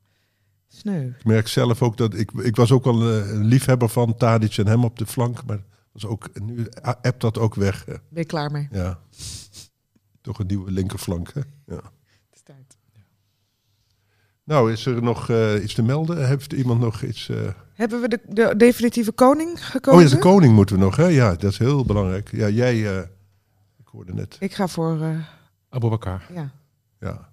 sneu. 0.68 1.08
Ik 1.08 1.26
merk 1.26 1.48
zelf 1.48 1.82
ook 1.82 1.98
dat 1.98 2.14
ik, 2.14 2.32
ik 2.32 2.56
was 2.56 2.72
ook 2.72 2.84
wel 2.84 3.02
eh, 3.02 3.30
een 3.30 3.46
liefhebber 3.46 3.90
van 3.90 4.16
Tadic 4.18 4.58
en 4.58 4.68
hem 4.68 4.84
op 4.84 4.98
de 4.98 5.06
flank. 5.06 5.46
Maar 5.46 5.60
was 5.92 6.06
ook, 6.06 6.30
nu 6.42 6.68
appt 7.02 7.22
dat 7.22 7.38
ook 7.38 7.56
weg. 7.56 7.86
Ben 7.86 8.00
je 8.10 8.26
klaar 8.26 8.52
mee? 8.52 8.68
Ja. 8.72 9.00
Toch 10.30 10.40
een 10.40 10.48
nieuwe 10.48 10.72
linkerflank. 10.72 11.34
Hè? 11.34 11.40
Ja. 11.66 11.76
Het 11.76 12.34
is 12.34 12.42
tijd. 12.44 12.78
Nou, 14.44 14.72
is 14.72 14.86
er 14.86 15.02
nog 15.04 15.30
eh, 15.30 15.64
iets 15.64 15.74
te 15.74 15.82
melden? 15.84 16.28
Heeft 16.28 16.54
iemand 16.54 16.80
nog 16.80 17.02
iets... 17.02 17.30
eh, 17.30 17.38
Hebben 17.74 18.02
we 18.02 18.08
de, 18.08 18.20
de 18.28 18.54
definitieve 18.58 19.12
koning 19.12 19.66
gekozen? 19.68 20.04
Oh 20.04 20.10
ja, 20.10 20.16
de 20.16 20.22
koning 20.22 20.54
moeten 20.54 20.76
we 20.76 20.82
nog, 20.84 20.96
hè? 20.96 21.06
Ja, 21.06 21.30
dat 21.36 21.52
is 21.52 21.58
heel 21.58 21.86
belangrijk. 21.86 22.32
Ja, 22.32 22.50
jij, 22.50 22.98
eh, 22.98 23.04
ik 23.78 23.88
hoorde 23.88 24.14
net. 24.14 24.38
Ik 24.40 24.54
ga 24.54 24.68
voor, 24.68 25.02
eh, 25.02 25.20
Abubakar. 25.70 26.26
ja. 26.34 26.52
Ja. 27.00 27.30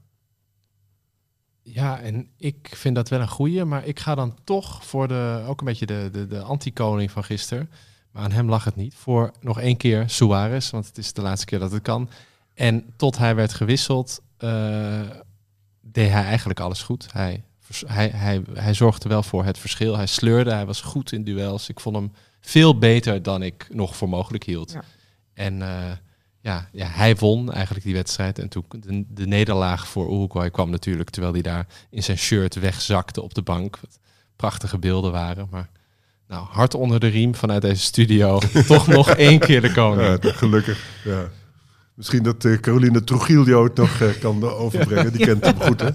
Ja, 1.63 2.01
en 2.01 2.29
ik 2.37 2.69
vind 2.75 2.95
dat 2.95 3.09
wel 3.09 3.21
een 3.21 3.29
goeie, 3.29 3.65
maar 3.65 3.87
ik 3.87 4.01
ga 4.01 4.15
dan 4.15 4.35
toch 4.45 4.85
voor 4.85 5.09
de, 5.09 5.45
ook 5.47 5.61
een 5.61 5.67
beetje 5.67 5.87
de, 5.87 6.09
de, 6.13 6.27
de 6.27 6.41
anti-koning 6.41 7.11
van 7.11 7.25
gisteren. 7.25 7.71
Maar 8.11 8.23
aan 8.23 8.33
hem 8.33 8.49
lag 8.49 8.65
het 8.65 8.77
niet. 8.77 8.95
Voor 8.95 9.31
nog 9.41 9.61
één 9.61 9.77
keer 9.77 10.11
Suarez, 10.11 10.71
want 10.71 10.87
het 10.87 10.99
is 10.99 11.13
de 11.13 11.23
laatste 11.23 11.47
keer 11.47 11.59
dat 11.59 11.73
het 11.73 11.83
kan. 11.83 12.09
En 12.57 12.85
tot 12.97 13.19
hij 13.19 13.35
werd 13.35 13.55
gewisseld, 13.55 14.21
eh, 14.37 15.01
deed 15.81 16.11
hij 16.11 16.25
eigenlijk 16.25 16.61
alles 16.61 16.83
goed. 16.83 17.07
Hij, 17.13 17.45
hij, 17.87 18.09
hij, 18.09 18.43
hij 18.55 18.75
zorgde 18.75 19.09
wel 19.09 19.23
voor 19.23 19.45
het 19.45 19.59
verschil. 19.59 19.97
Hij 19.97 20.07
sleurde, 20.07 20.53
hij 20.53 20.67
was 20.67 20.81
goed 20.81 21.13
in 21.13 21.25
duels. 21.25 21.69
Ik 21.69 21.81
vond 21.81 21.97
hem 21.97 22.13
veel 22.41 22.79
beter 22.79 23.23
dan 23.23 23.43
ik 23.43 23.67
nog 23.71 23.97
voor 23.97 24.09
mogelijk 24.09 24.45
hield. 24.45 24.73
Ja. 24.73 24.83
En 25.35 25.63
eh, 25.63 25.93
ja, 26.41 26.69
ja, 26.73 26.87
hij 26.87 27.17
won 27.17 27.53
eigenlijk 27.53 27.85
die 27.85 27.95
wedstrijd. 27.95 28.39
En 28.39 28.49
toen 28.49 28.65
de, 28.69 29.05
de 29.09 29.27
nederlaag 29.27 29.89
voor 29.89 30.13
Uruguay 30.13 30.51
kwam 30.51 30.71
natuurlijk, 30.71 31.11
terwijl 31.11 31.33
hij 31.33 31.43
daar 31.43 31.67
in 31.91 32.03
zijn 32.03 32.19
shirt 32.19 32.55
wegzakte 32.55 33.23
op 33.23 33.35
de 33.35 33.43
bank. 33.43 33.79
Wat 33.81 33.99
prachtige 34.37 34.79
beelden 34.79 35.13
waren. 35.13 35.49
Maar 35.51 35.69
nou, 36.29 36.47
hard 36.51 36.75
onder 36.75 37.01
de 37.01 37.07
riem 37.07 37.35
vanuit 37.35 37.63
deze 37.63 37.83
studio. 37.83 38.41
Toch 38.67 38.87
nog 38.87 39.11
één 39.11 39.39
keer 39.39 39.61
de 39.61 39.73
koning. 39.73 40.23
Ja, 40.23 40.33
gelukkig. 40.33 40.87
Ja. 41.05 41.29
Misschien 41.97 42.23
dat 42.23 42.45
eh, 42.45 42.59
Caroline 42.59 43.05
Trujillo 43.05 43.65
het 43.65 43.75
nog 43.77 44.01
eh, 44.01 44.09
kan 44.21 44.43
overbrengen. 44.51 45.13
Die 45.13 45.27
kent 45.27 45.45
hem 45.45 45.61
goed, 45.61 45.81
hè? 45.81 45.91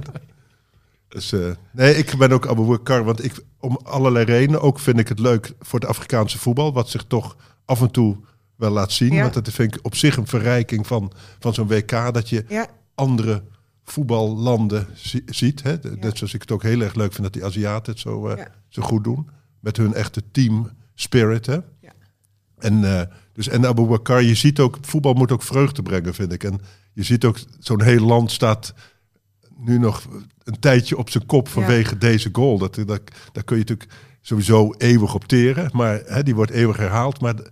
Dus, 1.07 1.31
eh, 1.31 1.51
nee, 1.71 1.95
ik 1.95 2.17
ben 2.17 2.31
ook 2.31 2.47
Abu 2.47 2.63
Bakar, 2.63 3.03
want 3.03 3.23
ik, 3.23 3.33
om 3.59 3.79
allerlei 3.83 4.25
redenen, 4.25 4.61
ook 4.61 4.79
vind 4.79 4.99
ik 4.99 5.07
het 5.07 5.19
leuk 5.19 5.53
voor 5.59 5.79
het 5.79 5.89
Afrikaanse 5.89 6.37
voetbal, 6.39 6.73
wat 6.73 6.89
zich 6.89 7.03
toch 7.07 7.35
af 7.65 7.81
en 7.81 7.91
toe 7.91 8.17
wel 8.55 8.71
laat 8.71 8.91
zien. 8.91 9.13
Ja. 9.13 9.21
Want 9.21 9.33
dat 9.33 9.49
vind 9.49 9.75
ik 9.75 9.85
op 9.85 9.95
zich 9.95 10.17
een 10.17 10.27
verrijking 10.27 10.87
van, 10.87 11.11
van 11.39 11.53
zo'n 11.53 11.67
WK, 11.67 12.13
dat 12.13 12.29
je 12.29 12.45
Ja, 12.47 12.67
andere 12.95 13.43
voetballanden 13.83 14.87
zi- 14.93 15.23
ziet. 15.25 15.63
Hè? 15.63 15.75
Net 15.99 16.17
zoals 16.17 16.33
ik 16.33 16.41
het 16.41 16.51
ook 16.51 16.63
heel 16.63 16.81
erg 16.81 16.93
leuk 16.95 17.11
vind 17.11 17.23
dat 17.23 17.33
die 17.33 17.45
Aziaten 17.45 17.91
het 17.91 18.01
zo, 18.01 18.27
eh, 18.27 18.45
zo 18.67 18.81
goed 18.81 19.03
doen. 19.03 19.29
Met 19.59 19.77
hun 19.77 19.93
echte 19.93 20.23
team 20.31 20.69
spirit. 20.95 21.45
Hè? 21.45 21.57
En, 22.61 22.83
eh, 22.99 23.01
dus, 23.33 23.47
en 23.47 23.65
Abu 23.65 23.85
Bakar, 23.85 24.23
je 24.23 24.35
ziet 24.35 24.59
ook, 24.59 24.77
voetbal 24.81 25.13
moet 25.13 25.31
ook 25.31 25.43
vreugde 25.43 25.81
brengen, 25.81 26.13
vind 26.13 26.31
ik. 26.31 26.43
En 26.43 26.61
je 26.93 27.03
ziet 27.03 27.25
ook, 27.25 27.37
zo'n 27.59 27.81
heel 27.81 28.05
land 28.05 28.31
staat 28.31 28.73
nu 29.57 29.79
nog 29.79 30.07
een 30.43 30.59
tijdje 30.59 30.97
op 30.97 31.09
zijn 31.09 31.25
kop 31.25 31.47
vanwege 31.47 31.97
deze 31.97 32.29
goal. 32.31 32.57
Dat, 32.57 32.75
dat, 32.75 33.01
daar 33.31 33.43
kun 33.43 33.57
je 33.57 33.63
natuurlijk 33.67 33.91
sowieso 34.21 34.73
eeuwig 34.77 35.13
op 35.13 35.25
teren. 35.25 35.69
Maar 35.73 36.01
hè, 36.05 36.23
die 36.23 36.35
wordt 36.35 36.51
eeuwig 36.51 36.77
herhaald. 36.77 37.21
Maar 37.21 37.35
de, 37.35 37.49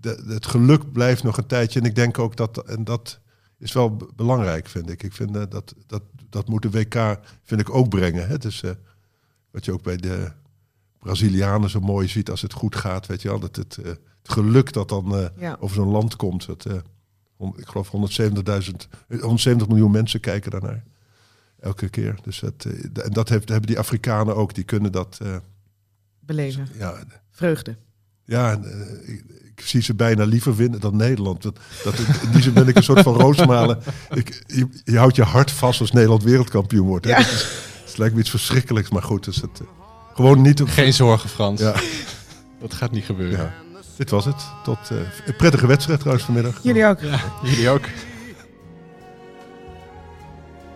de- 0.00 0.24
het 0.26 0.46
geluk 0.46 0.92
blijft 0.92 1.22
nog 1.22 1.36
een 1.36 1.46
tijdje. 1.46 1.80
En 1.80 1.86
ik 1.86 1.94
denk 1.94 2.18
ook 2.18 2.36
dat, 2.36 2.58
en 2.58 2.84
dat 2.84 3.20
is 3.58 3.72
wel 3.72 3.96
belangrijk, 4.16 4.68
vind 4.68 4.90
ik. 4.90 5.02
Ik 5.02 5.12
vind 5.12 5.36
eh, 5.36 5.42
dat, 5.48 5.74
dat, 5.86 6.02
dat 6.30 6.48
moet 6.48 6.62
de 6.62 6.70
WK, 6.70 7.18
vind 7.42 7.60
ik, 7.60 7.74
ook 7.74 7.88
brengen. 7.88 8.28
Hè? 8.28 8.38
Dus, 8.38 8.62
eh, 8.62 8.70
wat 9.50 9.64
je 9.64 9.72
ook 9.72 9.82
bij 9.82 9.96
de 9.96 10.32
Brazilianen 10.98 11.70
zo 11.70 11.80
mooi 11.80 12.08
ziet 12.08 12.30
als 12.30 12.42
het 12.42 12.52
goed 12.52 12.76
gaat. 12.76 13.06
Weet 13.06 13.22
je 13.22 13.28
wel, 13.28 13.40
dat 13.40 13.56
het, 13.56 13.78
het 14.24 14.32
geluk 14.32 14.72
dat 14.72 14.88
dan 14.88 15.16
eh, 15.16 15.26
Ja. 15.38 15.56
over 15.60 15.76
zo'n 15.76 15.88
land 15.90 16.16
komt. 16.16 16.46
Dat, 16.46 16.64
eh, 16.64 16.74
ik 17.56 17.66
geloof 17.68 17.88
170.000, 17.88 18.88
eh, 19.08 19.20
170 19.20 19.68
miljoen 19.68 19.90
mensen 19.90 20.20
kijken 20.20 20.50
daarnaar. 20.50 20.84
Elke 21.60 21.88
keer. 21.88 22.18
Dus 22.22 22.38
dat, 22.40 22.64
eh, 22.64 23.04
en 23.04 23.12
dat 23.12 23.28
heeft, 23.28 23.48
hebben 23.48 23.66
die 23.66 23.78
Afrikanen 23.78 24.36
ook. 24.36 24.54
Die 24.54 24.64
kunnen 24.64 24.92
dat. 24.92 25.18
eh, 25.22 25.36
beleven. 26.20 26.68
ja, 26.78 26.94
Vreugde. 27.30 27.76
ja, 28.24 28.52
eh, 28.62 29.08
ik, 29.14 29.24
ik 29.56 29.60
zie 29.60 29.80
ze 29.82 29.94
bijna 29.94 30.24
liever 30.24 30.56
winnen 30.56 30.80
dan 30.80 30.96
Nederland. 30.96 31.42
Dat, 31.42 31.58
dat, 31.84 31.98
in 31.98 32.30
die 32.32 32.42
zin 32.42 32.52
ben 32.52 32.68
ik 32.68 32.76
een 32.76 32.82
soort 32.82 33.00
van 33.02 33.14
roosmalen. 33.14 33.78
Ik, 34.14 34.42
je, 34.46 34.68
je 34.84 34.98
houdt 34.98 35.16
je 35.16 35.22
hart 35.22 35.50
vast 35.50 35.80
als 35.80 35.90
Nederland 35.92 36.22
wereldkampioen 36.22 36.86
wordt. 36.86 37.04
hè. 37.04 37.10
Ja. 37.10 37.16
Dat 37.16 37.26
is, 37.26 37.46
het 37.84 37.98
lijkt 37.98 38.14
me 38.14 38.20
iets 38.20 38.30
verschrikkelijks, 38.30 38.90
maar 38.90 39.02
goed. 39.02 39.24
Dus 39.24 39.36
het, 39.36 39.60
eh, 39.60 39.66
gewoon 40.14 40.42
niet... 40.42 40.62
op- 40.62 40.68
Geen 40.68 40.92
zorgen, 40.92 41.28
Frans. 41.28 41.60
Ja, 41.60 41.74
Dat 42.60 42.74
gaat 42.74 42.90
niet 42.90 43.04
gebeuren. 43.04 43.38
ja, 43.38 43.54
dit 43.96 44.10
was 44.10 44.24
het. 44.24 44.46
Tot 44.64 44.90
eh, 44.90 44.96
een 45.26 45.36
prettige 45.36 45.66
wedstrijd 45.66 45.98
trouwens 45.98 46.26
vanmiddag. 46.26 46.62
Jullie 46.62 46.86
ook. 46.86 47.00
Jullie 47.42 47.68
ook. 47.68 47.84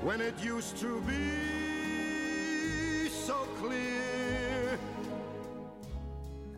when 0.05 0.21
it 0.21 0.35
used 0.57 0.79
to 0.79 1.03
be 1.07 3.09
so 3.27 3.35
clear 3.61 4.79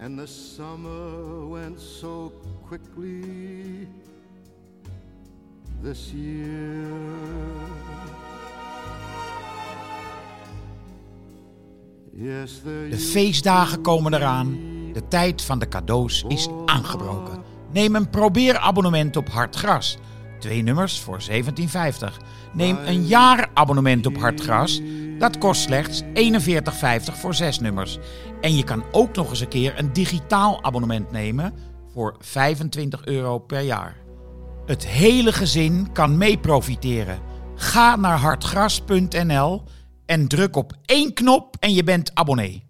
and 0.01 0.19
the 0.19 0.27
summer 0.27 1.49
went 1.49 1.81
so 1.81 2.33
quickly 2.69 3.89
this 5.83 6.13
year 6.15 6.89
De 12.91 12.99
feestdagen 12.99 13.81
komen 13.81 14.15
eraan. 14.15 14.70
De 14.93 15.09
tijd 15.09 15.43
van 15.43 15.59
de 15.59 15.69
cadeaus 15.69 16.25
is 16.29 16.49
aangebroken. 16.67 17.43
Neem 17.73 17.95
een 17.95 18.11
probeerabonnement 18.11 19.17
op 19.17 19.29
Hartgras. 19.29 19.99
Twee 20.39 20.63
nummers 20.63 21.01
voor 21.01 21.19
17,50. 21.31 21.37
Neem 22.53 22.77
een 22.77 23.07
jaarabonnement 23.07 24.07
op 24.07 24.19
Hartgras. 24.19 24.81
Dat 25.19 25.39
kost 25.39 25.61
slechts 25.61 26.03
41,50 26.03 26.09
voor 27.03 27.35
zes 27.35 27.61
nummers. 27.61 27.99
En 28.41 28.57
je 28.57 28.65
kan 28.65 28.85
ook 28.93 29.17
nog 29.17 29.31
eens 29.31 29.41
een 29.41 29.49
keer 29.49 29.79
een 29.79 29.93
digitaal 29.93 30.65
abonnement 30.65 31.11
nemen 31.11 31.55
voor 31.93 32.17
25 32.19 33.05
euro 33.05 33.39
per 33.39 33.61
jaar. 33.61 33.97
Het 34.67 34.87
hele 34.87 35.33
gezin 35.33 35.93
kan 35.93 36.19
mee 36.19 36.39
profiteren. 36.39 37.19
Ga 37.55 37.97
naar 37.97 38.19
hartgras.nl 38.19 39.63
en 40.07 40.29
druk 40.29 40.57
op 40.57 40.73
één 40.85 41.13
knop 41.13 41.57
en 41.59 41.73
je 41.73 41.85
bent 41.85 42.15
abonnee. 42.15 42.70